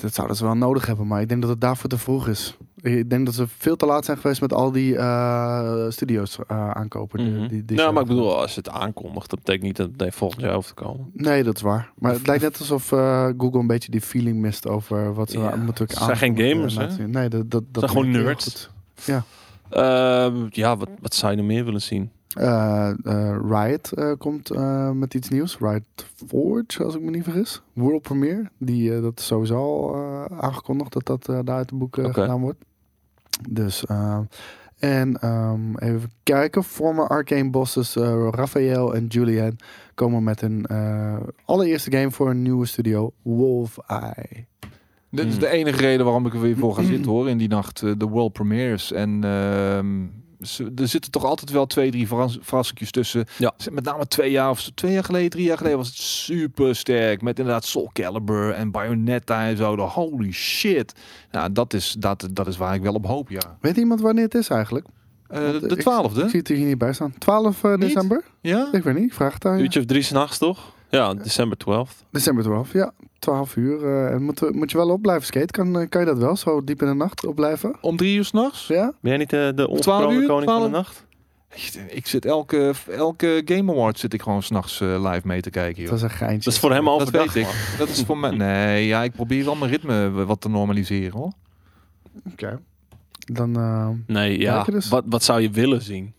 [0.00, 1.06] dat zouden ze wel nodig hebben.
[1.06, 2.56] Maar ik denk dat het daarvoor te vroeg is.
[2.80, 6.70] Ik denk dat ze veel te laat zijn geweest met al die eh, studio's eh,
[6.70, 7.18] aankopen.
[7.18, 7.48] die- Mhm.
[7.48, 10.14] die, die nou, maar ik bedoel, als je het aankondigt, dat betekent niet dat het
[10.14, 11.10] volgend jaar over te komen.
[11.12, 11.92] Nee, dat is waar.
[11.98, 15.38] Maar het lijkt net alsof eh, Google een beetje die feeling mist over wat ze
[15.38, 17.06] Ja, moeten ze zijn geen gamers, hè?
[17.08, 18.44] Nee, dat, dat, dat zijn gewoon nerds.
[18.44, 18.70] goed.
[19.70, 22.10] Ehm, ja, wat, wat zou je nog meer willen zien?
[22.34, 24.50] Eh, eh, Riot eh, komt
[24.94, 25.58] met iets nieuws.
[25.58, 27.62] Riot Forge, als ik me niet vergis.
[27.72, 28.50] World Premiere.
[28.58, 29.96] Die, dat is sowieso al
[30.40, 32.12] aangekondigd dat dat daar uit de Oké.
[32.12, 32.64] gedaan wordt.
[33.48, 34.18] Dus, eh,
[34.78, 36.64] en ehm, even kijken.
[36.64, 37.94] Former Arcane bosses
[38.30, 39.56] Raphael en Julian
[39.94, 40.66] komen met een
[41.44, 43.12] allereerste game voor een nieuwe studio.
[43.22, 44.46] Wolf Eye.
[45.14, 45.40] Dit is Hmm.
[45.40, 47.28] de enige reden waarom ik er weer voor ga zitten hoor.
[47.28, 48.92] In die nacht eh, de World Premiers.
[48.92, 49.86] En ehm,
[50.46, 53.24] ze- er zitten toch altijd wel twee, drie verras verrassingjes tussen.
[53.38, 53.54] Ja.
[53.72, 57.22] Met name twee jaar of twee jaar geleden, drie jaar geleden was het super sterk.
[57.22, 59.76] Met inderdaad Soul Calibur en Bayonetta en zo.
[59.76, 60.92] De holy shit.
[61.30, 63.56] Nou, dat is, dat, dat is waar ik wel op hoop, ja.
[63.60, 64.86] Weet iemand wanneer het is eigenlijk?
[65.28, 66.28] Eh, de eh, de Ik twaalfde?
[66.28, 67.14] zie het er hier niet bij staan.
[67.18, 67.80] 12 eh, Niet?
[67.80, 68.24] december?
[68.40, 68.68] Ja?
[68.72, 69.62] Ik weet niet, ik vraag het aan je.
[69.62, 70.72] Uurtje of drie s'nachts, toch?
[70.94, 72.04] Ja, december 12th.
[72.10, 72.92] December 12, ja.
[73.18, 73.84] 12 uur.
[73.84, 75.52] eh, en moet, moet je wel op blijven skate?
[75.52, 77.76] Kan, eh, kan je dat wel, zo diep in de nacht opblijven?
[77.80, 78.66] Om drie uur s'nachts?
[78.66, 78.82] Ja?
[79.00, 80.26] Ben jij niet de, de 12 onverkroonde uur?
[80.26, 80.64] koning van 12?
[80.64, 81.04] de nacht?
[81.94, 85.80] Ik zit elke, elke Game Award zit ik gewoon s'nachts eh live mee te kijken.
[85.82, 85.90] joh.
[85.90, 86.44] Dat is een geintje.
[86.44, 87.74] Dat is voor hem Dat overdag, weet ik.
[87.78, 88.30] Dat is voor mij.
[88.30, 91.32] Nee, ja, ik probeer wel mijn ritme wat te normaliseren hoor.
[92.32, 92.60] Oké.
[93.18, 94.62] Dan eh, Nee, ja.
[94.62, 96.12] Dus- Wat, wat zou je willen zien?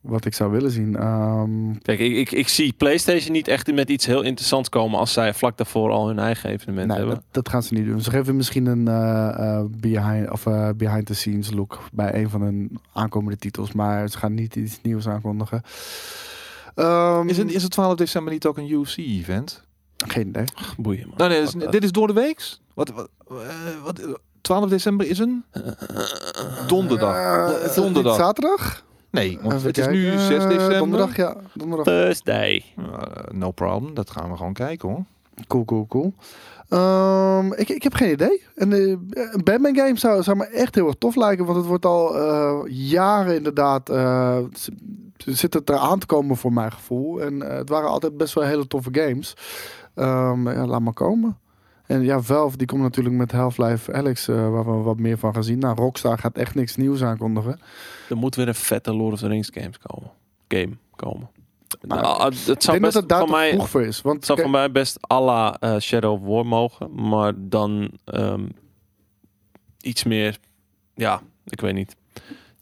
[0.00, 0.96] Wat ik zou willen zien.
[0.96, 5.12] ehm, Kijk, ik, ik, ik zie PlayStation niet echt met iets heel interessants komen als
[5.12, 7.14] zij vlak daarvoor al hun eigen evenement nee, hebben.
[7.14, 8.00] dat, dat gaan ze niet doen.
[8.00, 9.28] Ze geven misschien een eh,
[9.58, 13.72] eh, behind, of, eh, behind the scenes look bij een van hun aankomende titels.
[13.72, 15.62] Maar ze gaan niet iets nieuws aankondigen.
[16.74, 19.62] Ehm, Is het, is het 12 december niet ook een UFC-event?
[20.06, 20.44] Geen idee.
[20.76, 21.14] Boeien, man.
[21.16, 22.60] Nou, nee, dit is, dit is door de weeks.
[22.74, 23.36] Wat, wat, eh,
[23.84, 24.00] wat,
[24.40, 25.44] 12 december is een
[26.66, 27.48] donderdag.
[27.48, 28.16] Is het niet donderdag.
[28.16, 28.84] zaterdag?
[29.10, 30.20] Nee, want Even het is nu kijken.
[30.20, 30.78] 6 Eh, december.
[30.78, 31.36] Donderdag, ja.
[31.54, 31.86] Donderdag.
[31.86, 32.64] Thursday.
[32.78, 32.84] Uh,
[33.32, 35.04] no problem, dat gaan we gewoon kijken hoor.
[35.46, 36.14] Cool, cool, cool.
[36.68, 38.42] Ehm, ik, ik heb geen idee.
[38.54, 38.80] En, eh,
[39.10, 41.44] een Batman game zou, zou me echt heel erg tof lijken.
[41.44, 43.88] Want het wordt al eh, jaren inderdaad...
[43.88, 44.68] eh, z-
[45.16, 47.20] zit het eraan te komen voor mijn gevoel.
[47.20, 49.34] En eh, het waren altijd best wel hele toffe games.
[49.94, 51.38] Ehm, ja, laat maar komen.
[51.90, 55.34] En ja, Valve die komt natuurlijk met Half-Life Alex, eh, waar we wat meer van
[55.34, 55.58] gaan zien.
[55.58, 57.60] Nou, Rockstar gaat echt niks nieuws aankondigen.
[58.08, 60.10] Er moet weer een vette Lord of the Rings games komen.
[60.48, 61.30] Game komen.
[61.80, 64.00] Nou, Nou, het Ik zou denk dat het daar van mij, vroeg voor is.
[64.00, 67.08] Want het zou van mij best à la eh, Shadow of War mogen.
[67.08, 68.46] Maar dan ehm,
[69.80, 70.38] iets meer...
[70.94, 71.96] Ja, ik weet niet.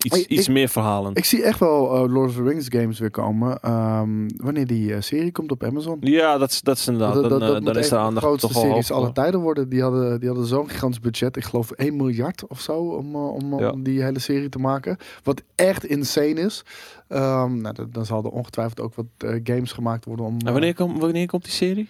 [0.05, 1.14] Iets, Ik- iets meer verhalen.
[1.14, 3.61] ik zie echt wel eh, Lord of the Rings games weer komen.
[3.61, 5.96] ehm, wanneer die eh, serie komt op Amazon.
[6.01, 7.14] ja, dat is, dat is inderdaad...
[7.14, 9.12] Dat, dat, dan, dat eh, dan is de van de aandacht grootste toch series aller
[9.12, 9.68] tijden worden.
[9.68, 11.36] Die hadden, die hadden zo'n gigantisch budget.
[11.36, 13.70] Ik geloof 1 miljard of zo om, om, Ja.
[13.70, 14.96] om die hele serie te maken.
[15.22, 16.62] Wat echt insane is.
[17.09, 19.07] Ehm, nou, dan- dan zal er ongetwijfeld ook wat
[19.44, 20.36] games gemaakt worden om...
[20.44, 21.88] En wanneer, kom, wanneer komt die serie?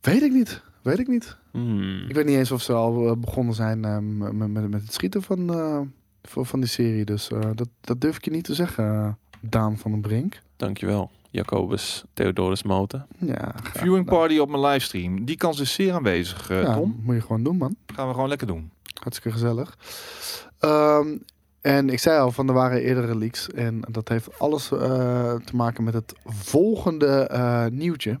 [0.00, 0.62] Weet ik niet.
[0.82, 1.36] Weet ik niet.
[1.50, 2.04] Hmm.
[2.08, 3.80] Ik weet niet eens of ze al begonnen zijn
[4.18, 5.50] met, met, met het schieten van,
[6.22, 7.04] eh, van, die serie.
[7.04, 9.08] Dus eh, dat, dat durf ik je niet te zeggen, eh,
[9.40, 10.40] Daan van den Brink.
[10.56, 11.10] Dankjewel.
[11.30, 13.06] Jacobus Theodorus Moten.
[13.18, 14.18] Ja, Viewing gedaan.
[14.18, 15.24] party op mijn livestream.
[15.24, 17.00] Die kans is zeer aanwezig, eh, Ja, Tom.
[17.02, 17.76] moet je gewoon doen, man.
[17.94, 18.70] Gaan we gewoon lekker doen.
[19.02, 19.78] Hartstikke gezellig.
[20.58, 21.16] Ehm,
[21.60, 23.48] en ik zei al, van er waren eerdere leaks.
[23.50, 24.78] En dat heeft alles eh,
[25.34, 28.20] te maken met het volgende eh, nieuwtje.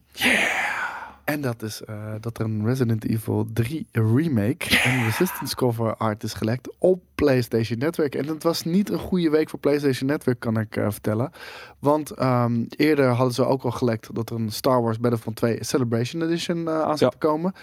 [1.30, 6.22] En dat is eh, dat er een Resident Evil 3 remake en Resistance cover art
[6.22, 8.14] is gelekt op PlayStation Network.
[8.14, 11.30] En het was niet een goede week voor PlayStation Network, kan ik eh, vertellen.
[11.78, 15.64] Want ehm, eerder hadden ze ook al gelekt dat er een Star Wars Battlefront 2
[15.64, 17.18] Celebration Edition eh, aan zat Ja.
[17.18, 17.54] komen.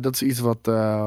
[0.00, 0.58] Dat is iets wat,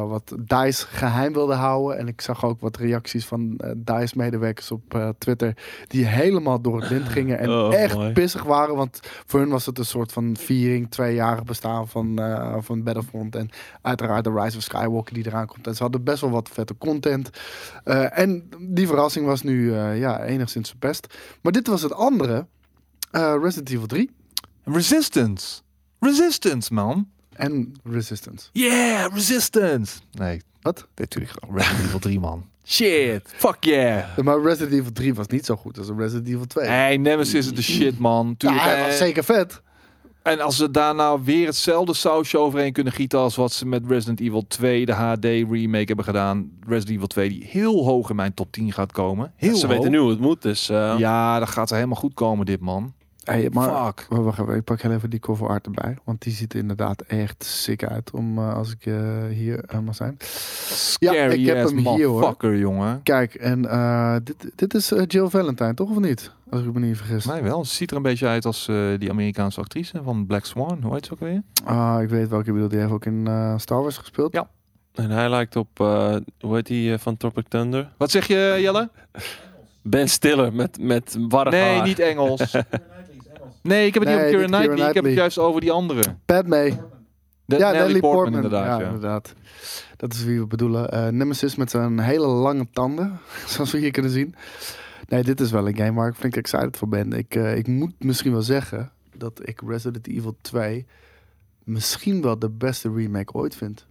[0.07, 1.97] wat DICE geheim wilde houden.
[1.97, 5.57] En ik zag ook wat reacties van DICE-medewerkers op Twitter...
[5.88, 8.12] die helemaal door het lint gingen en Oh, echt mooi.
[8.12, 8.76] pissig waren.
[8.76, 13.36] Want voor hun was het een soort van viering, tweejarig bestaan van, eh, van Battlefront.
[13.36, 13.49] En
[13.82, 15.68] uiteraard de Rise of Skywalker die eraan komt.
[15.68, 17.30] En ze hadden best wel wat vette content.
[17.84, 21.08] Eh, en die verrassing was nu eh, ja, enigszins verpest.
[21.41, 22.45] Maar dit was het andere.
[23.12, 24.10] Resident Evil 3
[24.64, 25.62] Resistance.
[25.99, 27.08] Resistance, man.
[27.36, 28.47] en Resistance.
[28.52, 29.99] Yeah, Resistance.
[30.12, 30.88] Nee, Wat?
[30.95, 32.45] natuurlijk gewoon Resident Evil 3, man.
[32.66, 33.22] Shit.
[33.36, 34.18] Fuck yeah.
[34.18, 36.68] Maar Resident Evil 3 was niet zo goed als Resident Evil 2.
[36.68, 38.28] Hey, Nemesis is de shit, man.
[38.28, 39.62] ja, Tuurlijk, hij was zeker vet.
[40.24, 43.84] En als ze daar nou weer hetzelfde sausje overheen kunnen gieten als wat ze met
[43.88, 46.51] Resident Evil 2, de HD remake hebben gedaan.
[46.67, 49.34] Resident Evil 2 die heel hoog in mijn top 10 gaat komen.
[49.36, 49.76] Heel Ze hoog.
[49.76, 50.69] weten nu hoe het moet, dus...
[50.69, 52.93] eh, Ja, dat gaat er helemaal goed komen dit man.
[53.32, 54.06] Hey, maar Fuck.
[54.10, 55.98] Wacht even, ik pak heel even die cover art erbij.
[56.04, 58.12] Want die ziet er inderdaad echt sick uit.
[58.12, 58.96] Om, eh, als ik eh,
[59.30, 60.16] hier eh, mag zijn.
[60.70, 62.56] Scary ik heb hem hier, hoor.
[62.56, 63.04] jongen.
[63.04, 66.32] Kijk, en eh, dit, dit is Jill Valentine, toch of niet?
[66.50, 67.26] Als ik me niet vergis.
[67.26, 67.66] Mij wel.
[67.66, 70.80] Ze ziet er een beetje uit als eh, die Amerikaanse actrice van Black Swan.
[70.84, 71.42] Hoe heet ze ook weer?
[71.64, 72.72] Ah, ik weet welke je bedoelt.
[72.72, 74.34] Die heeft ook in eh, Star Wars gespeeld.
[74.34, 74.50] Ja.
[74.94, 77.92] En hij lijkt op, eh, hoe heet die eh, van Tropic Thunder?
[77.98, 78.90] Wat zeg je, Jelle?
[79.84, 81.88] Ben Stiller met, met warrig Nee, haar.
[81.88, 82.56] niet Engels.
[83.62, 84.88] Nee, ik heb het Nee, niet over Keira Knightley.
[84.89, 86.16] Ik heb het juist over die andere.
[86.26, 86.89] Padme.
[87.45, 88.34] De, ja, Portman, Portman.
[88.34, 88.66] inderdaad.
[88.66, 88.86] ja, Ja.
[88.86, 89.34] inderdaad.
[89.97, 90.89] Dat is wie we bedoelen.
[90.91, 93.20] Eh, Nemesis met zijn hele lange tanden.
[93.47, 94.36] Zoals we hier kunnen zien.
[95.07, 97.14] Nee, dit is wel een game waar ik flink excited voor ben.
[97.14, 100.86] Ik, eh, ik moet misschien wel zeggen dat ik Resident Evil 2
[101.64, 103.86] misschien wel de beste remake ooit vind.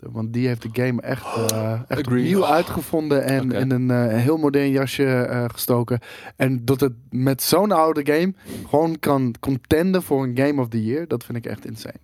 [0.00, 4.36] Want die heeft de game echt, eh echt opnieuw uitgevonden en in een eh, heel
[4.36, 6.00] modern jasje eh, gestoken.
[6.36, 8.34] En dat het met zo'n oude game
[8.68, 12.00] gewoon kan contenden voor een Game of the Year, dat vind ik echt insane.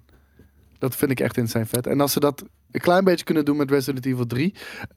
[0.78, 1.86] Dat vind ik echt insane vet.
[1.86, 4.54] En als ze dat een klein beetje kunnen doen met Resident Evil 3.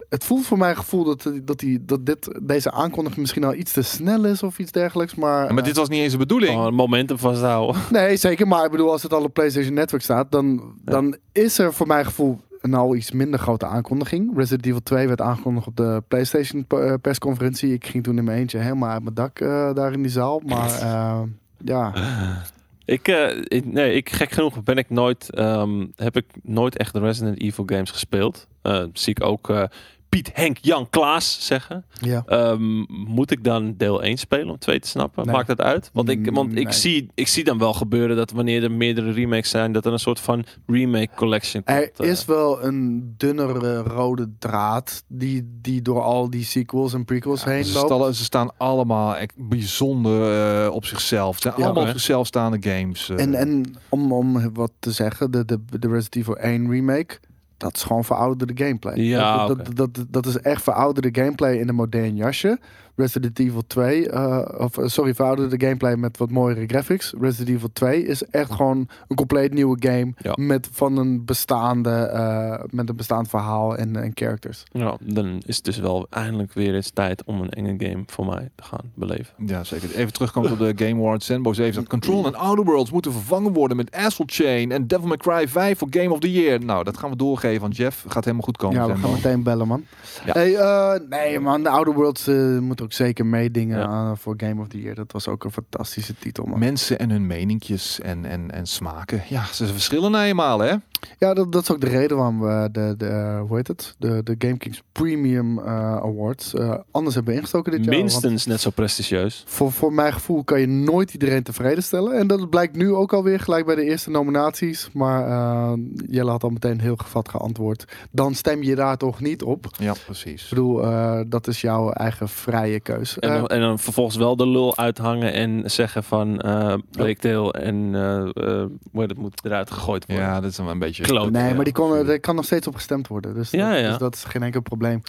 [0.10, 3.72] Het voelt voor mij gevoel dat, dat, die, dat dit, deze aankondiging misschien al iets
[3.72, 5.16] te snel is of iets dergelijks.
[5.16, 6.66] Maar, Ja, maar dit was niet eens de bedoeling.
[6.66, 7.82] Een momentum vasthouden.
[7.91, 8.48] nee, zeker.
[8.48, 11.88] Maar ik bedoel, als het al op PlayStation Network staat, dan, dan is er voor
[11.88, 14.38] mijn gevoel een al iets minder grote aankondiging.
[14.38, 17.74] Resident Evil 2 werd aangekondigd op de PlayStation eh, persconferentie.
[17.74, 20.41] Ik ging toen in mijn eentje helemaal uit mijn dak eh, daar in die zaal.
[20.45, 21.22] Maar eh,
[21.57, 21.93] ja,
[22.86, 23.07] Ik,
[23.47, 27.41] ik, nee, ik, gek genoeg ben ik nooit, ehm, heb ik nooit echt de Resident
[27.41, 28.47] Evil games gespeeld.
[28.93, 29.68] Zie ik ook
[30.10, 31.86] Piet, Henk, Jan, Klaas zeggen.
[32.01, 32.24] ja.
[32.26, 35.26] Ehm, moet ik dan deel 1 spelen om 2 te snappen?
[35.26, 35.36] Nee.
[35.36, 35.89] Maakt dat uit?
[35.93, 39.49] Want ik, want ik, zie, ik zie dan wel gebeuren dat wanneer er meerdere remakes
[39.49, 41.78] zijn, dat er een soort van remake collection komt.
[41.78, 42.10] Er eh.
[42.10, 47.66] is wel een dunnere rode draad die, die door al die sequels en prequels heen
[47.66, 47.86] Ze, loopt.
[47.86, 51.34] stallen- ze staan allemaal echt bijzonder eh, op zichzelf.
[51.34, 53.10] Het zijn Ja, allemaal op zichzelf staande games.
[53.10, 53.20] eh.
[53.22, 57.20] En, en om, om wat te zeggen, de, de, de Resident Evil 1 remake,
[57.58, 58.95] dat is gewoon verouderde gameplay.
[58.95, 62.60] Ja, dat, dat, dat, dat is echt verouderde gameplay in een modern jasje.
[62.98, 67.14] Resident Evil 2, eh, of eh, sorry, verouderde gameplay met wat mooiere graphics.
[67.20, 70.34] Resident Evil 2 is echt gewoon een compleet nieuwe game Ja.
[70.39, 74.64] met van een bestaande, eh, met een bestaand verhaal en, en characters.
[74.72, 78.26] Ja, dan is het dus wel eindelijk weer eens tijd om een enge game voor
[78.26, 79.34] mij te gaan beleven.
[79.45, 79.95] Ja, zeker.
[79.95, 81.26] Even terugkomen op de Game Awards.
[81.26, 85.08] Sandbox heeft dat Control en Outer Worlds moeten vervangen worden met Astral Chain en Devil
[85.08, 86.66] May Cry 5 voor Game of the Year.
[86.66, 88.04] Nou, dat gaan we doorgeven aan Jeff.
[88.08, 88.76] Gaat helemaal goed komen.
[88.78, 89.24] ja, we gaan Sandbox.
[89.24, 89.84] meteen bellen, man.
[90.26, 90.32] Ja.
[90.34, 93.86] Hey, eh, nee, man, de Outer Worlds eh, moet ook zeker meedingen Ja.
[93.86, 94.96] aan voor Game of the Year.
[94.96, 96.60] Dat was ook een fantastische titel, man.
[96.60, 99.24] Mensen en hun meninkjes en, en, en smaken.
[99.30, 100.76] Ja, ze verschillen nou eenmaal, hè?
[101.18, 103.96] Ja, dat, dat is ook de reden waarom we de, de hoe heet het?
[104.00, 107.94] De, de Game Kings Premium eh, Awards eh, anders hebben ingestoken dit jaar.
[107.94, 109.44] Want Minstens net zo prestigieus.
[109.48, 112.14] voor, voor mijn gevoel kan je nooit iedereen tevreden stellen.
[112.18, 114.90] En dat blijkt nu ook alweer gelijk bij de eerste nominaties.
[114.94, 115.74] Maar eh,
[116.08, 117.86] Jelle had al meteen heel gevat geantwoord.
[118.12, 119.66] Dan stem je daar toch niet op.
[119.80, 120.50] Ja, Ik precies.
[120.50, 123.20] bedoel, eh, dat is jouw eigen vrije je keus.
[123.20, 127.54] En, Eh, dan, en dan vervolgens wel de lul uithangen en zeggen van eh Bleekdeel
[127.54, 130.26] en eh eh, hoe heet het moet eruit gegooid worden.
[130.26, 131.04] Ja, dat is wel een beetje...
[131.04, 131.32] Kloot.
[131.32, 131.54] Nee, ja.
[131.56, 133.34] maar die kon, er kan nog steeds op gestemd worden.
[133.34, 133.90] Dus, Ja, dat, ja.
[133.90, 135.02] dus dat is geen enkel probleem.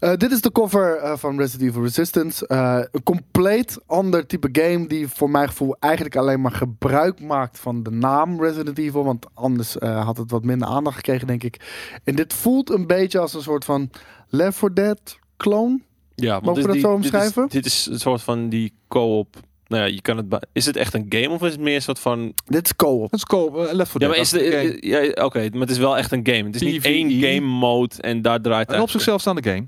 [0.00, 2.46] Eh, dit is de cover eh, van Resident Evil Resistance.
[2.46, 7.58] Eh, een compleet ander type game die voor mijn gevoel eigenlijk alleen maar gebruik maakt
[7.58, 9.04] van de naam Resident Evil.
[9.04, 11.60] Want anders eh, had het wat minder aandacht gekregen, denk ik.
[12.04, 13.90] En dit voelt een beetje als een soort van
[14.28, 15.80] Left 4 Dead clone.
[16.14, 17.48] Ja, Mogen we dat zo omschrijven?
[17.48, 19.36] Dit is, dit is een soort van die co-op.
[19.66, 20.46] Nou ja, je kan het.
[20.52, 22.34] Is het echt een game of is het meer een soort van?
[22.46, 23.10] Dit is co-op.
[23.10, 24.76] Dat is eh, Left 4 Ja, maar is de, game.
[24.80, 26.44] ja, oké, maar het is wel echt een game.
[26.44, 29.66] Het is niet één game mode en daar draait Een op zichzelf staande game.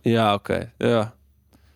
[0.00, 0.72] Ja, oké.
[0.78, 1.14] Ja.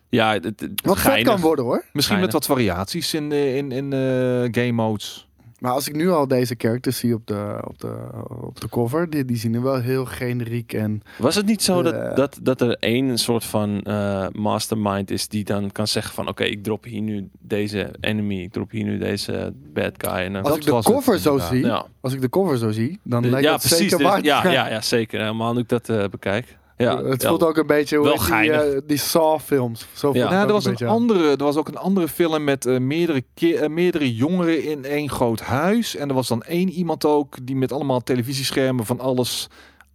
[0.09, 1.33] Ja, het, het, Wat vet geinig.
[1.33, 1.85] kan worden hoor.
[1.93, 2.21] Misschien Geinig.
[2.21, 5.27] met wat variaties in, eh, in, in eh, game modes.
[5.63, 7.95] Maar als ik nu al deze characters zie op de, op de,
[8.41, 11.81] op de cover, die, die zien er wel heel generiek en Was het niet zo
[11.81, 12.15] dat, Eh.
[12.15, 16.43] dat, dat er één soort van eh, mastermind is die dan kan zeggen van oké,
[16.43, 20.11] ik drop hier nu deze enemy, ik drop hier nu deze bad guy.
[20.11, 22.57] En dan, Als Dat ik de het, cover zo zie, ja, als ik de cover
[22.57, 23.77] zo zie, dan De- lijkt ja, het precies.
[23.79, 24.25] zeker dus- waard.
[24.25, 25.19] ja, ja, ja, zeker.
[25.19, 26.57] Helemaal nu ik dat eh, bekijk.
[26.77, 27.29] Ja, het ja.
[27.29, 29.87] voelt ook een beetje hoe die, eh, die Saw films.
[29.93, 30.29] Zo Ja.
[30.29, 33.67] Nou, er, was een andere, er was ook een andere film met eh, meerdere, eh,
[33.67, 35.95] meerdere jongeren in één groot huis.
[35.95, 39.47] En er was dan één iemand ook die met allemaal televisieschermen van alles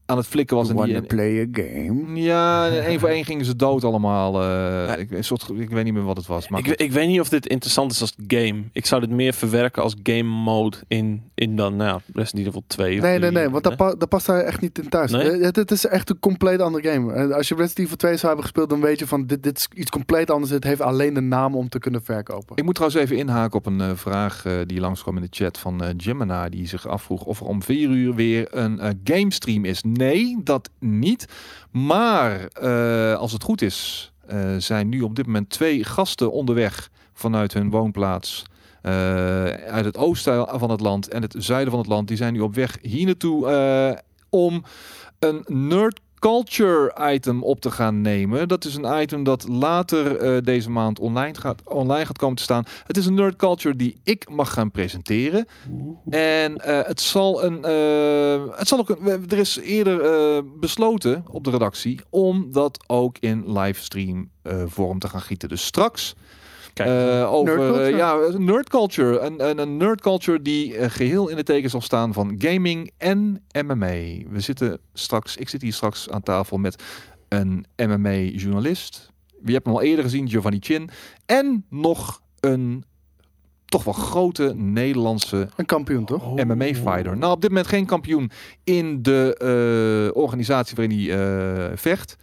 [0.09, 0.69] aan het flikken was.
[0.71, 2.21] En die, play a game?
[2.21, 4.43] ja, en één voor één gingen ze dood allemaal.
[4.43, 6.49] eh, ik, een soort, ik weet niet meer wat het was.
[6.49, 8.63] Maar Ik, ik weet niet of dit interessant is als game.
[8.73, 12.63] Ik zou dit meer verwerken als game mode in, in dan nou, ja, Resident Evil
[12.67, 12.97] 2.
[12.97, 15.11] of Nee, nee, 3, nee, want dat, pa- dat past daar echt niet in thuis.
[15.11, 15.31] Nee?
[15.31, 17.13] Eh, Het, het is echt een compleet ander game.
[17.13, 19.59] Eh, Als je Resident Evil 2 zou hebben gespeeld, dan weet je van dit, dit
[19.59, 20.53] is iets compleet anders.
[20.53, 22.57] Het heeft alleen de naam om te kunnen verkopen.
[22.57, 25.83] Ik moet trouwens even inhaken op een vraag eh, die langskwam in de chat van
[25.97, 26.49] Gemini.
[26.51, 29.83] Die zich afvroeg of er om vier uur weer een eh, gamestream is.
[29.99, 31.29] Nee, dat niet.
[31.71, 36.91] Maar eh, als het goed is, eh, zijn nu op dit moment twee gasten onderweg
[37.13, 38.45] vanuit hun woonplaats.
[38.83, 38.93] eh,
[39.51, 42.09] uit het oosten van het land en het zuiden van het land.
[42.09, 44.65] Die zijn nu op weg hier naartoe om
[45.19, 48.49] een nerd culture item op te gaan nemen.
[48.49, 52.43] Dat is een item dat later eh, deze maand online gaat, online gaat komen te
[52.43, 52.65] staan.
[52.87, 55.47] Het is een nerd culture die ik mag gaan presenteren.
[56.11, 57.65] En eh, het zal een.
[57.65, 59.99] eh, het zal ook een, er is eerder
[60.59, 64.31] besloten op de redactie om dat ook in livestream
[64.67, 65.49] vorm te gaan gieten.
[65.49, 66.15] Dus straks.
[66.85, 69.19] Kijk, eh, over Nerd eh, ja, nerd culture.
[69.19, 72.91] Een, een, een nerd culture die eh, geheel in het teken zal staan van gaming
[72.97, 73.97] en MMA.
[74.31, 76.83] We zitten straks, ik zit hier straks aan tafel met
[77.29, 79.11] een MMA-journalist.
[79.41, 80.91] Wie hebt hem al eerder gezien, Giovanni Chin.
[81.27, 82.85] En nog een
[83.65, 86.27] toch wel grote Nederlandse Een kampioen, toch?
[86.27, 86.45] Oh.
[86.45, 87.17] MMA-fighter.
[87.17, 88.31] Nou, op dit moment geen kampioen
[88.65, 89.35] in de
[90.13, 92.17] eh, organisatie waarin hij eh, vecht.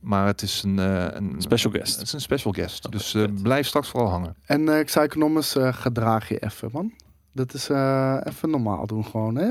[0.00, 1.96] Maar het is een, eh, een Special guest.
[1.98, 2.86] Het is een special guest.
[2.86, 4.34] Oh, Dus eh, blijf straks vooral hangen.
[4.46, 6.92] En eh Psychonomus, eh gedraag je even, man.
[7.32, 9.50] Dat is eh, even normaal doen gewoon, hè?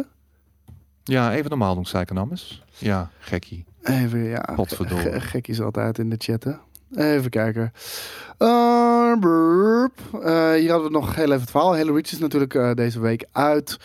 [1.03, 2.63] Ja, even normaal doen, Psychonomus.
[2.77, 3.65] Ja, gekkie.
[3.83, 4.53] Even, ja.
[4.55, 5.11] Potverdorie.
[5.11, 6.51] ge- Gekkies altijd in de chat, hè?
[7.15, 7.73] Even kijken.
[8.37, 9.11] Eh.
[9.11, 11.75] Eh, hier hadden we nog heel even het verhaal.
[11.77, 13.77] Halo Reach is natuurlijk eh, deze week uit.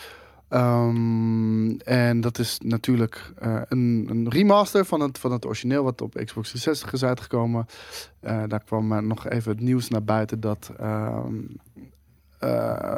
[0.53, 6.01] Ehm, en dat is natuurlijk eh, een, een remaster van het, van het origineel wat
[6.01, 7.65] op Xbox 360 is uitgekomen.
[8.19, 11.35] Eh, daar kwam eh, nog even het nieuws naar buiten dat ehm,
[12.43, 12.97] eh,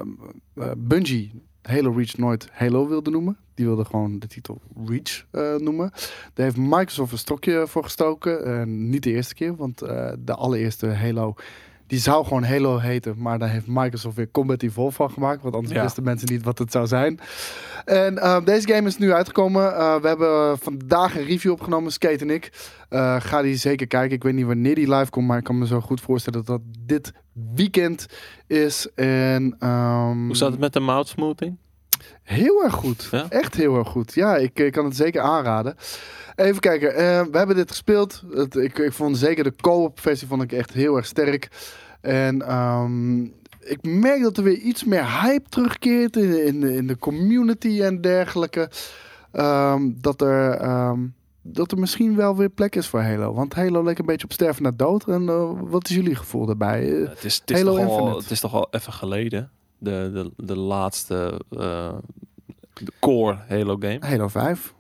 [0.54, 3.38] eh, Bungie Halo Reach nooit Halo wilde noemen.
[3.54, 5.26] Die wilde gewoon de titel Reach
[5.60, 5.92] noemen.
[6.34, 8.46] Daar heeft Microsoft een stokje voor gestoken.
[8.46, 9.80] Eh, niet de eerste keer, want
[10.20, 11.36] de allereerste Halo...
[11.88, 15.42] Die zou gewoon Halo heten, maar daar heeft Microsoft weer Combat Evolved van gemaakt.
[15.42, 15.82] Want anders Ja.
[15.84, 17.20] wisten mensen niet wat het zou zijn.
[17.86, 19.76] En eh, deze game is nu uitgekomen.
[19.76, 22.52] Eh, we hebben vandaag een review opgenomen, Skate en ik.
[22.90, 24.16] Eh, ga die zeker kijken.
[24.16, 26.48] Ik weet niet wanneer die live komt, maar ik kan me zo goed voorstellen dat
[26.48, 27.14] dat dit
[27.56, 28.06] weekend
[28.48, 28.88] is.
[28.96, 31.58] En, ehm, Hoe staat het met de mouth smoothing?
[32.24, 33.08] Heel erg goed.
[33.12, 33.26] Ja?
[33.30, 34.14] Echt heel erg goed.
[34.14, 35.76] Ja, ik, eh, kan het zeker aanraden.
[36.36, 36.96] Even kijken.
[36.96, 38.24] eh, we hebben dit gespeeld.
[38.32, 41.50] Het, ik, ik vond zeker de co-op versie vond ik echt heel erg sterk.
[42.02, 43.24] En ehm,
[43.60, 47.82] ik merk dat er weer iets meer hype terugkeert in, in, de- in de community
[47.82, 48.70] en dergelijke.
[49.32, 50.52] Ehm, dat er...
[50.52, 51.00] ehm,
[51.48, 53.34] dat er misschien wel weer plek is voor Halo.
[53.34, 55.08] Want Halo leek een beetje op sterven naar dood.
[55.08, 56.84] En eh, wat is jullie gevoel daarbij?
[56.86, 59.50] Het is, het, is Halo toch al, het is toch al even geleden.
[59.78, 61.94] De, de, de laatste eh,
[63.00, 63.98] core Halo game.
[64.00, 64.74] Halo 5.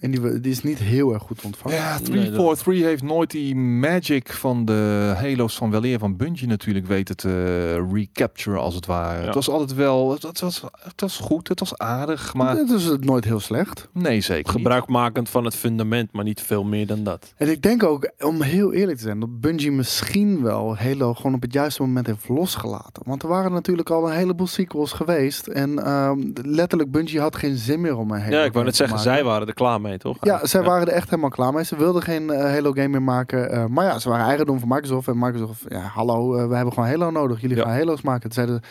[0.00, 1.76] En die, is niet heel erg goed ontvangen.
[1.76, 6.86] Ja, Nee, 343 heeft nooit die magic van de Halo's van weleer van Bungie natuurlijk
[6.86, 9.18] weten te recapture als het ware.
[9.20, 9.24] Ja.
[9.24, 12.70] Het was altijd wel, het, het was, het was goed, het was aardig, maar Het
[12.70, 13.88] is nooit heel slecht.
[13.92, 14.52] nee zeker.
[14.52, 17.32] Gebruikmakend van het fundament, maar niet veel meer dan dat.
[17.36, 21.34] En ik denk ook, om heel eerlijk te zijn, dat Bungie misschien wel Halo gewoon
[21.34, 23.02] op het juiste moment heeft losgelaten.
[23.06, 25.46] Want er waren natuurlijk al een heleboel sequels geweest.
[25.46, 28.76] En ehm, letterlijk, Bungie had geen zin meer om een Halo Ja, ik wou net
[28.76, 29.12] zeggen, maken.
[29.12, 30.16] zij waren er klaar mee, toch?
[30.20, 31.64] Ja, zij waren er echt helemaal klaar mee.
[31.64, 33.50] Ze wilden geen eh, Halo game meer maken.
[33.50, 35.08] Eh, maar ja, ze waren eigendom van Microsoft.
[35.08, 37.40] En Microsoft, ja, hallo, eh, we hebben gewoon Halo nodig.
[37.40, 37.62] Jullie Ja.
[37.62, 38.20] gaan Halo's maken.
[38.20, 38.70] Toen zeiden ze,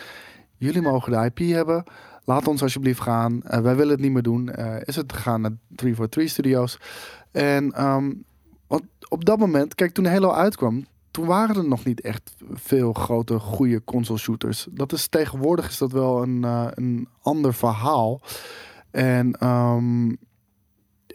[0.56, 1.84] jullie mogen de IP hebben.
[2.24, 3.40] Laat ons alsjeblieft gaan.
[3.44, 4.48] Wij willen het niet meer doen.
[4.84, 6.78] Is het gegaan naar 343 Studios.
[7.32, 7.70] En
[8.66, 12.92] want op dat moment, kijk, toen Halo uitkwam, toen waren er nog niet echt veel
[12.92, 14.66] grote, goede console shooters.
[14.70, 16.42] Dat is tegenwoordig is dat wel een,
[16.74, 18.20] een ander verhaal.
[18.90, 20.08] En ehm,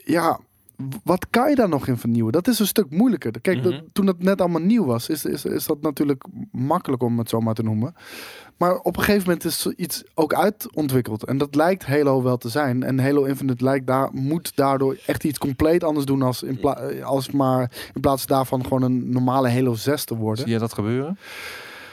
[0.06, 0.40] ja,
[1.04, 2.32] wat kan je daar nog in vernieuwen?
[2.32, 3.42] Dat is een stuk moeilijker.
[3.42, 3.82] Kijk, dat- Mhm.
[3.94, 7.40] toen dat net allemaal nieuw was, is, is, is dat natuurlijk makkelijk om het zo
[7.40, 7.96] maar te noemen.
[8.58, 11.24] Maar op een gegeven moment is iets ook uitontwikkeld.
[11.26, 12.84] En dat lijkt Halo wel te zijn.
[12.84, 16.60] En Halo Infinite lijkt daar, moet daardoor echt iets compleet anders doen als, in,
[17.04, 20.38] als maar in plaats daarvan gewoon een normale Halo 6 te worden.
[20.44, 21.18] Zie jij dat gebeuren?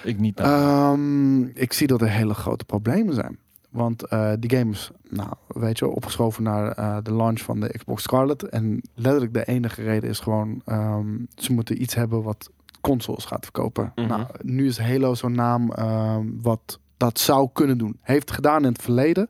[0.05, 0.37] Ik niet.
[0.37, 0.49] nou.
[0.53, 3.39] Ehm, ik zie dat er hele grote problemen zijn.
[3.73, 7.75] Want eh, die game is, nou, weet je, opgeschoven naar eh, de launch van de
[7.79, 8.43] Xbox Scarlet.
[8.43, 12.51] En letterlijk de enige reden is gewoon, ehm, ze moeten iets hebben wat
[12.81, 13.93] consoles gaat verkopen.
[13.95, 14.09] Mhm.
[14.09, 17.99] Nou, nu is Halo zo'n naam ehm, wat dat zou kunnen doen.
[18.01, 19.29] Heeft gedaan in het verleden.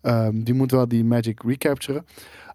[0.00, 2.06] Ehm, die moet wel die Magic recapturen.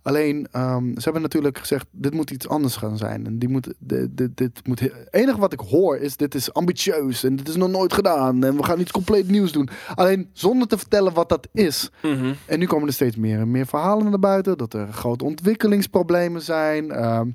[0.03, 3.25] Alleen, ehm, ze hebben natuurlijk gezegd, dit moet iets anders gaan zijn.
[3.25, 6.53] En die moet, dit, dit, dit moet, het enige wat ik hoor is, dit is
[6.53, 8.43] ambitieus en dit is nog nooit gedaan.
[8.43, 9.69] En we gaan iets compleet nieuws doen.
[9.95, 11.89] Alleen zonder te vertellen wat dat is.
[12.01, 12.34] Mhm.
[12.45, 14.57] En nu komen er steeds meer en meer verhalen naar buiten.
[14.57, 16.91] Dat er grote ontwikkelingsproblemen zijn.
[16.91, 17.27] Ehm,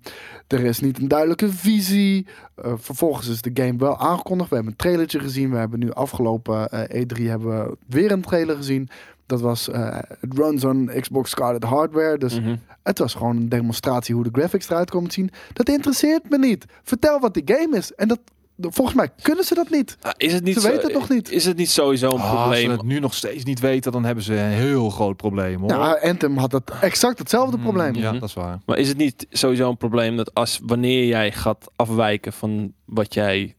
[0.47, 2.27] er is niet een duidelijke visie.
[2.55, 4.49] Eh, vervolgens is de game wel aangekondigd.
[4.49, 5.51] We hebben een trailertje gezien.
[5.51, 8.89] We hebben nu afgelopen eh, E3 hebben we weer een trailer gezien.
[9.29, 12.19] Dat was, eh, het runs on Xbox Scarlet hardware.
[12.19, 12.57] Dus Mhm.
[12.83, 15.31] het was gewoon een demonstratie hoe de graphics eruit komen te zien.
[15.53, 16.65] Dat interesseert me niet.
[16.83, 17.95] Vertel wat die game is.
[17.95, 18.19] En dat,
[18.61, 19.97] volgens mij kunnen ze dat niet.
[20.01, 21.31] Ah, Is het niet Ze zo- weten het nog niet.
[21.31, 22.71] Is het niet sowieso een Ah, als ze probleem?
[22.71, 25.71] het nu nog steeds niet weten, dan hebben ze een heel groot probleem hoor.
[25.71, 27.95] Ja, Anthem had dat exact hetzelfde Mm, probleem.
[27.95, 28.21] Ja, Mhm.
[28.21, 28.59] dat is waar.
[28.67, 33.15] Maar is het niet sowieso een probleem dat als wanneer jij gaat afwijken van wat
[33.15, 33.55] jij,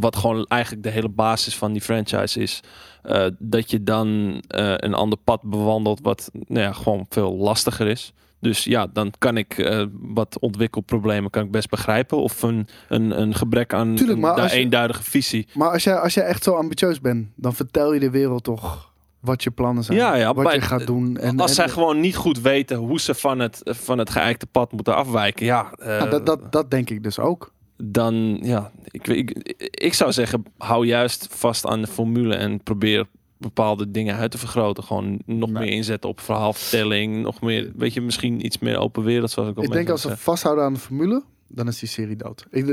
[0.00, 2.60] wat gewoon eigenlijk de hele basis van die franchise is,
[3.08, 7.86] eh, dat je dan eh, een ander pad bewandelt wat nou ja, gewoon veel lastiger
[7.86, 8.12] is.
[8.40, 12.18] Dus ja, dan kan ik eh, wat ontwikkelproblemen kan ik best begrijpen.
[12.18, 15.46] Of een, een, een gebrek aan Tuurlijk, een je- eenduidige visie.
[15.54, 18.92] Maar als jij, als jij echt zo ambitieus bent, dan vertel je de wereld toch
[19.20, 19.98] wat je plannen zijn.
[19.98, 21.16] Ja, ja, wat je gaat doen.
[21.16, 24.46] En, Als en- zij gewoon niet goed weten hoe ze van het, van het geëikte
[24.46, 27.52] pad moeten afwijken, ja, Ja, dat, dat, dat denk ik dus ook.
[27.82, 29.30] Dan ja, ik, ik,
[29.70, 33.06] ik zou zeggen, hou juist vast aan de formule en probeer
[33.36, 34.84] bepaalde dingen uit te vergroten.
[34.84, 35.62] Gewoon nog Nee.
[35.62, 39.56] meer inzetten op verhaalvertelling, nog meer, weet je, misschien iets meer open wereld, zoals ik
[39.56, 42.46] al Ik denk als ze vasthouden aan de formule, dan is die serie dood.
[42.50, 42.66] Ik,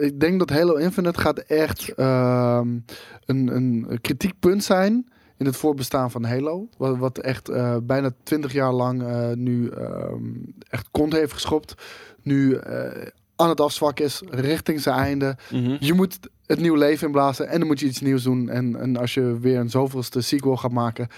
[0.00, 2.68] ik denk dat Halo Infinite gaat echt ehm,
[3.26, 6.68] een, een kritiekpunt zijn in het voorbestaan van Halo.
[6.76, 10.22] Wat, wat echt eh, bijna twintig jaar lang eh, nu ehm,
[10.68, 11.74] echt kont heeft geschopt.
[12.22, 13.06] Nu eh,
[13.38, 15.36] aan het afzwakken is richting zijn einde.
[15.50, 15.76] Mhm.
[15.80, 18.48] Je moet het nieuw leven inblazen en dan moet je iets nieuws doen.
[18.48, 21.08] En, en als je weer een zoveelste sequel gaat maken,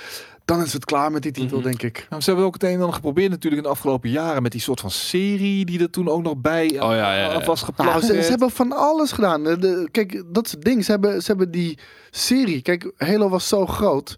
[0.44, 1.66] dan is het klaar met die titel, Mhm.
[1.66, 2.06] denk ik.
[2.10, 4.52] Nou, ze hebben ook het een en ander geprobeerd natuurlijk in de afgelopen jaren met
[4.52, 7.58] die soort van serie die er toen ook nog bij Oh, ja, ja, was Nou,
[7.58, 8.04] geplakt.
[8.04, 9.44] ze, ze hebben van alles gedaan.
[9.44, 10.84] De- de- kijk, dat is het ding.
[10.84, 11.78] Ze hebben, ze hebben die
[12.10, 12.62] serie.
[12.62, 14.16] Kijk, Halo was zo groot.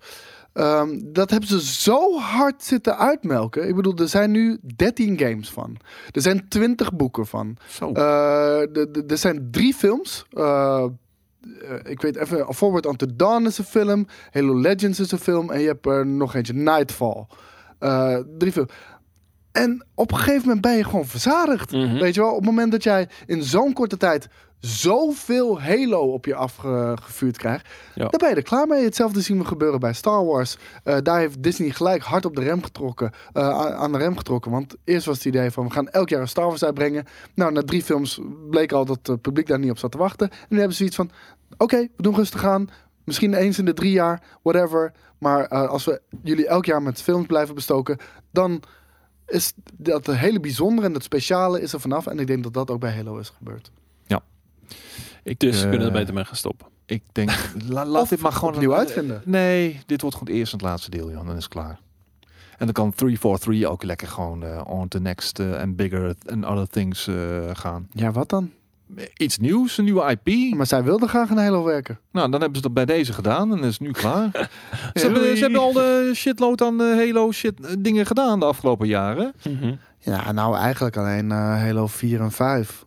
[0.53, 3.69] Ehm, dat hebben ze zo hard zitten uitmelken.
[3.69, 5.77] Ik bedoel, er zijn nu 13 games van.
[6.11, 7.57] Er zijn 20 boeken van.
[7.69, 7.93] Zo.
[7.93, 8.77] Eh,
[9.11, 10.27] er zijn drie films.
[10.31, 14.07] Eh, eh, ik weet even, Forward Unto Dawn is een film.
[14.31, 15.51] Halo Legends is een film.
[15.51, 17.27] En je hebt er nog eentje, Nightfall.
[18.39, 18.71] Drie films.
[19.53, 21.73] En op een gegeven moment ben je gewoon verzadigd.
[21.73, 21.99] Mhm.
[21.99, 24.29] Weet je wel, op het moment dat jij in zo'n korte tijd
[24.67, 28.01] zoveel Halo op je afgevuurd krijgt, Ja.
[28.09, 28.85] dan ben je er klaar mee.
[28.85, 30.57] Hetzelfde zien we gebeuren bij Star Wars.
[30.85, 34.51] Eh, daar heeft Disney gelijk hard op de rem getrokken, eh, aan- de rem getrokken.
[34.51, 37.05] Want eerst was het idee van we gaan elk jaar een Star Wars uitbrengen.
[37.35, 38.21] Nou, na drie films
[38.51, 40.31] bleek al dat het publiek daar niet op zat te wachten.
[40.31, 41.11] En nu hebben ze iets van,
[41.57, 42.69] oké, we doen rustig aan.
[43.05, 44.93] Misschien eens in de drie jaar, whatever.
[45.19, 47.99] Maar eh, als we jullie elk jaar met films blijven bestoken,
[48.31, 48.63] dan
[49.27, 52.07] is dat het hele bijzondere en het speciale is er vanaf.
[52.07, 53.71] En ik denk dat dat ook bij Halo is gebeurd.
[55.23, 56.67] Ik, Dus ze eh, kunnen er beter mee gaan stoppen.
[56.87, 57.31] Ik denk,
[57.69, 59.23] la- laat Of dit maar gewoon opnieuw uitvinden.
[59.25, 61.27] Nee, dit wordt gewoon het eerste en het laatste deel, Jan.
[61.27, 61.79] Dan is het klaar.
[62.59, 66.45] En dan kan 343 ook lekker gewoon eh, on to next eh, and bigger and
[66.45, 67.15] other things eh,
[67.53, 67.89] gaan.
[67.93, 68.51] Ja, wat dan?
[69.17, 70.55] Iets nieuws, een nieuwe IP.
[70.55, 71.99] Maar zij wilde graag een Halo werken.
[72.11, 74.31] Nou, dan hebben ze dat bij deze gedaan en is het nu klaar.
[74.95, 78.47] ze, hebben, ze hebben al de shitload aan eh, Halo shit eh, dingen gedaan de
[78.47, 79.33] afgelopen jaren.
[79.49, 79.75] Mhm.
[79.99, 82.85] Ja, nou eigenlijk alleen eh, Halo 4 en 5.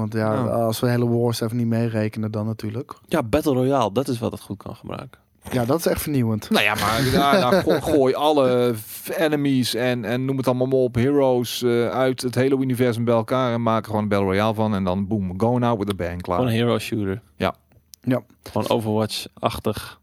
[0.00, 0.52] Want ja, Oh.
[0.64, 2.92] als we Halo Wars even niet meerekenen dan natuurlijk.
[3.08, 5.20] Ja, Battle Royale, dat is wat het goed kan gebruiken.
[5.52, 6.50] Ja, dat is echt vernieuwend.
[6.50, 8.74] Nou ja, maar daar, daar go- gooi alle
[9.16, 13.14] enemies en, en noem het allemaal maar op, heroes eh, uit het hele universum bij
[13.14, 14.74] elkaar en maken gewoon een Battle Royale van.
[14.74, 16.36] En dan boom, go now with the bang, klaar.
[16.38, 17.20] Gewoon een hero shooter.
[17.36, 17.54] Ja.
[18.02, 18.22] Ja.
[18.52, 19.98] Gewoon Overwatch-achtig.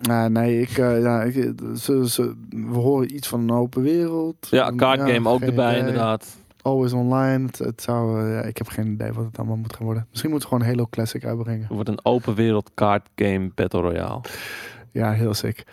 [0.00, 4.46] Nou, nee, ik, eh, ja, ik, ze, ze, we horen iets van een open wereld.
[4.50, 5.78] Ja, card game ook erbij idee.
[5.80, 6.36] inderdaad.
[6.64, 7.46] Always online.
[7.46, 10.06] Het, het zou, eh, ja, ik heb geen idee wat het allemaal moet gaan worden.
[10.10, 11.60] Misschien moeten we gewoon Halo Classic uitbrengen.
[11.60, 14.20] Het wordt een open wereld card game Battle Royale.
[14.90, 15.64] Ja, heel sick.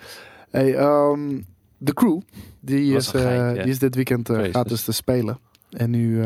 [0.50, 1.40] Hey, ehm,
[1.78, 2.20] de crew,
[2.60, 5.38] die is, eh, die is dit weekend eh, gratis te spelen.
[5.70, 6.24] En nu,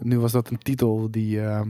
[0.00, 1.68] nu was dat een titel die, ehm,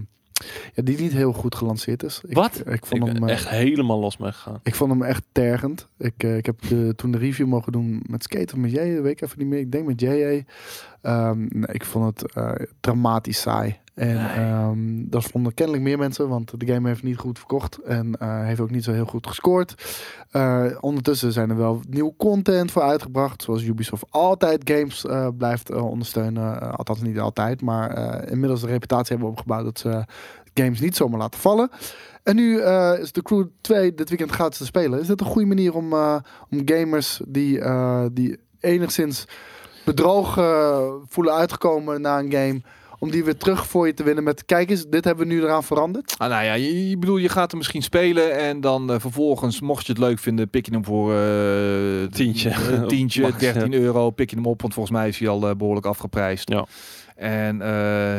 [0.74, 2.20] ja, die niet heel goed gelanceerd is.
[2.26, 2.62] Ik, Wat?
[2.66, 4.60] Ik vond, Ik hem, ben eh, echt helemaal los mee gegaan.
[4.62, 5.88] ik vond hem echt tergend.
[5.98, 8.74] Ik, eh, ik heb de, toen de review mogen doen met Skate of met J,
[8.94, 9.58] dat weet ik even niet meer.
[9.58, 10.44] Ik denk met JJ.
[11.02, 13.76] Ehm, nee, ik vond het eh, dramatisch saai.
[13.96, 18.14] En ehm, dat vonden kennelijk meer mensen, want de game heeft niet goed verkocht en
[18.18, 19.74] eh, heeft ook niet zo heel goed gescoord.
[20.30, 25.74] Eh, ondertussen zijn er wel nieuw content voor uitgebracht, zoals Ubisoft altijd games eh, blijft
[25.74, 26.76] ondersteunen.
[26.76, 30.04] Althans niet altijd, maar inmiddels de reputatie hebben opgebouwd dat ze
[30.54, 31.70] games niet zomaar laten vallen.
[32.22, 32.60] En nu
[33.00, 35.00] is de Crew 2 dit weekend gratis te spelen.
[35.00, 35.92] Is dit een goede manier om,
[36.50, 37.60] om gamers die,
[38.12, 39.26] die enigszins
[39.84, 42.60] bedrogen voelen uitgekomen na een game,
[42.98, 45.42] om die weer terug voor je te winnen met kijk eens, dit hebben we nu
[45.42, 46.14] eraan veranderd.
[46.18, 49.60] Ah, nou ja, je, je bedoel, je gaat hem misschien spelen en dan eh, vervolgens,
[49.60, 52.50] mocht je het leuk vinden, pik je hem voor eh Tientje.
[52.50, 55.48] eh, tientje, Max, 13 euro, pik je hem op, want volgens mij is hij al
[55.48, 56.50] eh, behoorlijk afgeprijsd.
[56.50, 56.66] Ja.
[57.16, 57.68] En eh,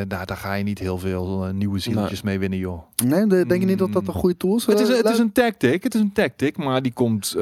[0.07, 2.81] nou, daar ga je niet heel veel eh, nieuwe zieletjes mee winnen, joh.
[3.05, 4.65] Nee, de- denk je niet dat dat een goede tool is?
[4.65, 7.35] Het is, Eh, het is een tactic, het is een tactic, maar die komt,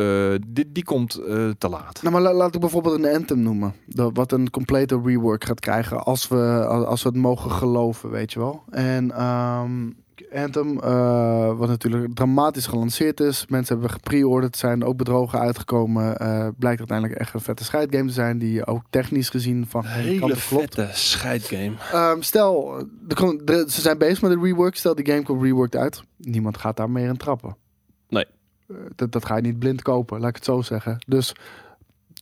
[0.48, 1.11] die, die komt
[1.57, 1.99] te laat.
[2.02, 3.73] Nou, maar la- laat ik bijvoorbeeld een Anthem noemen.
[3.86, 8.34] Dat, wat een complete rework gaat krijgen als we, als we het mogen geloven, weet
[8.34, 8.64] je wel.
[8.69, 9.72] En ehm,
[10.36, 13.45] Anthem, eh, wat natuurlijk dramatisch gelanceerd is.
[13.48, 16.18] Mensen hebben gepreorderd, zijn ook bedrogen uitgekomen.
[16.18, 18.38] eh, blijkt uiteindelijk echt een vette scheidgame te zijn.
[18.38, 20.76] Die ook technisch gezien van Hele kanten klopt.
[20.76, 21.74] vette scheidgame.
[21.91, 22.84] Ehm, stel,
[23.44, 24.76] de, ze zijn bezig met de rework.
[24.76, 26.03] Stel, die game komt reworked uit.
[26.18, 27.57] Niemand gaat daar meer in trappen.
[28.10, 28.26] Nee.
[28.68, 30.98] Eh, dat, dat ga je niet blind kopen, laat ik het zo zeggen.
[31.07, 31.36] Dus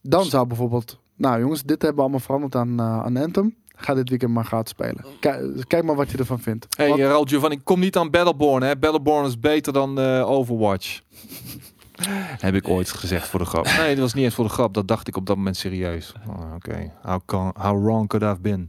[0.01, 1.01] dan zou bijvoorbeeld...
[1.15, 3.55] Nou jongens, dit hebben we allemaal veranderd aan, aan Anthem.
[3.83, 5.05] Ga dit weekend maar gratis spelen.
[5.19, 6.65] Kijk, kijk maar wat je ervan vindt.
[6.77, 8.77] Hey, Want- eh, Raoul Giovanni, kom niet aan Battleborn, hè.
[8.77, 10.99] Battleborn is beter dan eh, Overwatch.
[12.39, 13.65] Heb ik ooit gezegd voor de grap.
[13.77, 14.73] Nee, dat was niet eens voor de grap.
[14.73, 16.13] Dat dacht ik op dat moment serieus.
[16.27, 18.67] Oh, Oké, how, can- how wrong could I have been?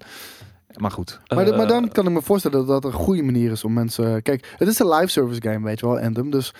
[0.74, 1.20] Maar goed.
[1.26, 3.72] maar, maar Eh, dan kan ik me voorstellen dat dat een goede manier is om
[3.72, 4.22] mensen...
[4.22, 6.30] Kijk, het is een live service game, weet je wel, Anthem.
[6.30, 6.54] Dus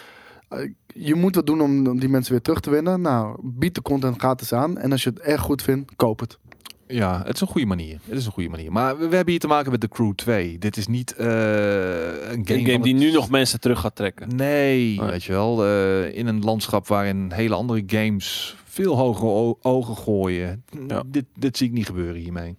[0.48, 3.00] eh, je moet wat doen om, om die mensen weer terug te winnen.
[3.00, 4.78] Nou, bied de content gratis aan.
[4.78, 6.38] En als je het echt goed vindt, koop het.
[6.86, 7.98] Ja, het is een goede manier.
[8.08, 8.72] Het is een goede manier.
[8.72, 10.58] Maar we, we hebben hier te maken met The Crew 2.
[10.58, 13.80] Dit is niet eh, een game, Een game van die het- nu nog mensen terug
[13.80, 14.36] gaat trekken.
[14.36, 15.08] Nee, Nee.
[15.10, 15.64] weet je wel.
[15.64, 20.64] eh, in een landschap waarin hele andere games veel hogere ogen gooien.
[20.88, 21.02] Ja.
[21.06, 22.56] Dit, dit zie ik niet gebeuren hiermee.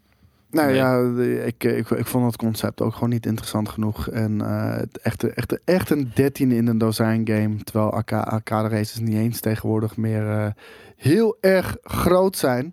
[0.52, 0.76] Nou Nee.
[0.76, 4.10] ja, de- ik, ik, ik vond het concept ook gewoon niet interessant genoeg.
[4.10, 7.56] En eh, het echte, echte, echt een 13 in een dozijn game.
[7.64, 10.48] Terwijl arca- arcade races niet eens tegenwoordig meer eh,
[10.96, 12.72] heel erg groot zijn.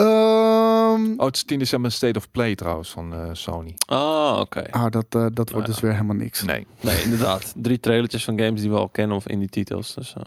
[0.00, 3.74] Ehm, Oh, het is 10 december State of Play trouwens van eh, Sony.
[3.86, 4.70] Ah, oké.
[4.70, 5.72] ah, dat, eh, dat wordt Ja.
[5.72, 6.42] dus weer helemaal niks.
[6.42, 6.66] Nee.
[6.80, 7.52] Nee, inderdaad.
[7.56, 9.94] Drie trailertjes van games die we al kennen of in die titels.
[9.94, 10.22] Dus, eh.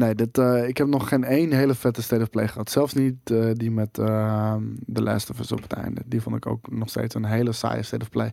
[0.00, 2.70] Nee, dit, eh, ik heb nog geen één hele vette State of Play gehad.
[2.70, 4.62] Zelfs niet eh, die met ehm
[4.92, 6.00] The Last of Us op het einde.
[6.06, 8.32] Die vond ik ook nog steeds een hele saaie State of Play.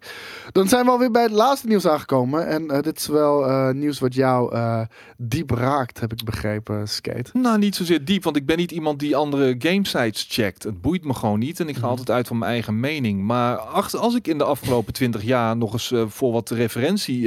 [0.51, 2.47] Dan zijn we alweer bij het laatste nieuws aangekomen.
[2.47, 4.55] En eh, dit is wel nieuws wat jou
[5.17, 7.29] diep raakt, heb ik begrepen, Skate.
[7.33, 10.63] Nou, niet zozeer diep, want ik ben niet iemand die andere gamesites checkt.
[10.63, 11.89] Het boeit me gewoon niet en ik ga Mhm.
[11.89, 13.23] altijd uit van mijn eigen mening.
[13.23, 17.21] Maar ach- als ik in de afgelopen 20 jaar nog eens voor wat referentie,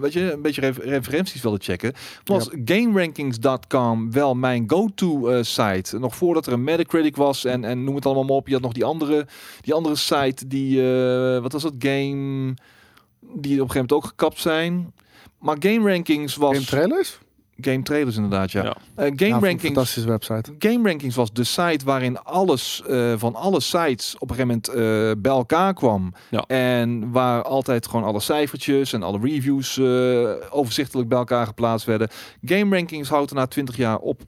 [0.00, 1.92] weet je, een beetje ref- referenties wilde checken,
[2.24, 2.48] was
[4.10, 5.98] Wel mijn go-to eh, site.
[5.98, 8.46] Nog voordat er een Metacritic was en, en noem het allemaal maar op.
[8.46, 9.26] Je had nog die andere,
[9.60, 12.54] die andere site die, eh, wat was dat, Game,
[13.20, 14.92] die op een gegeven moment ook gekapt zijn.
[15.38, 16.54] Maar GameRankings was...
[16.54, 17.18] Game trailers?
[17.60, 18.62] Game trailers inderdaad, ja.
[18.64, 18.76] Ja.
[18.94, 19.62] Eh, Game Ja, Rankings.
[19.62, 20.52] Fantastische website.
[20.58, 24.68] Game Rankings was de site waarin alles eh, van alle sites op een gegeven moment
[25.16, 26.12] eh, bij elkaar kwam.
[26.30, 26.44] Ja.
[26.46, 32.08] En waar altijd gewoon alle cijfertjes en alle reviews eh, overzichtelijk bij elkaar geplaatst werden.
[32.44, 34.20] Game Rankings houdt na 20 jaar op,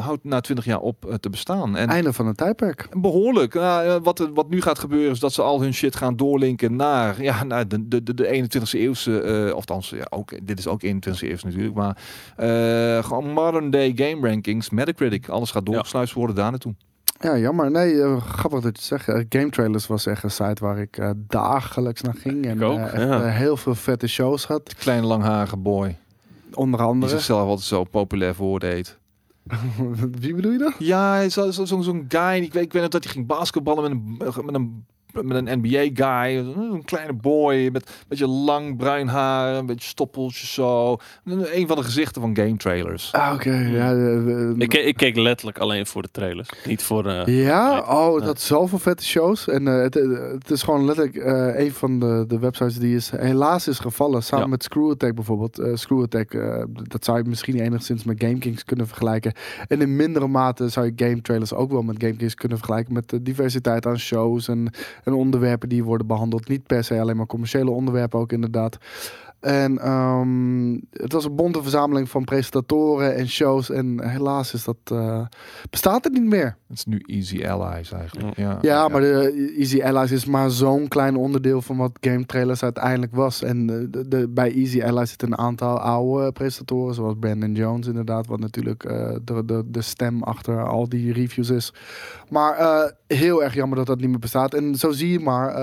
[0.00, 1.76] houdt na 20 jaar op te bestaan.
[1.76, 2.88] En Einde van het tijdperk.
[2.96, 3.54] Behoorlijk.
[3.54, 6.76] Nou, wat, er- wat nu gaat gebeuren is dat ze al hun shit gaan doorlinken
[6.76, 10.58] naar, ja, naar de, de, de, de 21ste eeuwse, eh of althans, ja, ook, dit
[10.58, 11.96] is ook 21ste eeuwse natuurlijk, maar
[12.36, 12.64] eh,
[13.04, 16.74] gewoon modern day game rankings, Metacritic, alles gaat doorgesluist worden daar naartoe.
[17.20, 17.70] Ja, jammer.
[17.70, 19.08] Nee, eh, grappig dat je het zegt.
[19.08, 22.46] Eh, Game Trailers was echt een site waar ik eh, dagelijks naar ging.
[22.46, 23.22] En ook, eh, echt, ja.
[23.22, 24.74] eh, heel veel vette shows had.
[24.74, 25.96] Kleine langharige boy,
[26.54, 27.12] Onder die andere.
[27.12, 28.98] zichzelf altijd zo populair voordeed.
[30.20, 30.72] Wie bedoel je dan?
[30.78, 33.12] Ja, hij is zo- zo- zo'n zo'n guy, ik weet, ik weet nog dat hij
[33.12, 33.90] ging basketballen met
[34.36, 34.84] een, met een
[35.24, 40.52] met een NBA-guy, een kleine boy met een beetje lang bruin haar, een beetje stoppeltjes
[40.54, 40.96] zo.
[41.24, 43.12] Een van de gezichten van game trailers.
[43.12, 43.50] Ah, oké.
[43.54, 46.48] Ja, eh, Ik, ik keek letterlijk alleen voor de trailers.
[46.66, 47.06] Niet voor...
[47.06, 47.82] eh, Ja, Nee.
[47.96, 49.48] oh, dat zoveel vette shows.
[49.48, 52.96] En eh, het, eh, het is gewoon letterlijk eh, een van de, de websites die
[52.96, 54.22] is helaas is gevallen.
[54.22, 54.50] Samen Ja.
[54.50, 55.58] met Screw Attack bijvoorbeeld.
[55.58, 59.32] Eh, Screw Attack, eh, dat zou je misschien enigszins met GameKings kunnen vergelijken.
[59.68, 62.92] En in mindere mate zou je game trailers ook wel met GameKings kunnen vergelijken.
[62.94, 64.70] Met de diversiteit aan shows en,
[65.06, 66.48] en onderwerpen die worden behandeld.
[66.48, 68.78] Niet per se alleen maar commerciële onderwerpen ook inderdaad.
[69.40, 73.70] En ehm, het was een bonte verzameling van presentatoren en shows.
[73.70, 75.24] En helaas is dat, eh,
[75.70, 76.56] bestaat het niet meer.
[76.68, 78.36] Het is nu Easy Allies eigenlijk.
[78.36, 82.62] Ja, Ja, maar de Easy Allies is maar zo'n klein onderdeel van wat game trailers
[82.62, 83.42] uiteindelijk was.
[83.42, 87.86] En eh, de, de, bij Easy Allies zitten een aantal oude presentatoren, zoals Brandon Jones
[87.86, 91.72] inderdaad, wat natuurlijk eh, de, de, de stem achter al die reviews is.
[92.28, 94.54] Maar eh, heel erg jammer dat dat niet meer bestaat.
[94.54, 95.54] En zo zie je maar.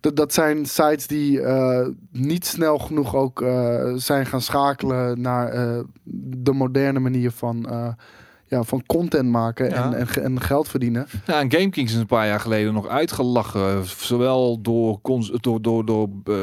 [0.00, 5.48] Dat, dat zijn sites die eh, niet snel genoeg ook eh, zijn gaan schakelen naar
[5.48, 5.78] eh,
[6.42, 7.66] de moderne manier van,
[8.48, 9.84] ja, van content maken Ja.
[9.84, 11.06] en, en, ge- en geld verdienen.
[11.26, 13.84] Ja, en GameKings is een paar jaar geleden nog uitgelachen.
[13.86, 16.34] Zowel door, cons- door, door, door eh,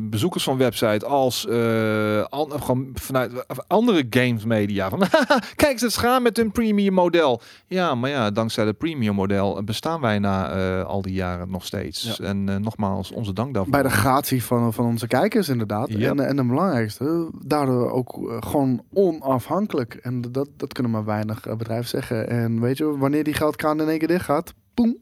[0.00, 4.88] bezoekers van website als eh, an- gewoon vanuit andere games media.
[4.88, 4.98] Van,
[5.56, 7.40] kijk, ze gaan met hun premium model.
[7.66, 11.66] Ja, maar ja, dankzij het premium model bestaan wij na eh, al die jaren nog
[11.66, 12.16] steeds.
[12.18, 12.24] Ja.
[12.24, 13.72] En eh, nogmaals, onze dank daarvoor.
[13.72, 15.88] Bij de gratie van, van onze kijkers inderdaad.
[15.92, 16.10] Ja.
[16.10, 19.94] En, en de belangrijkste, daardoor ook eh, gewoon onafhankelijk.
[19.94, 22.28] En dat, dat kunnen maar weinig eh, bedrijven zeggen.
[22.28, 24.96] En weet je, wanneer die geldkraan in één keer dicht gaat, poem,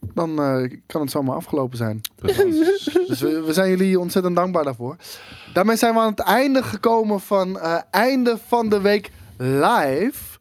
[0.00, 2.00] dan eh, kan het zomaar afgelopen zijn.
[3.08, 4.96] Dus we, we zijn jullie ontzettend dankbaar daarvoor.
[5.52, 10.38] Daarmee zijn we aan het einde gekomen van eh, einde van de week live.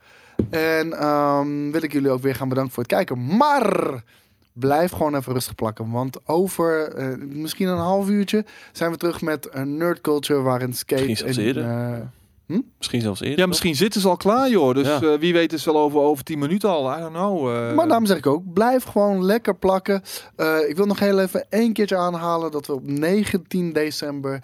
[0.49, 3.37] En ehm, wil ik jullie ook weer gaan bedanken voor het kijken.
[3.37, 4.03] Maar
[4.53, 5.91] blijf gewoon even rustig plakken.
[5.91, 10.73] Want over eh, misschien een half uurtje zijn we terug met een nerd culture waarin
[10.73, 12.09] skate Misschien zelfs en, eerder.
[12.47, 13.39] Eh, Misschien zelfs eerder.
[13.39, 14.73] ja, misschien zitten ze al klaar, joh.
[14.75, 15.01] Dus Ja.
[15.01, 16.97] eh, wie weet is wel over, over 10 minuten al.
[16.97, 17.49] I don't know.
[17.49, 17.73] eh.
[17.73, 20.01] Maar daarom zeg ik ook, blijf gewoon lekker plakken.
[20.35, 24.43] Eh, ik wil nog heel even één keertje aanhalen dat we op 19 december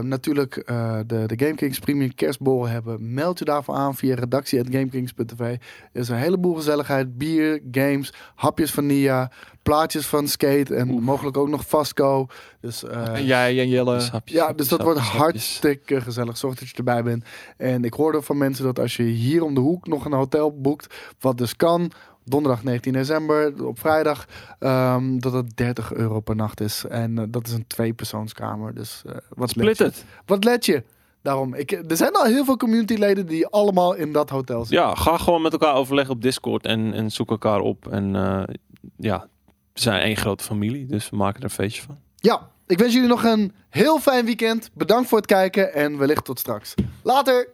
[0.00, 3.14] natuurlijk eh, de, de GameKings Premium Kerstbol hebben.
[3.14, 5.40] Meld je daarvoor aan via redactie.gamekings.tv.
[5.40, 9.30] Er is een heleboel gezelligheid, bier, games, hapjes van Nia,
[9.62, 12.26] plaatjes van Skate en mogelijk ook nog Vasco.
[12.60, 14.00] Dus eh, En jij en Jelle.
[14.00, 16.36] Sapjes, ja, dus dat wordt hartstikke gezellig.
[16.36, 17.24] Zorg dat je erbij bent.
[17.56, 20.60] En ik hoorde van mensen dat als je hier om de hoek nog een hotel
[20.60, 21.90] boekt, wat dus kan,
[22.24, 24.26] donderdag 19 december, op vrijdag,
[24.60, 26.84] um, dat het 30 euro per nacht is.
[26.84, 28.74] En eh, dat is een tweepersoonskamer.
[28.74, 29.78] Dus eh, wat Split?
[29.78, 30.04] Het.
[30.26, 30.82] Wat let je?
[31.22, 34.86] Daarom, ik, eh, er zijn al heel veel communityleden die allemaal in dat hotel zitten.
[34.86, 37.88] Ja, ga gewoon met elkaar overleggen op Discord en, en zoek elkaar op.
[37.88, 38.12] En
[38.96, 39.28] ja,
[39.72, 41.98] we zijn één grote familie, dus we maken er een feestje van.
[42.16, 44.70] Ja, ik wens jullie nog een heel fijn weekend.
[44.74, 46.74] Bedankt voor het kijken en wellicht tot straks.
[47.02, 47.48] Later!